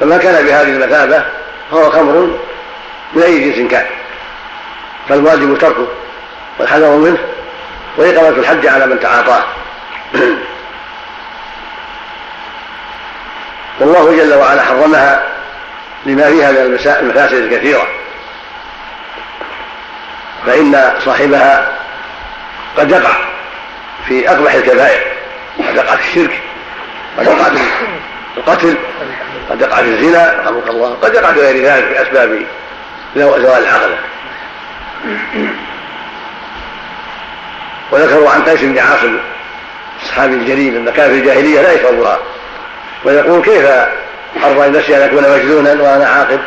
[0.00, 1.24] فما كان بهذه المثابة
[1.70, 2.38] فهو خمر
[3.12, 3.86] من أي جنس كان.
[5.08, 5.88] فالواجب تركه
[6.58, 7.18] والحذر منه
[7.96, 9.44] وإقامة الحج على من تعاطاه.
[13.80, 15.22] والله جل وعلا حرمها
[16.06, 17.86] لما فيها من المفاسد الكثيرة.
[20.46, 21.72] فإن صاحبها
[22.76, 23.12] قد يقع
[24.08, 25.02] في أقبح الكبائر
[25.68, 26.40] قد يقع في الشرك
[27.18, 27.60] قد يقع في
[28.36, 28.76] القتل.
[29.50, 32.42] قد يقع في الزنا رحمك الله قد يقع في غير ذلك في أسباب
[33.16, 33.94] زوال العقل.
[37.92, 39.18] وذكروا عن قيس بن عاصم
[40.02, 42.18] الصحابي الجليل ان كان في الجاهلية لا يشربها.
[43.04, 43.64] ويقول كيف
[44.44, 46.38] أرضى لنفسي أن أكون مجنونا وأنا عاقل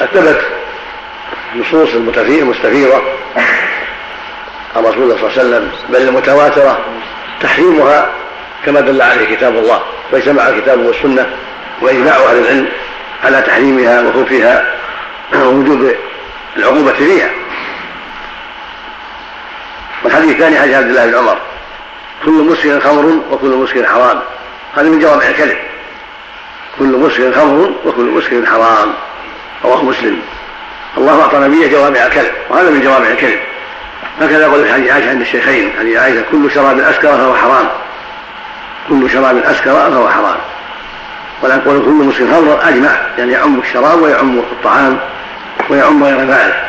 [0.00, 0.40] قد ثبت
[1.56, 3.02] نصوص المستفيضة
[4.76, 6.84] عن رسول الله صلى الله عليه وسلم بل المتواترة
[7.44, 8.10] تحريمها
[8.66, 9.82] كما دل عليه كتاب الله
[10.12, 11.26] واجتمع الكتاب والسنة
[11.80, 12.68] وإجماع أهل العلم
[13.24, 14.74] على تحريمها وخوفها
[15.34, 15.92] ووجوب
[16.56, 17.30] العقوبة فيها.
[20.04, 21.38] والحديث الثاني حديث عبد الله بن عمر
[22.24, 24.20] كل مسكر خمر وكل مسكر حرام.
[24.76, 25.56] هذا من جوامع الكلم
[26.78, 28.92] كل مسكر خمر وكل مسكر حرام.
[29.64, 30.22] رواه مسلم.
[30.98, 33.40] الله أعطى نبيه جوامع الكلم وهذا من جوامع الكلم
[34.20, 37.68] هكذا يقول حديث عائشة عند الشيخين حديث عائشة كل شراب اسكر فهو حرام.
[38.88, 40.36] كل شراب اسكر فهو حرام.
[41.42, 44.98] ولكن كل مسكر خمر أجمع يعني يعم الشراب ويعم الطعام
[45.70, 46.64] ويعم غير ذلك.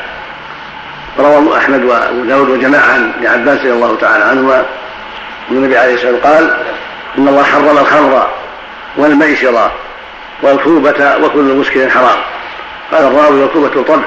[1.19, 4.65] روى أحمد وأبو داود وجماعة عن ابن عباس رضي الله تعالى عنهما.
[5.51, 6.57] أن النبي عليه الصلاة والسلام قال
[7.17, 8.27] إن الله حرم الخمر
[8.97, 9.71] والميسر
[10.41, 12.17] والكوبة وكل مسكر حرام.
[12.91, 14.03] قال الراوي والكوبة الطبع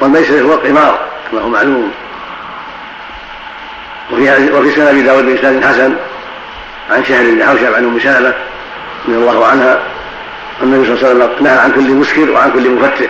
[0.00, 0.98] والميسر هو القمار
[1.30, 1.92] كما هو معلوم.
[4.12, 5.96] وفي وفي سنن أبي داود باسناد حسن
[6.90, 8.34] عن شهر بن حوشب عن أم سلمة
[9.08, 9.78] رضي الله عنها
[10.62, 13.08] النبي صلى الله عليه وسلم نهى عن كل مسكر وعن كل مفتر.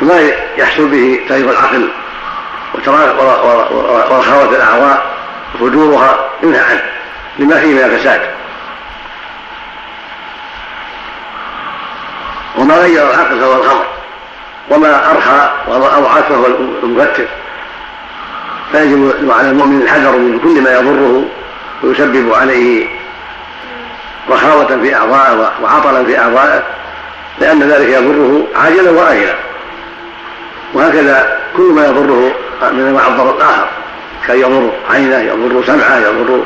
[0.00, 0.20] فما
[0.58, 1.88] يحصل به تغيير العقل
[4.10, 5.06] ورخاوة الأعضاء
[5.54, 6.82] وفجورها ينهى عنه
[7.38, 8.20] لما فيه من الفساد.
[12.58, 13.86] وما غير العقل فهو الخمر.
[14.70, 16.46] وما أرخى وأضعف فهو
[16.82, 17.26] المفتر.
[18.72, 21.24] فيجب على المؤمن الحذر من كل ما يضره
[21.82, 22.86] ويسبب عليه
[24.30, 26.62] رخاوة في أعضائه وعطلا في أعضائه
[27.40, 29.34] لأن ذلك يضره عاجلا وآجلا.
[30.74, 32.34] وهكذا كل ما يضره
[32.72, 33.68] من انواع الضرر الآخر
[34.26, 36.42] كان يضر عينه يضر سمعه يضر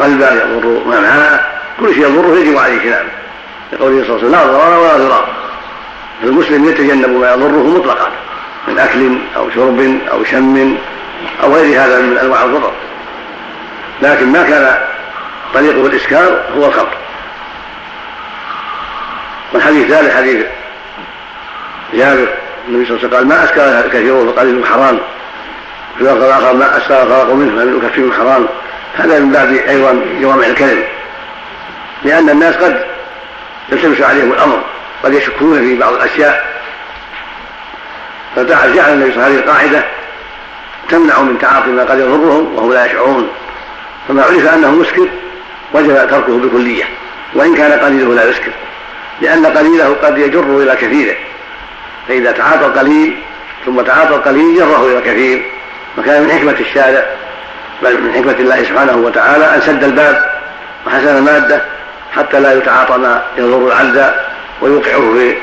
[0.00, 1.40] قلبه يضر منعه
[1.80, 3.10] كل شيء يضره يجب عليه كلامه
[3.72, 5.28] لقوله صلى الله عليه وسلم لا ضرر ولا ضرار
[6.22, 8.10] المسلم يتجنب ما يضره مطلقا
[8.68, 10.76] من أكل أو شرب أو شم
[11.42, 12.72] أو غير هذا من أنواع الضرر.
[14.02, 14.78] لكن ما كان
[15.54, 16.96] طريقه الاسكار هو الخمر
[19.52, 20.46] والحديث الثالث حديث
[21.94, 22.28] جابر
[22.68, 24.98] النبي صلى الله عليه وسلم قال ما اسكر كثير فقليل حرام
[25.98, 28.46] في الوقت الآخر ما اسكر فرق منه فمن كثير حرام
[28.96, 30.84] هذا من باب أيضا جوامع الكلم.
[32.04, 32.84] لأن الناس قد
[33.72, 34.62] يلتبس عليهم الأمر
[35.04, 36.52] قد يشكون في بعض الأشياء.
[38.36, 39.84] فجعل النبي صلى الله عليه وسلم هذه القاعدة
[40.88, 43.28] تمنع من تعاطي ما قد يضرهم وهم لا يشعرون.
[44.08, 45.08] فما عرف أنه مسكر
[45.74, 46.84] وجب تركه بكلية
[47.34, 48.52] وإن كان قليله لا يسكر
[49.20, 51.16] لأن قليله قد يجر إلى كثيره.
[52.08, 53.18] فإذا تعاطى القليل
[53.66, 55.50] ثم تعاطى القليل جره إلى كثير.
[55.98, 57.04] وكان من حكمة الشارع
[57.82, 60.30] بل من حكمة الله سبحانه وتعالى أن سد الباب
[60.86, 61.62] وحسن المادة
[62.16, 64.14] حتى لا يتعاطى ما يضر العبد
[64.60, 65.36] ويوقعه في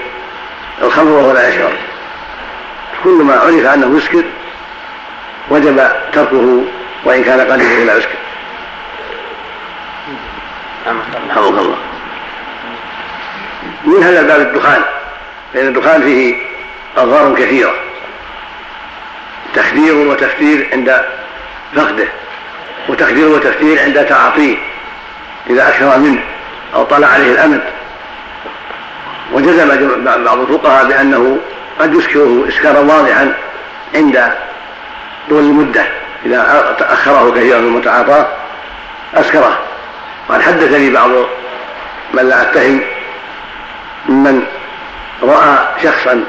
[0.81, 1.71] الخمر وهو لا يشعر.
[3.03, 4.23] كل ما عرف أنه يسكر
[5.49, 6.63] وجب تركه
[7.05, 8.15] وإن كان قليلا لا يسكر
[10.87, 11.77] رحمك الله.
[13.85, 14.81] من هذا باب الدخان؟
[15.53, 16.35] فإن الدخان فيه
[16.97, 17.73] أضرار كثيرة.
[19.55, 21.01] تخدير وتفتير عند
[21.75, 22.07] فقده
[22.89, 24.57] وتخدير وتفتير عند تعاطيه
[25.49, 26.23] إذا أكثر منه
[26.75, 27.61] أو طلع عليه الأمد.
[29.33, 29.67] وجزم
[30.05, 31.37] بعض الفقهاء بأنه
[31.79, 33.33] قد يسكره إسكارا واضحا
[33.95, 34.33] عند
[35.29, 35.83] طول المدة.
[36.25, 38.27] إذا تأخره كثيرا من المتعاطاة
[39.15, 39.59] أسكره.
[40.29, 41.09] وقد حدثني بعض
[42.13, 42.81] من لا أتهم
[44.09, 44.43] ممن
[45.23, 46.23] رأى شخصا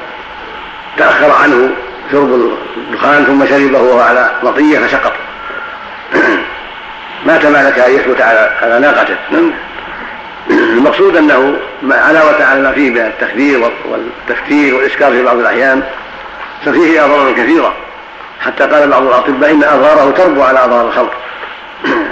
[0.97, 1.71] تأخر عنه
[2.13, 5.13] شرب الدخان ثم شربه وهو على مطية فسقط
[7.27, 9.17] ما تمالك أن يثبت على على ناقته.
[10.51, 11.57] المقصود أنه
[11.91, 15.83] علاوة على ما فيه من التخدير والتفكير والإسكار في بعض الأحيان
[16.65, 17.75] ففيه أضرار كثيرة.
[18.41, 21.15] حتى قال بعض الأطباء إن أضراره تربو على أضرار الخمر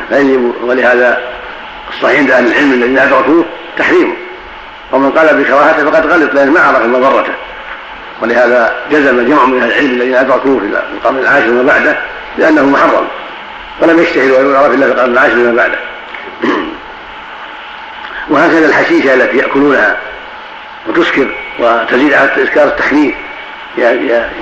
[0.08, 1.20] فيجب ولهذا
[1.90, 3.44] الصحيح عند أهل العلم الذين أدركوه
[3.78, 4.14] تحريمه.
[4.92, 7.32] ومن قال بكراهته فقد غلط لأنه ما عرف مضرته.
[8.22, 11.96] ولهذا جزم جمع من أهل العلم الذين ادركوه في القرن العاشر وما بعده
[12.38, 13.08] بأنه محرم.
[13.80, 15.78] ولم يشتهر ولم يعرف إلا في القرن العاشر وما بعده.
[18.30, 19.96] وهكذا الحشيشة التي يأكلونها
[20.88, 23.14] وتسكر وتزيد على الاسكار التخنيف.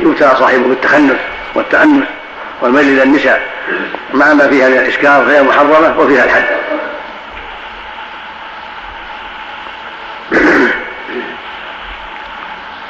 [0.00, 1.18] يبتلى صاحبه بالتخنث.
[1.54, 2.04] والتأنث
[2.60, 3.42] والميل إلى النساء.
[4.14, 6.44] مع ما فيها من الاسكار فهي محرمة وفيها الحد.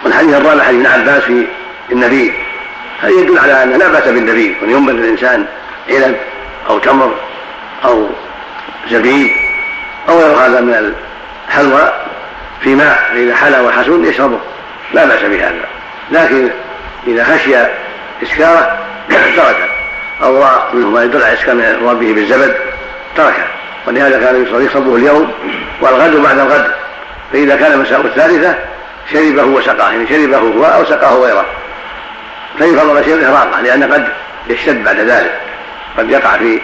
[0.04, 1.46] والحديث الرابع حديث ابن عباس في
[1.92, 2.32] النبيذ
[3.02, 5.46] هذا يدل على أن لا بأس بالنبيذ وأن ينبذ الإنسان
[5.90, 6.16] عنب
[6.68, 7.14] أو تمر
[7.84, 8.09] أو
[8.90, 9.30] زبيب
[10.09, 10.94] أو غير هذا من
[11.48, 11.92] الحلوى
[12.61, 13.11] في ماء.
[13.12, 14.38] فإذا حلى وحسن يشربه.
[14.92, 15.66] لا بأس بهذا.
[16.11, 16.50] لكن
[17.07, 17.57] إذا خشي
[18.23, 19.69] إسكارة تركه
[20.23, 22.57] أو راى منه ما يدل على اسكار من ربه بالزبد
[23.17, 23.45] تركه
[23.87, 25.33] ولهذا كان يشربه اليوم
[25.81, 26.71] والغد بعد الغد.
[27.33, 28.55] فإذا كان مساء الثالثة
[29.12, 31.47] شربه وسقاه يعني شربه هو أو سقاه غيره.
[32.59, 34.09] فيفضل شيء الاهراقه لأن قد
[34.49, 35.41] يشتد بعد ذلك.
[35.99, 36.61] قد يقع في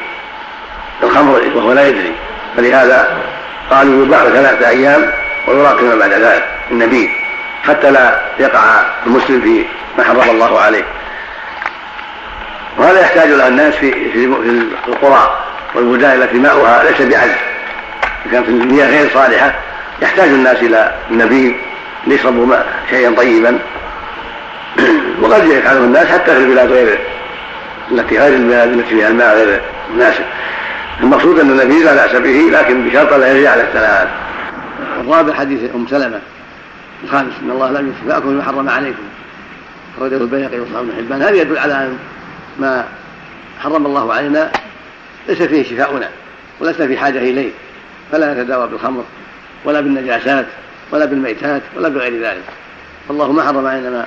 [1.03, 2.13] الخمر وهو لا يدري.
[2.57, 3.09] فلهذا
[3.71, 5.11] قالوا يباع ثلاثة أيام
[5.49, 7.11] ويراق بعد ذلك النبي
[7.65, 8.63] حتى لا يقع
[9.07, 9.65] المسلم في
[9.99, 10.85] ما حرم الله عليه.
[12.79, 14.25] وهذا يحتاج له الناس في في
[14.89, 15.39] القرى
[15.75, 17.37] والبلدان التي ماؤها ليس بعذب
[18.33, 19.55] كانت المياه غير صالحة
[20.03, 21.53] يحتاج الناس إلى النبيذ
[22.07, 23.59] ليشربوا ماء شيئا طيبا.
[25.23, 26.99] وقد يفعله الناس حتى في البلاد غير
[27.91, 29.61] التي غير البلاد التي فيها الماء غير
[29.95, 30.25] مناسب
[31.01, 34.09] المقصود أن النبي لا بأس به لكن بشرط لا يرجع على الثلاث.
[35.01, 36.21] الرابع حديث أم سلمة
[37.05, 39.03] الخامس إن الله لم يشفاكم ما حرم عليكم.
[39.97, 41.23] اخرجه البيهقي وصحابه بن حبان.
[41.23, 41.99] هذا يدل على أن
[42.59, 42.89] ما
[43.61, 44.53] حرم الله علينا
[45.29, 46.09] ليس فيه شفاؤنا
[46.61, 47.51] ولسنا في حاجة إليه
[48.13, 49.05] فلا نتداوى بالخمر
[49.65, 50.47] ولا بالنجاسات
[50.91, 52.45] ولا بالميتات ولا بغير ذلك.
[53.09, 54.07] فالله ما حرم علينا ما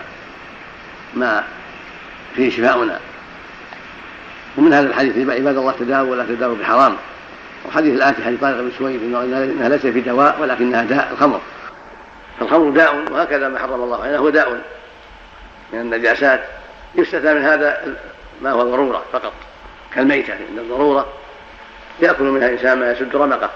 [1.13, 1.43] ما
[2.35, 2.99] فيه شفاؤنا.
[4.57, 6.95] ومن هذا الحديث عباد الله تداووا ولا تداووا بحرام.
[7.65, 11.41] وحديث الآتي حديث طارق بن سويد إنها ليس في دواء ولكنها داء الخمر.
[12.39, 14.61] فالخمر داء وهكذا ما حرم الله علينا هو داء
[15.73, 16.43] من النجاسات.
[16.95, 17.95] يستثنى من هذا
[18.41, 19.33] ما هو ضرورة فقط
[19.95, 21.07] كالميتة إن الضرورة
[21.99, 23.49] يأكل منها الإنسان ما يسد رمقه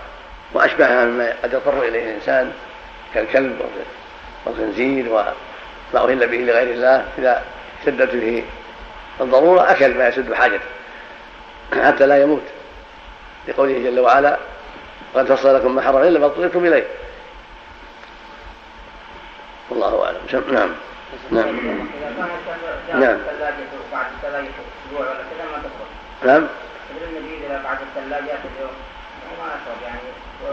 [0.54, 2.52] وأشبهها مما قد يضطر إليه الإنسان
[3.14, 3.62] كالكلب
[4.46, 5.34] والخنزير وما
[5.96, 7.44] أهل به لغير الله إذا
[7.86, 8.44] شدت فيه
[9.22, 10.66] الضرورة أكل ما يسد حاجته
[11.84, 12.44] حتى لا يموت.
[13.48, 14.38] لقوله جل وعلا
[15.16, 16.88] قد فصل لكم ما حرم إلا ما اضطررتم إليه
[19.70, 20.54] والله أعلم.
[20.54, 20.70] نعم.
[21.32, 21.56] نعم.
[22.94, 23.18] نعم.
[26.26, 26.48] نعم.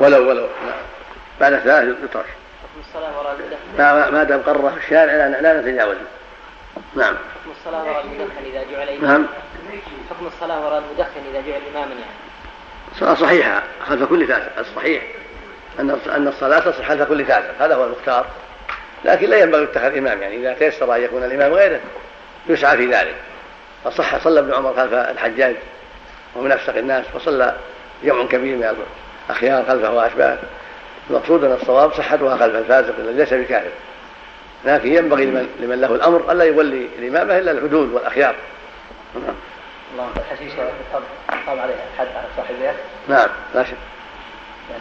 [0.00, 0.42] ولو ولو.
[0.42, 0.78] نعم
[1.40, 2.26] بعد ثلاث يطرش
[3.78, 6.00] المدخن ما دام قرر في الشارع لا, لا نتجاوزه
[6.94, 9.26] نعم حكم الصلاة وراء المدخن إذا جعل إماما نعم.
[10.10, 12.16] حكم الصلاة وراء المدخن إذا جعل إماما يعني
[13.00, 15.02] صلاة صحيحة خلف كل فاسق الصحيح
[15.80, 18.26] أن أن الصلاة تصح خلف كل فاسق هذا هو المختار.
[19.04, 21.80] لكن لا ينبغي اتخاذ إمام يعني إذا تيسر أن يكون الإمام غيره
[22.48, 23.14] يسعى في ذلك.
[23.84, 25.56] فصح صلى ابن عمر خلف الحجاج
[26.36, 27.56] ومن أفسق الناس وصلى
[28.04, 28.76] جمع كبير من
[29.28, 30.38] الأخيار خلفه وأشباهه
[31.10, 33.70] المقصود أن الصواب صحتها خلف الفاسق الذي ليس بكافر
[34.64, 38.34] لكن ينبغي لمن, لمن له الأمر ألا يولي الإمامة إلا الحدود والأخيار.
[39.92, 40.52] الله الحشيش
[41.46, 42.74] قام عليه الحد على صاحبها
[43.08, 43.76] نعم لا شك.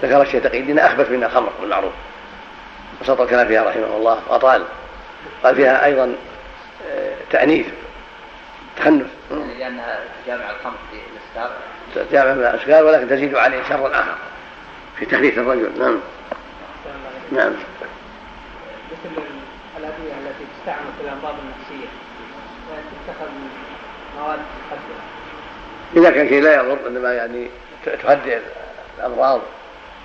[0.03, 0.59] ذكر الشيخ تقي.
[0.59, 1.91] الدين أخبث من الخمر بالمعروف
[3.01, 4.65] وسط الكلام فيها رحمه الله وأطال.
[5.43, 6.15] قال فيها أيضا
[6.89, 7.65] آه، تأنيث
[8.77, 9.07] تخنث.
[9.31, 11.57] يعني لأنها جامع الخمر في الإسلام
[12.11, 14.15] جامع من الأشكال ولكن تزيد عليه شرا آخر
[14.99, 15.79] في تخليث الرجل.
[15.79, 15.99] نعم.
[17.31, 17.53] نعم.
[18.91, 19.23] مثل
[19.77, 21.87] الأدوية التي تستعمل في الأمراض النفسية
[23.07, 23.29] تتخذ
[24.19, 25.15] مواد مخدرة
[25.95, 27.47] إذا كان شيء لا يضر إنما يعني
[27.85, 28.39] تهدئ
[28.97, 29.41] الأمراض.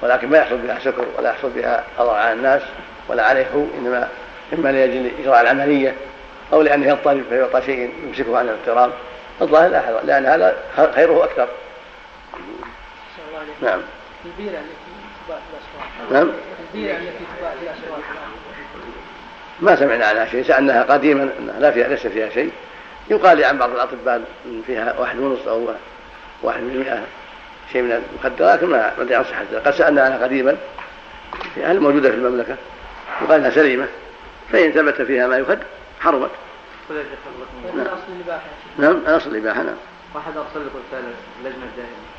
[0.02, 2.62] ولكن ما يحصل بها سكر ولا يحصل بها أضرار على الناس
[3.08, 4.08] ولا عليه هو إنما
[4.52, 5.94] إما لأجل إجراء العملية
[6.52, 8.92] أو لأنه يضطرب فيعطى شيء يمسكه عن الاضطراب
[9.42, 10.56] الظاهر لا لأن هذا
[10.94, 11.48] خيره أكثر.
[13.62, 13.80] نعم.
[14.24, 14.74] البيرة التي
[15.26, 16.30] تباع في الأسواق نعم.
[16.74, 18.00] البيرة التي تباع في الأسواق
[19.60, 22.50] ما سمعنا عنها شيء سألناها قديما أنها لا فيها ليس فيها شيء.
[23.10, 25.68] يقال عن بعض الأطباء إن فيها واحد ونص أو
[26.42, 27.06] واحد من
[27.72, 29.60] شيء من المخدرات لكن ما أدري عن صحتها.
[29.60, 30.56] قد سألنا عنها قديما.
[31.56, 32.56] هل موجودة في المملكة؟
[33.22, 33.86] وقال إنها سليمة.
[34.52, 35.58] فإن ثبت فيها ما يخد
[36.00, 36.30] حرمت.
[37.76, 37.86] نعم.
[37.86, 38.46] أصل الإباحة.
[38.78, 39.76] نعم الأصل الإباحة نعم.
[40.14, 42.10] واحد أرسل لك رساله اللجنة الدائمه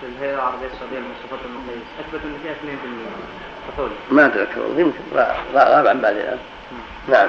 [0.00, 4.98] في الهيئة العربية السعودية للمصطفى المقيس اثبت إن فيها 2% فحول ما اتذكر يمكن.
[5.54, 6.38] غاب عن بالي الان
[7.08, 7.28] نعم.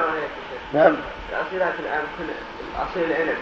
[0.73, 0.95] نعم.
[1.30, 2.25] الأصيلات الآن كل
[2.75, 3.38] الأصيل العنب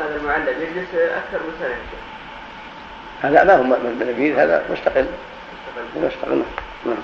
[0.00, 1.76] هذا المعلب يجلس أكثر من سنة.
[3.24, 3.62] هذا ما هو
[4.00, 5.06] منبيذ هذا مستقل.
[5.96, 6.42] مستقل.
[6.86, 6.96] نعم.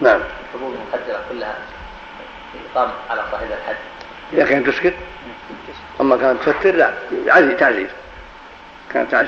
[0.00, 0.20] نعم.
[0.44, 1.54] الحبوب المخدرة كلها
[2.74, 3.76] إقام على صاحب الحد
[4.32, 4.94] إذا كانت تسكت
[6.00, 6.92] أما كانت تفتر لا.
[7.28, 7.90] عزي تعزير
[8.92, 9.26] كانت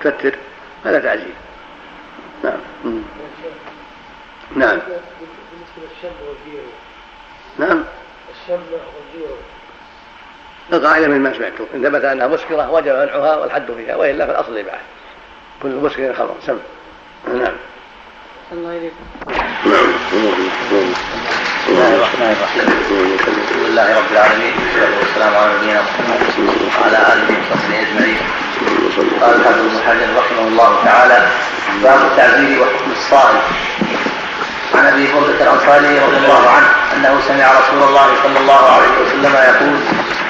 [0.00, 0.34] تفتر
[0.84, 1.34] هذا تعزير
[2.44, 2.58] نعم.
[2.84, 3.02] مم.
[4.56, 4.78] نعم.
[4.78, 6.68] بالنسبة للشم والبيرو
[7.58, 7.84] نعم.
[8.30, 9.36] الشم والبيرو
[10.72, 14.82] القاعدة من ما سمعته إن ثبت أنها مسكرة وجب منعها والحد فيها وإلا فالأصل الإباحة
[15.64, 16.58] كل مسكر خمر سم
[17.28, 17.56] نعم.
[18.52, 19.04] الله إليكم
[19.66, 19.88] نعم.
[21.64, 22.68] بسم الله الرحمن الرحيم.
[23.14, 26.20] الحمد لله رب العالمين والصلاة والسلام على نبينا محمد
[26.80, 28.20] وعلى آله وصحبه أجمعين.
[29.20, 31.28] قال الحافظ ابن حجر رحمه الله تعالى
[31.82, 33.42] باب التعزير وحكم الصائم.
[34.74, 39.32] عن أبي برده الأنصاري رضي الله عنه أنه سمع رسول الله صلى الله عليه وسلم
[39.50, 39.78] يقول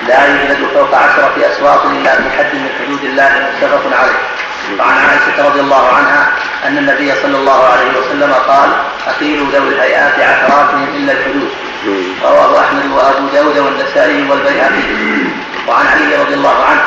[0.08, 4.18] لا يجلد فوق عشرة أسواق إلا في حد من حدود الله متفق عليه.
[4.78, 6.28] وعن عائشة رضي الله عنها
[6.64, 8.70] أن النبي صلى الله عليه وسلم قال
[9.06, 11.50] اقيلوا ذوي الهيئات عثراتهم إلا الحدود.
[12.22, 14.82] رواه أحمد وأبو داود والنسائي والبيهقي.
[15.68, 16.82] وعن علي رضي الله عنه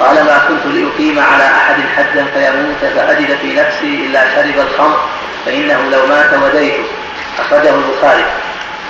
[0.00, 5.00] قال ما كنت لأقيم على أحد حدا فيموت فأجد في نفسي إلا شرب الخمر
[5.46, 6.84] فإنه لو مات وديته
[7.38, 8.24] أخرجه البخاري.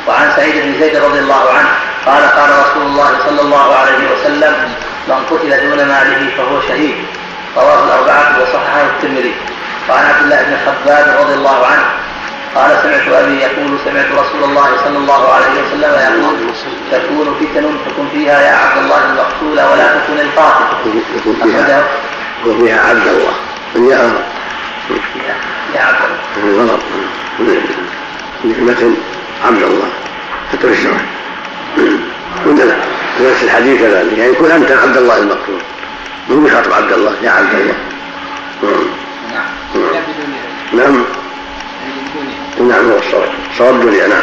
[0.08, 1.68] وعن سعيد بن زيد رضي الله عنه
[2.06, 4.74] قال قال رسول الله صلى الله عليه وسلم
[5.08, 6.96] من قتل دون ماله فهو شهيد.
[7.56, 9.34] رواه الأربعة وصححه الترمذي.
[9.88, 11.84] وعن عبد الله بن خباب رضي الله عنه
[12.54, 16.36] قال سمعت أبي يقول سمعت رسول الله صلى الله عليه وسلم يقول
[16.92, 20.64] تكون فتن تكن فيها يا عبد الله المقتول ولا تكن القاتل.
[21.16, 21.84] يكون فيها
[22.46, 23.34] وفيها عبد الله.
[23.92, 24.12] يا
[25.74, 25.98] يا عبد
[26.36, 26.62] الله.
[26.62, 26.80] غلط.
[28.44, 28.94] نعمة
[29.46, 29.88] عبد الله.
[30.52, 31.00] حتى في الشرع.
[32.46, 32.74] ونفس
[33.20, 34.18] نفس الحديث كذلك.
[34.18, 35.60] يعني يكون أنت عبد الله المقتول.
[36.30, 37.74] مو بشرط عبد الله؟ يا عبد الله.
[38.62, 38.86] نعم.
[39.74, 39.94] نعم.
[40.72, 41.04] نعم.
[42.68, 43.28] نعم هو الصواب.
[43.58, 44.22] صواب الدنيا نعم.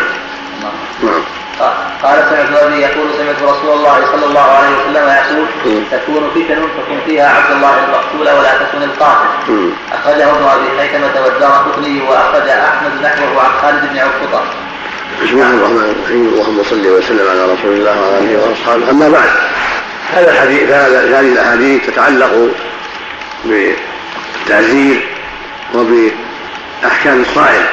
[1.04, 1.22] نعم.
[1.60, 5.46] قال قال سمعت أبي يقول سمعت رسول الله صلى الله عليه وسلم يقول
[5.92, 9.72] تكون فتن تكون فيها عبد الله المقتول ولا تكن القاتل.
[9.94, 14.42] أخرجه ابن أبي حيثمه والدار قطني وأخرج أحمد نحوه عن خالد بن عقبه
[15.24, 16.28] بسم الله الرحمن الرحيم.
[16.34, 18.90] اللهم صل وسلم على رسول الله وعلى آله وأصحابه.
[18.90, 19.30] أما بعد
[20.14, 22.50] هذا الحديث هذه الأحاديث تتعلق
[23.46, 25.08] بالتعزير
[25.74, 27.66] وبأحكام الصائم.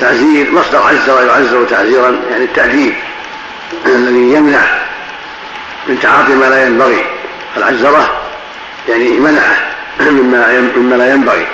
[0.00, 2.94] تعزير مصدر عزر يعزر تعزيرا يعني التأديب
[3.86, 4.60] الذي يمنع
[5.86, 7.06] من تعاطي ما لا ينبغي.
[7.56, 8.20] العزرة
[8.88, 9.56] يعني منعه
[10.00, 11.46] مما مما لا ينبغي.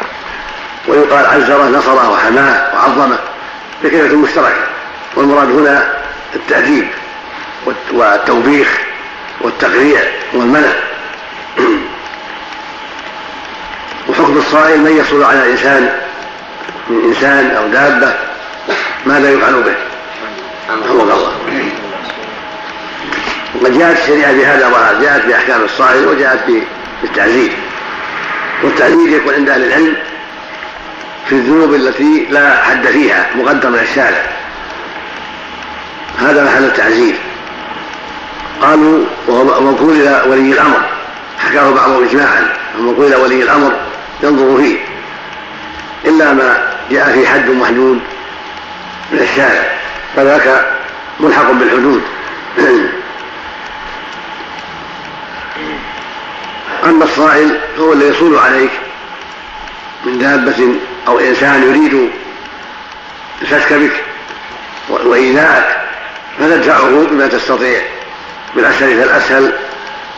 [0.88, 3.18] ويقال عزرة نصره وحماه وعظمه
[3.84, 4.66] بكلمة مشتركة.
[5.16, 5.92] والمراد هنا
[6.34, 6.88] التأديب
[7.92, 8.78] والتوبيخ
[9.40, 10.00] والتقريع
[10.32, 10.72] والمنع.
[14.08, 15.90] وحكم الصائل من يصل على الإنسان
[16.88, 18.14] من إنسان أو دابة
[19.06, 19.74] ماذا يفعل به؟
[20.70, 21.32] رحمك الله.
[23.54, 26.40] وقد جاءت الشريعة بهذا وهذا جاءت بأحكام الصائل وجاءت
[27.02, 27.52] بالتعزير
[28.62, 29.96] والتعزير يكون عند أهل العلم
[31.28, 34.22] في الذنوب التي لا حد فيها مقدر من الشارع
[36.20, 37.14] هذا محل التعزير
[38.62, 40.80] قالوا وهو موكول إلى ولي الأمر.
[41.38, 42.48] حكاه بعضهم إجماعا.
[42.78, 43.72] الموكول إلى ولي الأمر.
[44.22, 44.78] ينظر فيه.
[46.04, 48.00] إلا ما جاء في حد محدود
[49.12, 49.72] من الشارع.
[50.16, 50.76] فذاك
[51.20, 52.02] ملحق بالحدود.
[56.84, 58.70] أما الصائل فهو الذي يصول عليك
[60.04, 60.74] من دابة
[61.08, 62.10] أو إنسان يريد
[63.42, 64.02] الفتك بك
[64.88, 65.76] وإيذاءك
[66.38, 67.80] فتدفعه بما تستطيع.
[68.56, 69.52] بالأسهل فالأسهل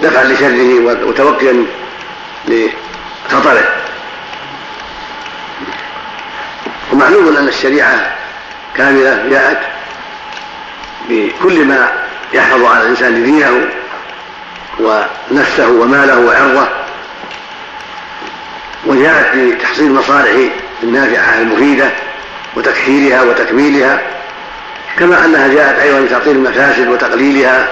[0.03, 1.66] دفعا لشره وتوقيا
[2.49, 3.68] لخطره.
[6.93, 8.14] ومعلوم أن الشريعة
[8.76, 9.59] كاملة جاءت
[11.09, 11.89] بكل ما
[12.32, 13.68] يحفظ على الإنسان دينه
[14.80, 16.68] ونفسه وماله وعرضه
[18.87, 20.51] وجاءت بتحصيل المصالح
[20.82, 21.91] النافعة المفيدة
[22.57, 24.01] وتكثيرها وتكميلها
[24.99, 27.68] كما أنها جاءت أيضا بتعطيل المفاسد وتقليلها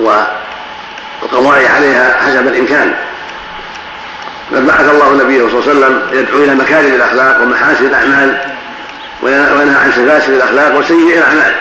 [0.00, 2.94] والقضاء عليها حسب الإمكان.
[4.52, 8.40] بل بعث الله نبيه صلى الله عليه وسلم يدعو إلى مكارم الأخلاق ومحاسن الأعمال
[9.22, 11.54] وينهى عن سفاسف الأخلاق وسيء الأعمال.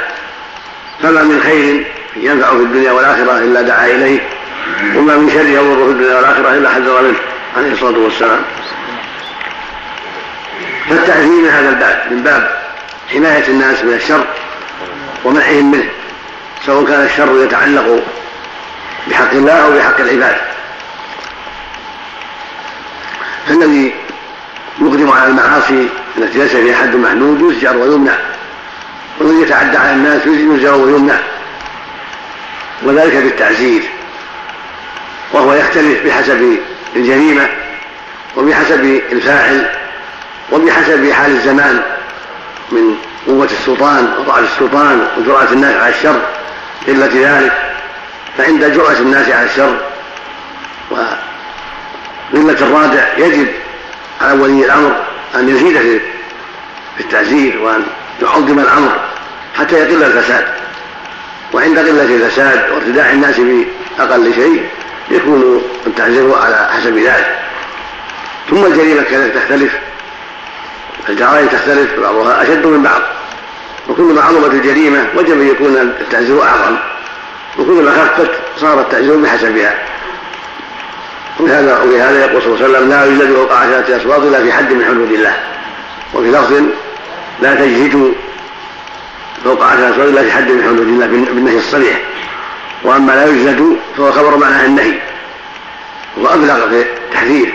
[1.03, 1.85] فما من خير
[2.15, 4.19] ينفع في الدنيا والآخرة إلا دعا إليه
[4.95, 7.19] وما من شر يضر في الدنيا والآخرة إلا حذر منه
[7.57, 8.39] عليه الصلاة والسلام.
[10.89, 12.59] فالتعزيم من هذا الباب من باب
[13.13, 14.25] حماية الناس من الشر
[15.23, 15.89] ومنعهم منه
[16.65, 18.03] سواء كان الشر يتعلق
[19.09, 20.35] بحق الله أو بحق العباد.
[23.47, 23.93] فالذي
[24.81, 25.87] يقدم على المعاصي
[26.17, 28.15] التي ليس فيها حد محدود يزجر ويمنع.
[29.19, 31.17] والذي يتعدى على الناس يزجر ويمنع.
[32.83, 33.81] وذلك بالتعزير.
[35.33, 36.57] وهو يختلف بحسب
[36.95, 37.49] الجريمة
[38.37, 39.69] وبحسب الفاعل
[40.51, 41.81] وبحسب حال الزمان
[42.71, 42.95] من
[43.27, 46.21] قوة السلطان وضعف السلطان وجرأة الناس على الشر.
[46.87, 47.53] قلة ذلك
[48.39, 49.77] فعند جرأة الناس على الشر
[50.91, 53.47] وقلة الرادع يجب
[54.21, 54.95] على ولي الأمر
[55.35, 55.99] أن يزيد في
[56.99, 57.83] التعزير وأن
[58.21, 58.99] يعظم الأمر
[59.57, 60.45] حتى يقل الفساد.
[61.53, 64.65] وعند قلة الفساد وارتداع الناس بأقل شيء
[65.11, 67.39] يكون التعزير على حسب ذلك.
[68.49, 69.71] ثم الجريمة كذلك تختلف
[71.09, 73.01] الجرائم تختلف بعضها أشد من بعض
[73.89, 76.75] وكلما عظمت الجريمة وجب أن يكون التعزير أعظم.
[77.59, 79.75] وكلما خفت صار التعزير بحسبها
[81.39, 84.73] ولهذا ولهذا يقول صلى الله عليه وسلم لا يوجد فوق عشرة أصوات إلا في حد
[84.73, 85.33] من حدود الله.
[86.13, 86.53] وفي لفظ
[87.41, 88.13] لا تجهد
[89.43, 92.01] فوق عشرة أصوات إلا في حد من حدود الله بالنهي الصريح.
[92.83, 94.93] وأما لا يجلد فهو خبر معناه النهي.
[96.17, 97.53] وأبلغ في التحذير.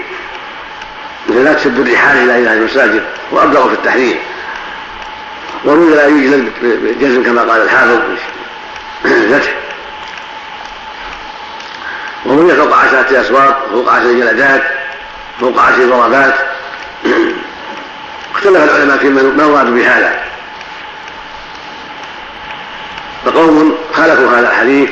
[1.29, 3.03] مثل لا تسد الرحال إلى إلى المساجد.
[3.33, 4.17] وأبلغ في التحذير.
[5.65, 8.01] وروي لا يجلد بالجزم كما قال الحافظ.
[9.05, 9.64] الفتح
[12.25, 14.63] وروي فوق عشرة أسواق فوق عشرة جلدات
[15.41, 16.35] فوق عشر ضربات.
[18.35, 20.25] اختلف العلماء في ما المراد بهذا.
[23.25, 24.91] فقوم خالفوا هذا الحديث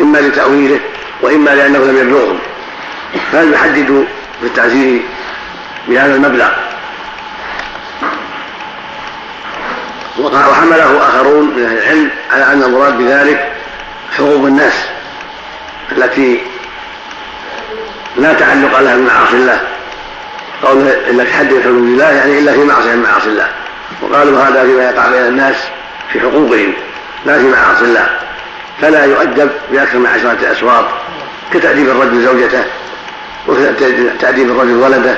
[0.00, 0.80] إما لتأويله
[1.22, 2.38] وإما لأنه لم يبلغهم.
[3.32, 4.04] فلم يحددوا
[4.40, 5.02] في التعزير
[5.88, 6.48] بهذا المبلغ؟
[10.18, 13.52] وحمله آخرون من أهل العلم على أن المراد بذلك
[14.18, 14.93] حقوق الناس.
[15.92, 16.40] التي
[18.16, 19.60] لا تعلق لها بمعاصي الله.
[20.62, 23.48] قول إلا من حدود الله يعني إلا في معصية من معاصي الله.
[24.02, 25.56] وقالوا هذا فيما يقع بين الناس
[26.12, 26.72] في حقوقهم
[27.26, 28.06] لا في معاصي الله.
[28.80, 30.84] فلا يؤدب بأكثر من عشرة أسواط
[31.52, 32.64] كتأديب الرجل زوجته
[33.46, 35.16] وتأديب الرجل ولده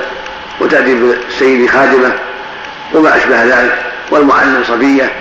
[0.59, 2.13] وتأديب السيد خادمه
[2.93, 3.83] وما أشبه ذلك.
[4.11, 5.11] والمعلم صبية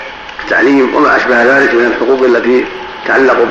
[0.44, 2.64] التعليم وما أشبه ذلك من الحقوق التي
[3.04, 3.48] تتعلق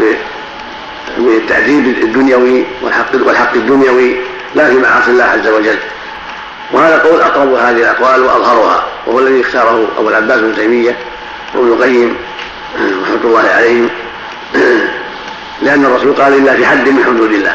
[1.17, 4.15] بالتأديب الدنيوي والحق والحق الدنيوي
[4.55, 5.77] لا في معاصي الله عز وجل.
[6.71, 10.95] وهذا قول أقرب هذه الأقوال وأظهرها وهو الذي اختاره أبو العباس بن تيمية
[11.55, 12.15] وابن القيم
[12.75, 13.89] رحمة الله عليهم.
[15.61, 17.53] لأن الرسول قال إلا في حد من حدود الله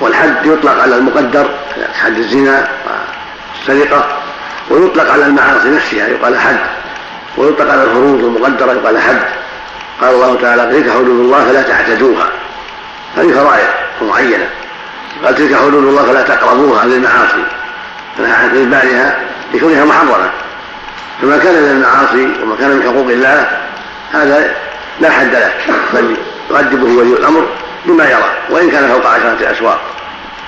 [0.00, 1.50] والحد يطلق على المقدر
[2.02, 2.68] حد الزنا
[3.66, 4.18] والسرقة
[4.70, 6.60] ويطلق على المعاصي نفسها يقال حد
[7.36, 9.20] ويطلق على الفروض المقدرة يقال حد.
[10.00, 12.28] قال الله تعالى تلك حدود الله فلا تعتدوها.
[13.16, 13.68] هذه فرائض
[14.02, 14.48] معينة.
[15.24, 17.44] قال تلك حدود الله فلا تقربوها للمعاصي
[18.18, 19.18] من بعدها
[19.54, 20.30] لكونها محرمة.
[21.22, 23.48] فما كان من المعاصي وما كان من حقوق الله
[24.12, 24.54] هذا
[25.00, 25.52] لا حد له.
[25.94, 26.16] بل
[26.50, 27.46] يؤدبه ولي الأمر
[27.84, 29.80] بما يرى وإن كان فوق عشرة أسواق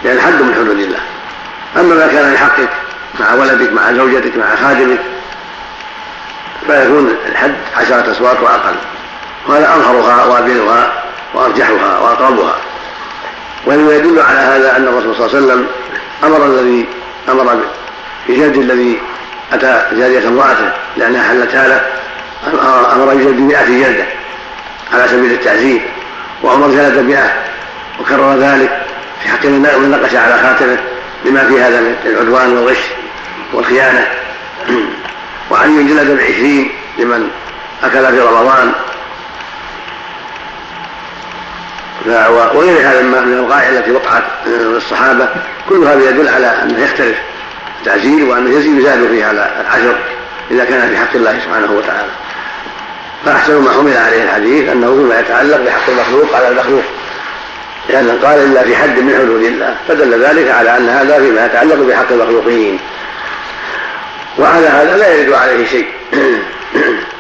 [0.05, 1.01] لأن الحد من حدود الله.
[1.77, 2.69] أما ما كان من حقك
[3.21, 4.99] مع ولدك مع زوجتك مع خادمك
[6.67, 8.75] فيكون الحد عشرة أسواق وأقل.
[9.49, 10.93] وهذا أظهرها وأبينها
[11.37, 12.57] وأرجحها وأقربها.
[13.67, 15.67] ومما يدل على هذا أن الرسول صلى الله عليه وسلم
[16.25, 16.87] أمر الذي
[17.29, 17.61] أمر
[18.29, 19.01] بجلد الذي
[19.53, 21.81] أتى جارية امرأته لأنها حلتها له
[22.95, 24.05] أمر بجلد مئة جلدة
[24.93, 25.81] على سبيل التعزير
[26.43, 27.33] وعمر جلد مئة
[28.01, 28.83] وكرر ذلك
[29.23, 30.79] في حق من نقش على خاتمه
[31.25, 32.79] لما في هذا من العدوان والغش
[33.53, 34.09] والخيانة.
[35.51, 37.31] وعلي جلد بعشرين لمن
[37.85, 38.73] أكل في رمضان.
[42.07, 45.29] وغير هذا من الوقائع التي وقعت من الصحابة
[45.69, 47.17] كل هذا يدل على أنه يختلف
[47.81, 49.99] التعزير وأنه يزيد يزاد في هذا العشر
[50.51, 52.11] إذا كان في حق الله سبحانه وتعالى.
[53.25, 56.85] فأحسن ما حمل عليه الحديث أنه فيما يتعلق بحق المخلوق على المخلوق.
[57.89, 61.77] لأنه قال إلا في حد من حدود الله فدل ذلك على أن هذا فيما يتعلق
[61.77, 62.79] بحق المخلوقين.
[64.39, 65.89] وعلى هذا لا يرد عليه شيء.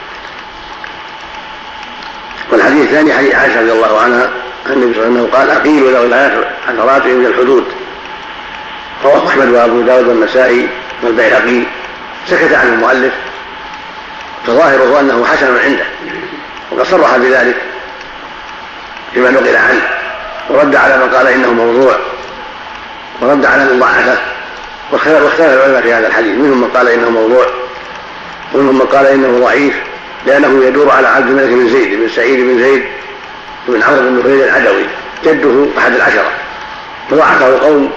[2.52, 4.30] والحديث الثاني حديث عائشة رضي الله عنها
[4.70, 7.64] النبي صلى الله عليه وسلم قال أقيلوا ذوي الحسرات من الحدود.
[9.04, 10.68] رواه أحمد وأبو داود والنسائي
[11.02, 11.62] والبيهقي.
[12.26, 13.12] سكت عنه المؤلف.
[14.46, 15.84] فظاهره أنه حسن عنده.
[16.70, 17.56] وقد صرح بذلك
[19.14, 19.88] فيما نقل عنه.
[20.50, 21.96] ورد على من قال إنه موضوع.
[23.20, 24.18] ورد على من ضعفه
[24.92, 26.38] واختلف العلماء في هذا الحديث.
[26.38, 27.46] منهم من قال إنه موضوع.
[28.54, 29.74] ومنهم من قال إنه ضعيف.
[30.26, 32.84] لأنه يدور على عبد الملك بن زيد بن سعيد بن زيد.
[33.68, 34.84] بن عمرو بن نفيل العدوي
[35.24, 36.30] جده أحد العشرة.
[37.10, 37.92] فضعفه قوم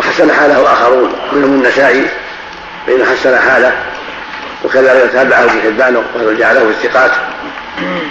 [0.00, 2.06] وحسن حاله آخرون منهم النسائي
[2.86, 3.72] فإنه حسن حاله
[4.64, 7.10] وكذلك تابعه ابن حبان وجعله في الثقات.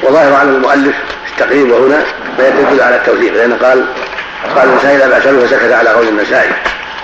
[0.04, 0.96] وظاهر على المؤلف
[1.26, 2.04] في التقريب وهنا
[2.40, 3.86] ما يدل على التوثيق لأنه قال
[4.56, 6.52] قال النسائي لا بأس به فسكت على قول النسائي.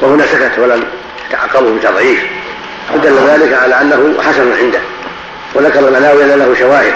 [0.01, 0.83] وهنا سكت ولم
[1.29, 2.23] يتعقبه بتضعيف
[2.93, 4.79] فدل ذلك على أنه حسن عنده
[5.53, 6.93] وذكر المناوي أن له شواهد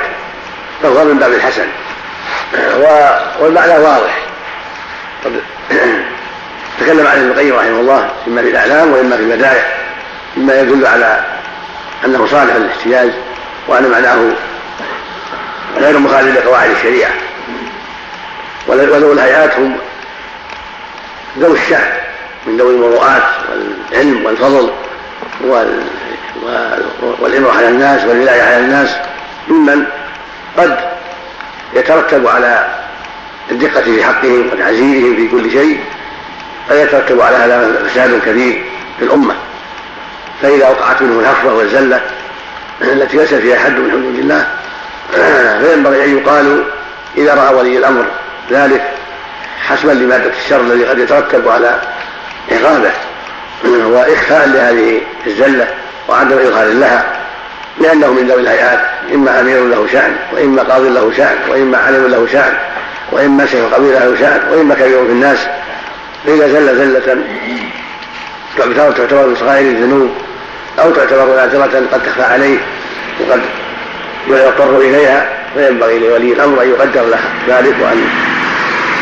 [0.84, 1.65] فهو من باب الحسن.
[3.40, 4.18] والمعنى واضح.
[6.80, 9.78] تكلم عن ابن القيم رحمه الله إما في الإعلام وإما في المدائح
[10.38, 11.24] مما يدل على
[12.06, 13.12] أنه صالح للاحتجاج
[13.68, 14.32] وأن معناه
[15.78, 17.12] غير مخالف لقواعد الشريعة.
[18.68, 19.78] وذوي الهيئات هم
[21.40, 21.91] ذوي الشأن
[22.45, 24.72] من ذوي المروءات والعلم والفضل
[25.41, 25.82] وال...
[27.20, 28.95] والإمرة على الناس والولاية على الناس
[29.48, 29.86] ممن
[30.58, 30.97] قد
[31.73, 32.68] يترتب على
[33.52, 35.80] الدقة في حقهم وتعزيرهم في كل شيء
[36.69, 38.64] قد يترتب على هذا فساد كبير
[38.99, 39.35] في الأمة.
[40.41, 42.02] فإذا وقعت منه الهفوة والزلة
[42.81, 44.48] التي ليس فيها حد من حدود الله
[45.61, 46.64] فينبغي أن يقال
[47.18, 48.06] إذا رأى ولي الأمر
[48.52, 48.81] ذلك
[49.68, 51.81] حسبا لمادة الشر الذي قد يترتب على
[52.52, 52.91] عقابه
[53.94, 55.68] وإخفاء لهذه الزلة
[56.10, 57.16] وعدم إظهار لها.
[57.82, 58.80] لأنه من ذوي الهيئات
[59.14, 62.54] إما أمير له شأن وإما قاض له شأن وإما علم له شأن
[63.12, 65.48] وإما شيخ قبيلة له شأن وإما كبير في الناس.
[66.26, 67.18] فإذا زل زلة
[68.98, 70.12] تعتبر من صغائر الذنوب
[70.80, 72.58] أو تعتبر نادرة قد تخفى عليه
[73.20, 73.41] وقد
[74.28, 78.06] يضطر إليها فينبغي لولي الأمر أن يقدر له ذلك وأن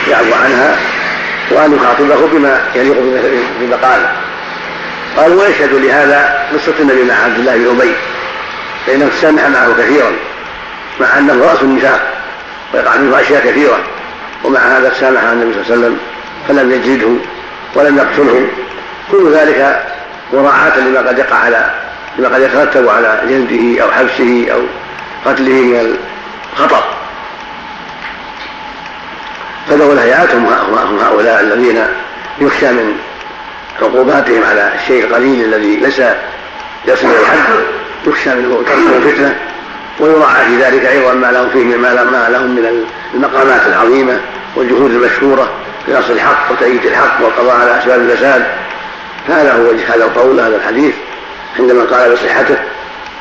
[0.09, 0.75] يعفو عنها
[1.51, 2.95] وأن يخاطبه بما يليق
[3.59, 4.11] بمقاله
[5.17, 7.91] قال ويشهد لهذا قصة النبي مع عبد الله بن أبي.
[8.87, 10.11] فإنه سامح معه كثيرا
[10.99, 12.13] مع أنه رأس النفاق
[12.73, 13.79] ويقع منه أشياء كثيرة
[14.43, 15.97] ومع هذا سامح النبي صلى الله عليه وسلم
[16.47, 17.09] فلم يجلده
[17.75, 18.47] ولم يقتله.
[19.11, 19.83] كل ذلك
[20.33, 21.71] مراعاة لما قد يقع على
[22.17, 24.61] لما قد يترتب على جلده أو حبسه أو
[25.25, 25.97] قتله من
[26.53, 26.83] الخطر
[29.71, 31.87] الهيئات هم هؤلاء الذين
[32.41, 32.97] يخشى من
[33.81, 35.99] عقوباتهم على الشيء القليل الذي ليس
[36.87, 37.39] يصل إلى الحد
[38.07, 39.35] يخشى منه تركه فتنه
[39.99, 44.19] ويراعى في ذلك أيضا ما لهم فيه ما لهم من المقامات العظيمة
[44.55, 45.49] والجهود المشهورة
[45.85, 48.45] في نصر الحق وتأييد الحق والقضاء على أسباب الفساد.
[49.27, 50.93] هذا هو وجه هذا القول هذا الحديث
[51.59, 52.57] عندما قال بصحته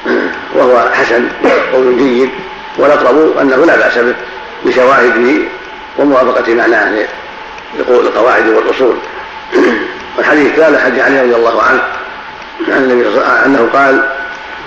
[0.56, 1.28] وهو حسن
[1.72, 2.30] قول جيد
[2.78, 4.14] والاقرب أنه لا بأس به
[4.64, 5.42] لشواهده
[5.98, 7.06] وموافقة معناه
[7.88, 8.96] للقواعد والأصول.
[10.16, 11.82] والحديث الثالث حديث علي رضي الله عنه
[12.68, 14.02] عن النبي أنه قال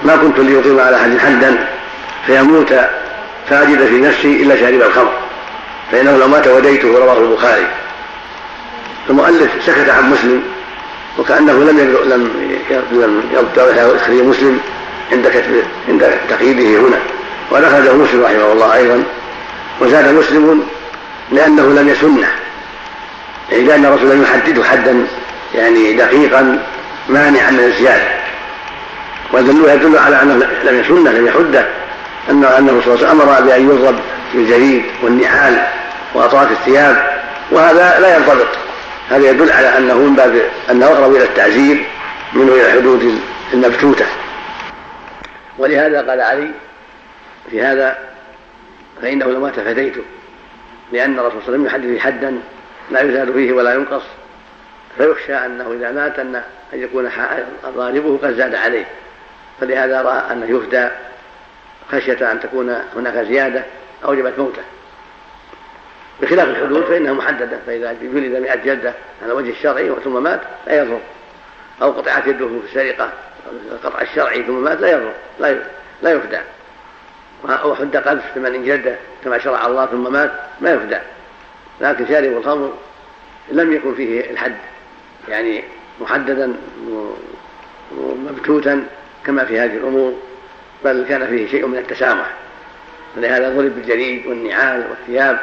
[0.03, 1.68] ما كنت ليقيم على أحد حدا
[2.28, 2.74] فيموت
[3.49, 5.14] فأجد في نفسي إلا شارب الخمر
[5.91, 7.68] فإنه لو مات وديته رواه البخاري.
[9.10, 10.44] المؤلف سكت عن مسلم
[11.18, 12.32] وكأنه لم لم
[12.91, 14.60] لم يذكر مسلم
[15.11, 16.99] عند كتب عند تقييده هنا.
[17.52, 19.03] ونخرجه مسلم رحمه الله أيضا.
[19.82, 20.64] وزاد مسلم
[21.32, 22.28] لأنه لم يسنه.
[23.52, 25.06] يعني لأن الرسول لم يحدده حدا
[25.56, 26.60] يعني دقيقا
[27.10, 28.16] مانعا من الزيادة.
[29.33, 31.65] ودلوه يدل على أنه لم يسنه لم يحده
[32.29, 33.99] أن الرسول صلى الله عليه وسلم أمر بأن يضرب
[34.33, 35.67] بالجريد والنعال
[36.13, 37.21] وأطراف الثياب
[37.51, 38.47] وهذا لا ينطبق.
[39.09, 40.41] هذا يدل على أنه من باب
[40.71, 41.85] أنه أقرب إلى التعزير
[42.33, 43.21] منه إلى الحدود
[43.53, 44.05] المبتوتة.
[45.57, 46.51] ولهذا قال علي
[47.51, 47.97] في هذا
[49.01, 50.01] فإنه لو مات فديته
[50.91, 52.39] لأن الرسول صلى الله عليه وسلم يحدد حدا
[52.91, 54.03] لا يزاد فيه ولا ينقص
[54.97, 56.41] فيخشى أنه إذا مات أن
[56.73, 57.09] يكون
[57.75, 58.85] ضاربه قد زاد عليه.
[59.61, 60.88] فلهذا رأى أنه يفدى
[61.91, 63.63] خشية أن تكون هناك زيادة
[64.05, 64.61] أوجبت موته.
[66.21, 68.93] بخلاف الحدود فإنها محددة فإذا جلد مئة جلدة
[69.23, 70.99] على وجه الشرعي ثم مات لا يضر.
[71.81, 73.11] أو قطعت يده في السرقة
[73.71, 75.57] القطع الشرعي ثم مات لا يضر لا
[76.01, 76.21] لا
[77.49, 80.31] أو حد قذف ثمانين جلدة كما شرع الله ثم مات
[80.61, 80.97] ما يفدى.
[81.81, 82.73] لكن شارب الخمر
[83.51, 84.55] لم يكن فيه الحد
[85.29, 85.63] يعني
[86.01, 86.53] محددا
[87.97, 88.85] ومبتوتا
[89.27, 90.13] كما في هذه الأمور
[90.85, 92.33] بل كان فيه شيء من التسامح.
[93.15, 95.39] فلهذا ضرب بالجريد والنعال والثياب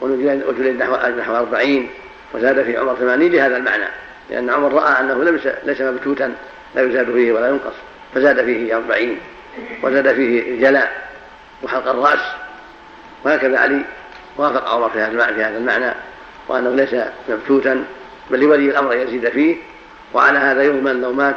[0.00, 1.88] وجلد نحو نحو أربعين
[2.34, 3.84] وزاد في عمر ثمانين لهذا المعنى.
[4.30, 6.34] لأن عمر رأى أنه ليس ليس مبتوتا
[6.74, 7.74] لا يزاد فيه ولا ينقص.
[8.14, 9.18] فزاد فيه أربعين
[9.82, 11.08] وزاد فيه الجلاء
[11.62, 12.32] وحلق الرأس.
[13.24, 13.80] وهكذا علي
[14.36, 15.94] وافق عمر في هذا في هذا المعنى
[16.48, 16.94] وأنه ليس
[17.28, 17.84] مبتوتا
[18.30, 19.56] بل لولي الأمر يزيد فيه.
[20.14, 21.36] وعلى هذا يضمن لو مات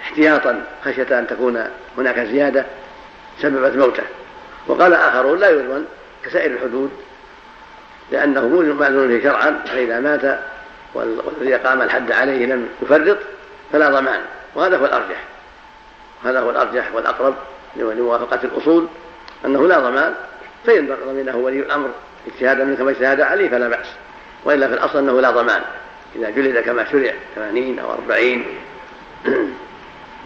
[0.00, 1.64] احتياطا خشية أن تكون
[1.98, 2.64] هناك زيادة
[3.42, 4.02] سببت موته.
[4.66, 5.84] وقال آخرون لا يضمن
[6.24, 6.90] كسائر الحدود
[8.12, 10.40] لأنه مأذون فيه شرعا فإذا مات
[10.94, 13.18] والذي قام الحد عليه لم يفرط
[13.72, 14.20] فلا ضمان.
[14.54, 15.24] وهذا هو الأرجح.
[16.24, 17.34] هذا هو الأرجح والأقرب
[17.76, 18.86] لموافقة الأصول
[19.44, 20.14] أنه لا ضمان.
[20.66, 21.88] فإن ضمنه ولي الأمر
[22.26, 23.86] اجتهادا منه كما اجتهاد عليه فلا بأس.
[24.44, 25.60] وإلا في الأصل أنه لا ضمان.
[26.16, 28.44] إذا جلد كما شرع ثمانين أو أربعين.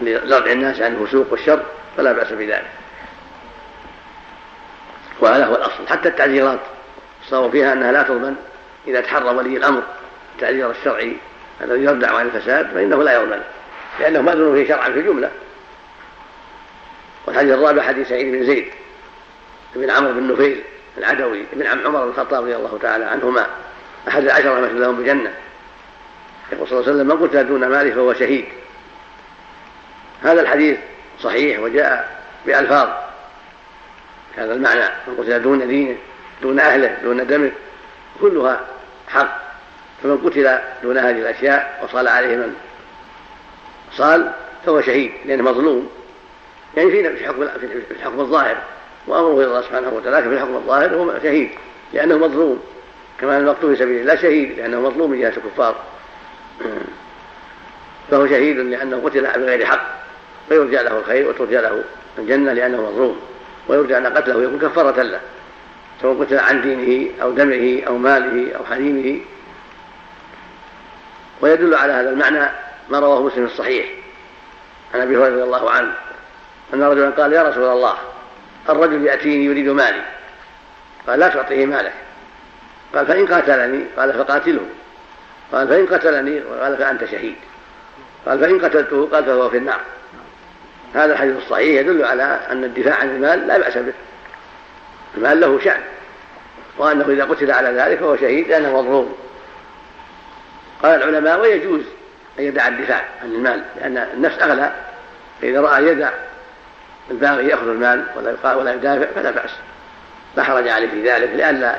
[0.00, 1.62] لردع الناس عن الفسوق والشر
[1.96, 2.70] فلا بأس بذلك.
[5.20, 5.88] وهذا هو الأصل.
[5.88, 6.60] حتى التعزيرات
[7.24, 8.36] الصواب فيها أنها لا تضمن
[8.86, 9.82] إذا تحرى ولي الأمر
[10.34, 11.16] التعزير الشرعي
[11.60, 13.40] الذي يردع عن الفساد فإنه لا يضمن
[14.00, 15.30] لأنه مأذون فيه شرعا في الجملة
[17.26, 18.66] والحديث الرابع حديث سعيد بن زيد
[19.74, 20.62] بن عمرو بن نفيل
[20.98, 23.46] العدوي بن عم عمر بن الخطاب رضي الله تعالى عنهما
[24.08, 25.34] أحد العشرة مثل لهم بجنة
[26.52, 28.44] يقول صلى الله عليه وسلم من قتل دون ماله فهو شهيد.
[30.22, 30.78] هذا الحديث
[31.20, 32.88] صحيح وجاء بألفاظ.
[34.36, 34.84] هذا المعنى.
[35.06, 35.96] من قتل دون دينه
[36.42, 37.50] دون أهله دون دمه
[38.20, 38.60] كلها
[39.08, 39.40] حق.
[40.02, 42.54] فمن قتل دون هذه الأشياء وصال عليه من
[43.92, 44.32] صال
[44.66, 45.90] فهو شهيد لأنه مظلوم.
[46.76, 48.56] يعني في حكم في الحكم الظاهر.
[49.06, 51.50] وأمره إلى الله سبحانه وتعالى في الحكم الظاهر هو شهيد
[51.92, 52.62] لأنه مظلوم.
[53.20, 55.76] كما المقتول في سبيل الله شهيد لأنه مظلوم من جهة الكفار.
[58.10, 60.00] فهو شهيد لأنه قتل بغير حق.
[60.50, 61.84] فيرجى له الخير وترجى له
[62.18, 63.20] الجنة لأنه مظلوم
[63.68, 65.20] ويرجى أن قتله يكون كفارة له
[66.02, 69.20] سواء قتل عن دينه أو دمه أو ماله أو حريمه
[71.40, 72.50] ويدل على هذا المعنى
[72.88, 73.86] ما رواه مسلم الصحيح.
[74.94, 75.94] عن أبي هريرة رضي الله عنه
[76.74, 77.94] أن رجلا قال يا رسول الله
[78.68, 80.02] الرجل يأتيني يريد مالي.
[81.06, 81.94] قال لا تعطيه مالك.
[82.94, 84.66] قال فإن قاتلني؟ قال فقاتله.
[85.52, 87.36] قال فإن قتلني؟ قال فأنت شهيد.
[88.26, 89.80] قال فإن قتلته؟ قال فهو في النار.
[90.94, 93.92] هذا الحديث الصحيح يدل على أن الدفاع عن المال لا بأس به.
[95.16, 95.80] المال له شأن
[96.78, 99.16] وأنه إذا قتل على ذلك فهو شهيد لأنه مظلوم.
[100.82, 101.82] قال العلماء ويجوز
[102.38, 104.72] أن يدع الدفاع عن المال لأن النفس أغلى
[105.40, 106.10] فإذا رأى يدع
[107.10, 109.50] الباغي يأخذ المال ولا ولا يدافع فلا بأس.
[110.36, 111.78] لا حرج عليه في ذلك لئلا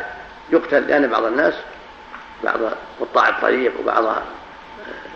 [0.49, 1.53] يقتل لأن بعض الناس
[2.43, 2.59] بعض
[2.99, 4.15] قطاع الطريق وبعض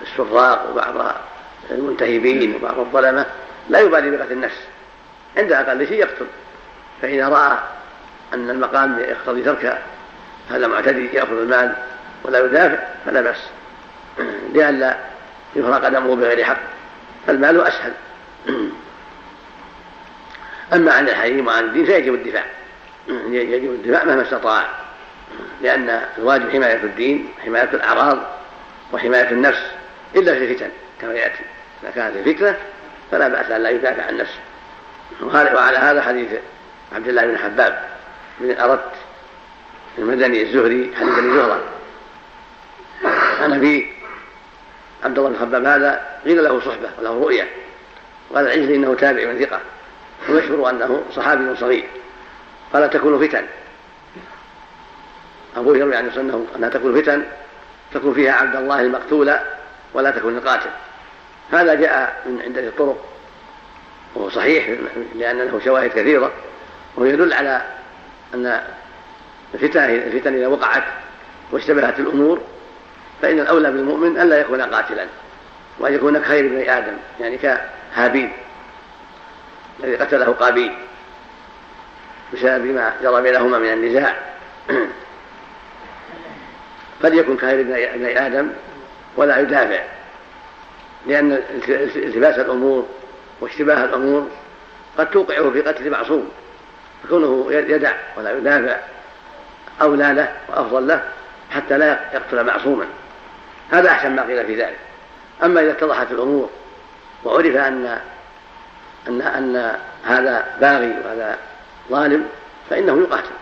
[0.02, 1.16] السراق وبعض
[1.72, 3.26] المنتهبين وبعض الظلمة
[3.70, 4.62] لا يبالي بقتل النفس.
[5.38, 6.26] عند أقل شيء يقتل.
[7.02, 7.58] فإذا رأى
[8.34, 9.82] أن المقام يقتضي ترك
[10.52, 11.76] هذا معتدي يأخذ المال
[12.24, 13.50] ولا يدافع فلا بأس.
[14.54, 14.98] لئلا
[15.56, 16.60] يفرق دمه بغير حق
[17.28, 17.94] فالمال أسهل.
[20.74, 22.46] أما عن الحريم وعن الدين فيجب الدفاع.
[23.08, 24.66] يجب الدفاع مهما استطاع
[25.62, 28.18] لأن الواجب حماية الدين حماية الأعراض
[28.94, 29.62] وحماية النفس
[30.16, 30.70] إلا في الفتن
[31.02, 31.44] كما يأتي.
[31.84, 32.58] إذا كانت الفتنة
[33.12, 34.40] فلا بأس أن لا يدافع عن نفسه.
[35.22, 36.30] وعلى هذا حديث
[36.96, 37.90] عبد الله بن حباب
[38.40, 38.92] بن أردت
[39.98, 41.62] المدني الزهري حديث بن زهرة.
[43.40, 43.86] كان فيه
[45.04, 47.48] عبد الله بن خباب هذا قيل له صحبة وله رؤية.
[48.30, 49.60] وقال العجلي إنه تابع من ثقة.
[50.30, 51.88] ويشعر أنه صحابي صغير.
[52.74, 53.46] قال تكون فتن.
[55.58, 57.26] أبو يروي عن أنه أنها تكون فتن
[57.94, 59.34] تكون فيها عبد الله المقتول
[59.94, 60.70] ولا تكون القاتل.
[61.52, 63.06] هذا جاء من عدة الطرق
[64.16, 64.70] وهو صحيح
[65.16, 66.32] لأن له شواهد كثيرة
[66.96, 67.62] وهو يدل على
[68.34, 68.62] أن
[69.54, 70.84] الفتن إذا وقعت
[71.52, 72.42] واشتبهت الأمور
[73.22, 75.06] فإن الأولى بالمؤمن ألا يكون قاتلا
[75.80, 78.30] وأن يكون كخير بني آدم يعني كهابيل
[79.84, 80.74] الذي قتله قابيل
[82.34, 84.16] بسبب ما جرى بينهما من النزاع.
[87.04, 88.50] قد يكون كخير بني آدم
[89.18, 89.84] ولا يدافع.
[91.08, 91.32] لأن
[91.96, 92.88] التباس الأمور
[93.42, 94.28] واشتباه الأمور
[94.98, 96.30] قد توقعه في قتل معصوم
[97.04, 98.78] فكونه يدع ولا يدافع
[99.82, 101.04] أولى له وأفضل له
[101.52, 102.86] حتى لا يقتل معصوما.
[103.72, 104.78] هذا أحسن ما قيل في ذلك.
[105.44, 106.50] أما إذا اتضحت الأمور
[107.24, 108.00] وعرف أن
[109.08, 111.38] أن أن هذا باغي وهذا
[111.90, 112.26] ظالم
[112.70, 113.36] فإنه يقاتل.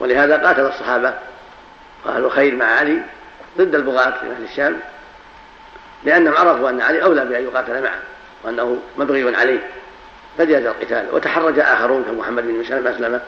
[0.00, 1.14] ولهذا قاتل الصحابة
[2.06, 3.02] وأهل الخير مع علي
[3.58, 4.80] ضد البغاة في أهل الشام.
[6.04, 7.98] لأنهم عرفوا أن علي أولى بأن يقاتل معه
[8.44, 9.60] وأنه مبغي عليه.
[10.38, 13.20] فجاز القتال وتحرج آخرون كمحمد بن مسلمة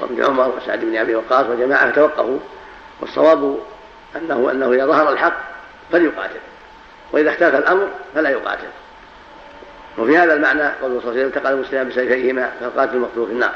[0.00, 2.38] وابن عمر وسعد بن أبي وقاص وجماعة توقفوا
[3.00, 3.58] والصواب
[4.16, 5.32] أنه أنه إذا ظهر الحق
[5.92, 6.40] فليقاتل.
[7.12, 8.68] وإذا اختلف الأمر فلا يقاتل.
[9.98, 13.54] وفي هذا المعنى قول صلى الله عليه وسلم التقى المسلمان بسيفيهما فالقاتل المقتول في النار.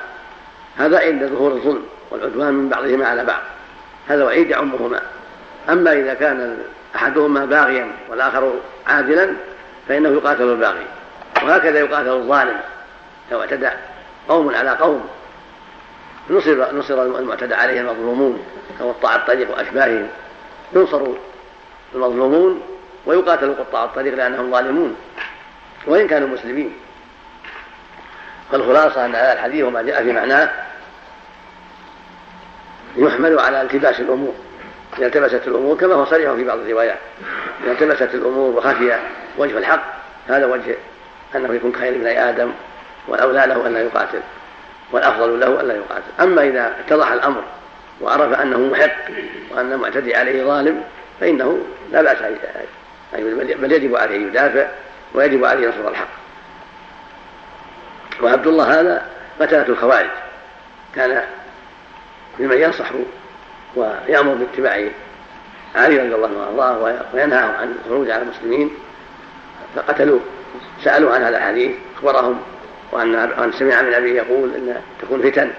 [0.76, 3.42] هذا عند ظهور الظلم والعدوان من بعضهما على بعض.
[4.08, 5.00] هذا وعيد يعمهما
[5.68, 6.58] أما إذا كان
[6.96, 8.52] أحدهما باغيا والآخر
[8.86, 9.34] عادلا
[9.88, 10.86] فإنه يقاتل الباغي.
[11.42, 12.60] وهكذا يقاتل الظالم
[13.32, 13.70] لو اعتدى
[14.28, 15.08] قوم على قوم.
[16.30, 18.42] نصر نصر المعتدى عليه المظلومون
[18.78, 20.08] كقطاع الطريق واشباههم
[20.72, 21.06] ينصر
[21.94, 22.62] المظلومون
[23.06, 24.96] ويقاتل قطاع الطريق لأنهم ظالمون
[25.86, 26.72] وإن كانوا مسلمين.
[28.52, 30.50] فالخلاصة أن هذا الحديث وما جاء في معناه
[32.96, 34.34] يحمل على التباس الأمور.
[34.98, 36.98] إذا التبست الأمور كما هو صريح في بعض الروايات.
[37.64, 38.98] إذا التبست الأمور وخفي
[39.38, 39.82] وجه الحق
[40.28, 40.76] هذا وجه
[41.36, 42.52] أنه يكون خير من آدم
[43.08, 44.20] والأولى له أن لا يقاتل
[44.92, 46.10] والأفضل له أن لا يقاتل.
[46.20, 47.42] أما إذا اتضح الأمر
[48.00, 48.96] وعرف أنه محق
[49.50, 50.84] وأن المعتدي عليه ظالم
[51.20, 51.58] فإنه
[51.92, 52.16] لا بأس
[53.58, 54.66] بل يجب عليه أن يدافع
[55.14, 56.08] ويجب عليه نصر الحق.
[58.22, 59.06] وعبد الله هذا
[59.40, 60.10] قتلة الخوارج.
[60.94, 61.24] كان
[62.38, 62.90] ممن ينصح
[63.76, 64.88] ويأمر باتباع
[65.74, 68.70] علي رضي الله عنه وينهاهم عن الخروج على المسلمين
[69.76, 70.20] فقتلوه
[70.84, 72.40] سألوا عن هذا الحديث أخبرهم
[72.92, 75.50] وأن سمع من أبيه يقول أن تكون فتن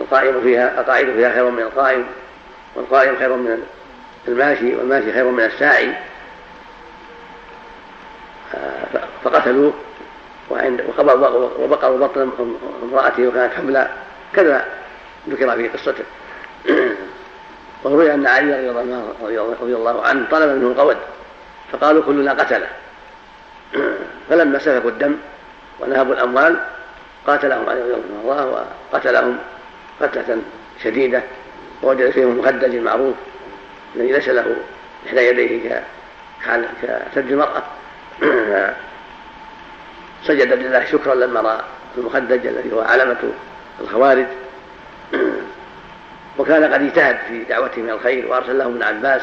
[0.00, 2.06] القائم فيها القائد فيها خير من القائم
[2.74, 3.62] والقائم خير من
[4.28, 5.94] الماشي والماشي خير من الساعي.
[9.24, 9.72] فقتلوه
[11.58, 12.30] وبقروا بطن
[12.82, 13.88] امرأته وكانت حملا
[14.34, 14.64] كذا
[15.28, 16.04] ذكر في قصته.
[17.84, 18.70] وروي أن علي
[19.60, 20.96] رضي الله عنه طلب منه القود
[21.72, 22.66] فقالوا كلنا قتلة.
[24.28, 25.16] فلما سفكوا الدم
[25.80, 26.60] ونهبوا الأموال
[27.26, 29.38] قاتلهم علي رضي الله وقتلهم
[30.00, 30.38] قتلة
[30.84, 31.22] شديدة
[31.82, 33.14] ووجد فيهم المخدج المعروف
[33.96, 34.56] الذي ليس له
[35.06, 35.82] إحدى يديه
[37.14, 37.62] كسد المرأة.
[40.26, 41.60] سجد لله شكرا لما رأى
[41.98, 43.16] المخدج الذي هو علامة
[43.80, 44.26] الخوارج.
[46.38, 49.22] وكان قد اجتهد في دعوتهم إلى الخير وارسل لهم ابن عباس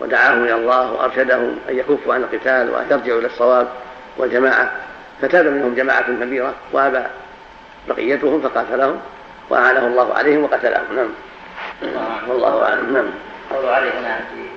[0.00, 3.68] ودعاهم إلى الله وأرشدهم أن يكفوا عن القتال وأن يرجعوا إلى الصواب
[4.16, 4.72] والجماعة.
[5.22, 7.02] فتاب منهم جماعة كبيرة وأبى
[7.88, 9.00] بقيتهم فقاتلهم
[9.50, 10.84] وأعانه الله عليهم وقتلهم.
[10.96, 11.10] نعم.
[12.28, 12.92] والله أعلم.
[12.92, 13.06] نعم.
[13.50, 14.48] قول علي هنا في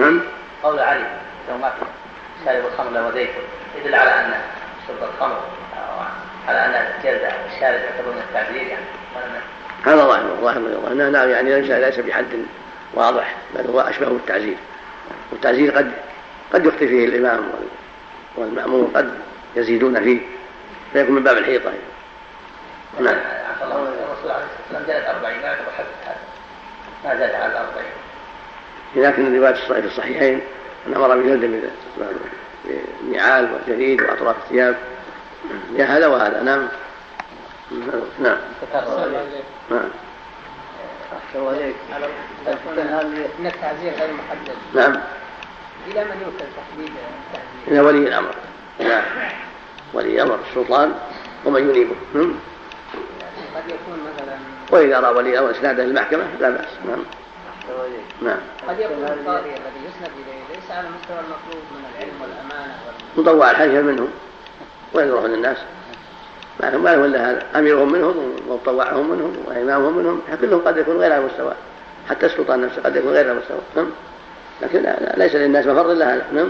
[0.00, 0.20] نعم.
[0.62, 1.04] قول علي
[1.50, 1.72] لو مات
[2.44, 3.40] شارب الخمر وزيته
[3.76, 4.34] يدل على أن
[4.88, 5.40] شرب الخمر
[6.48, 6.74] على أن
[7.54, 8.84] الشارب يعتبر من التعذير يعني.
[9.84, 12.26] هذا ظاهر ظاهر الله انه نعم يعني ليس ليس بحد
[12.94, 14.56] واضح بل هو أشبه بالتعزير.
[15.32, 15.92] والتعزير قد
[16.52, 17.50] قد يخطي فيه الإمام
[18.36, 19.14] والمامور قد
[19.56, 20.20] يزيدون فيه
[20.92, 21.72] فيكون من باب الحيطة.
[23.00, 23.16] نعم.
[23.62, 24.42] الرسول عليه الصلاه
[24.72, 25.56] والسلام جلد 40 ما
[27.04, 27.84] ما زاد على 40
[28.96, 30.40] لكن الصحيحه في الصحيحين
[30.86, 31.70] أن أمر بجلد
[33.00, 34.76] بالنعال والجريد وأطراف الثياب.
[35.78, 36.42] هذا وهذا.
[36.42, 36.68] نعم.
[38.20, 38.38] نعم.
[39.70, 39.88] نعم.
[41.12, 41.74] أحسن عليك
[43.40, 44.56] أن التعزير غير محدد.
[44.74, 45.00] نعم.
[45.86, 46.92] إلى من يوكل تحديد
[47.26, 48.34] التعزير؟ إلى ولي الأمر.
[48.80, 49.02] إلى
[49.94, 50.94] ولي أمر السلطان
[51.44, 51.94] ومن ينيبه.
[53.54, 54.36] قد يكون مثلا
[54.70, 56.68] وإذا رأى ولي الأمر إسناده للمحكمة لا بأس.
[56.88, 57.04] نعم.
[58.22, 58.38] نعم.
[58.68, 63.50] قد يكون القاضي الذي يسند إليه ليس على مستوى المطلوب من العلم والأمانة وال- مطوع
[63.50, 64.08] الحج منهم
[64.94, 65.56] وين يروحون الناس.
[66.60, 71.24] ما لهم الا هذا أميرهم منهم ومطوعهم منهم وإمامهم منهم كلهم قد يكون غير على
[71.24, 71.52] مستوى
[72.08, 73.90] حتى السلطان نفسه قد يكون غير على مستوى نعم.
[74.62, 76.48] لكن لا لا ليس للناس مفر الا هذا نعم.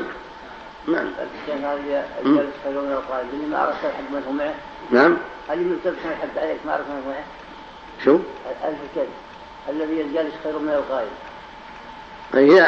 [0.88, 1.06] نعم.
[1.06, 2.38] الشيخ هذه مم.
[2.38, 4.54] الجلسة خير من القائد اللي ما عرفت الحد من هو معه.
[4.90, 5.16] نعم.
[5.48, 7.24] هل من تبسم الحد عليك ما عرفت معه.
[8.04, 8.18] شو؟
[8.64, 9.08] ألف كلب
[9.68, 11.08] الذي الجالس خير من القائد
[12.34, 12.60] هي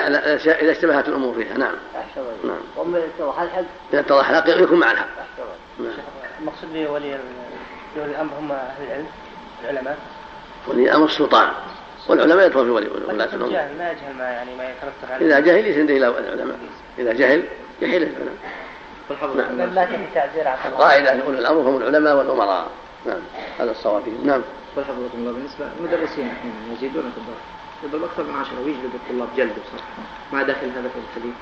[0.63, 1.59] اذا اشتبهت الأمور فيها.
[1.59, 1.75] نعم.
[1.97, 2.61] أحسن نعم.
[2.77, 5.43] وأما اتضح الحد إذا اتضح الحق يكون مع الحق أحسن
[5.79, 6.20] نعم.
[6.41, 7.17] المقصود بولي ولي
[7.97, 9.07] الأمر هم أهل العلم
[9.65, 9.99] العلماء.
[10.69, 11.53] ولي أمر السلطان.
[12.09, 15.27] والعلماء يدخلون في ولي ولاة قد الأمور جاهل ما يجهل ما يعني ما يترتب عليه.
[15.27, 16.59] إذا جهل يسنده إلى العلماء.
[16.99, 17.45] إذا جهل
[17.83, 18.35] يحيل العلماء.
[19.37, 19.75] نعم.
[19.75, 20.79] لا تكن تعزير عفى الله.
[20.79, 22.71] قاعدة أولي الأمر هم العلماء والأمراء.
[23.07, 23.21] نعم.
[23.61, 24.03] هذا الصواب.
[24.25, 24.43] نعم.
[24.77, 27.37] والحفظكم الله بالنسبة المدرسين أحيانا يزيدون في الضرب
[27.85, 28.61] يضرب أكثر من عشرة.
[28.65, 29.93] ويجلد الطلاب جلد بصراحة.
[30.33, 31.35] ما داخل هذا في الحديث.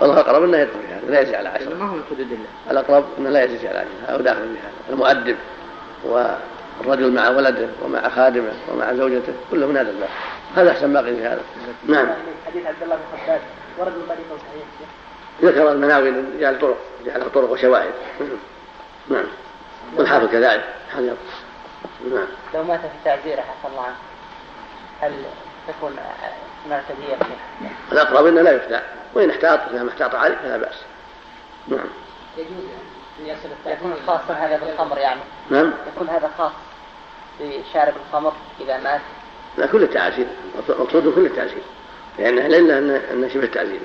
[0.00, 1.74] والله الأقرب أنه يدخل في هذا لا يزيد على عشرة.
[1.74, 4.90] ما هو من حدود الله الأقرب أنه لا يزيد على عشرة أو داخل في هذا.
[4.90, 5.36] المؤدب
[6.04, 10.08] والرجل مع ولده ومع خادمه ومع زوجته كله من هذا الباب.
[10.56, 11.42] هذا أحسن ما قيل في هذا.
[11.86, 12.08] نعم.
[12.46, 13.40] حديث عبد الله بن خباب
[13.78, 14.88] ورد من طريقه صحيح
[15.42, 16.76] ذكر المناوي جعل طرق
[17.06, 17.90] جعلها طرق وشواهد.
[19.08, 19.24] نعم.
[19.96, 20.64] والحافظ كذلك.
[20.96, 21.16] حذر
[22.14, 22.26] نعم.
[22.54, 23.96] لو مات في تعزيره عفى الله عنه
[25.00, 25.12] هل
[25.68, 25.96] تكون
[26.66, 28.80] هناك دية فيه؟ الأقرب أنه لا يفتى.
[29.14, 30.74] وإن احتاط إذا ما احتاط عليه فلا بأس.
[31.68, 31.86] نعم.
[32.36, 32.64] يجوز
[33.20, 35.20] أن يصل يكون خاصا هذا بالخمر يعني.
[35.50, 35.72] نعم.
[35.94, 36.52] يكون هذا خاص
[37.40, 39.00] بشارب الخمر إذا مات.
[39.58, 40.26] لا كل التعازير
[40.68, 41.62] مقصود كل التعزير
[42.18, 43.80] لأن لأن أن شبه التعزير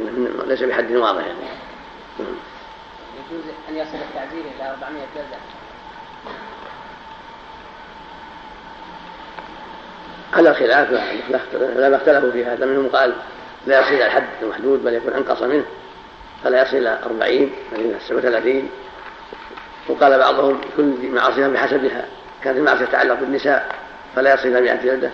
[0.45, 1.39] ليس بحد واضح يعني.
[2.19, 2.27] نعم.
[3.30, 5.38] يجوز أن يصل التعزير إلى 400 جلده
[10.34, 10.91] على خلاف
[11.76, 12.65] لا اختلفوا في هذا.
[12.65, 13.14] منهم قال
[13.68, 15.65] لا يصل إلى الحد المحدود بل يكون أنقص منه.
[16.44, 18.69] فلا يصل إلى 40 بل إلى 37
[19.88, 22.06] وقال بعضهم كل معصية بحسبها
[22.44, 23.76] كانت المعصية تتعلق بالنساء
[24.15, 25.11] فلا يصل إلى 100 جلدة.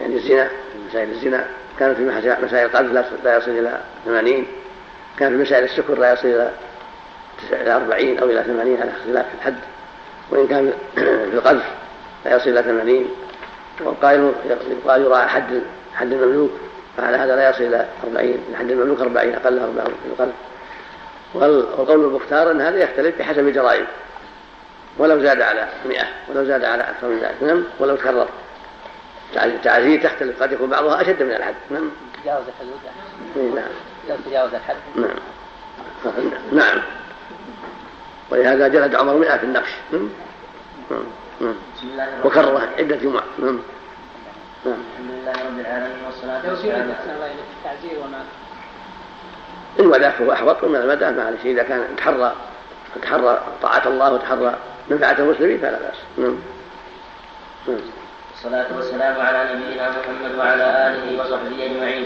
[0.00, 0.48] يعني الزنا
[0.88, 1.46] مسائل الزنا.
[1.78, 2.92] كانت في مسائل- القلب
[3.24, 4.46] لا- يصل إلى 80
[5.18, 6.48] كان في مسائل السكر لا يصل
[7.42, 9.54] تسع- إلى 40 أو إلى 80 على اختلاف الحد.
[10.30, 11.64] وإن كان في القذف
[12.24, 13.10] لا يصل إلى 80
[13.80, 14.32] والقائل
[14.84, 15.60] يقال يراعى حد
[15.94, 16.50] حد المملوك.
[17.00, 20.34] فعلى هذا لا يصل إلى 40 حد المملوك 40 أقلها 40 في القذف
[21.34, 23.86] وال- والقول المختار أن هذا يختلف بحسب الجرائم.
[24.98, 27.34] ولو زاد على 100 ولو زاد على أكثر من ذلك.
[27.42, 28.28] نعم؟ ولو تكرر.
[29.36, 30.42] التعزير تختلف.
[30.42, 31.54] قد يكون بعضها أشد من الحد.
[31.70, 31.90] نعم؟
[32.24, 32.80] تجاوز الحدود
[33.36, 34.18] إيه، نعم.
[34.26, 34.76] تجاوز الحد.
[34.96, 35.16] نعم.
[36.52, 36.82] نعم.
[38.30, 39.70] ولهذا جلد عمر مئة في النقش.
[39.92, 40.08] نعم؟
[40.90, 41.54] نعم.
[41.96, 42.08] نعم.
[42.24, 43.22] وكرره عدة جمع.
[43.38, 43.58] نعم نعم.
[44.66, 46.90] الحمد لله رب العالمين والصلاة والسلام
[47.58, 48.24] التعزير وما
[49.78, 50.76] وذاك فهو أحوط ومن
[51.20, 51.52] عليه شيء.
[51.52, 52.32] إذا كان تحرى
[53.02, 54.54] تحرى طاعة الله وتحرى
[54.90, 55.96] منفعة المسلمين فلا بأس.
[56.18, 56.38] نعم.
[57.68, 57.80] نعم.
[58.30, 62.04] والصلاة والسلام على نبينا محمد وعلى آله وصحبه أجمعين.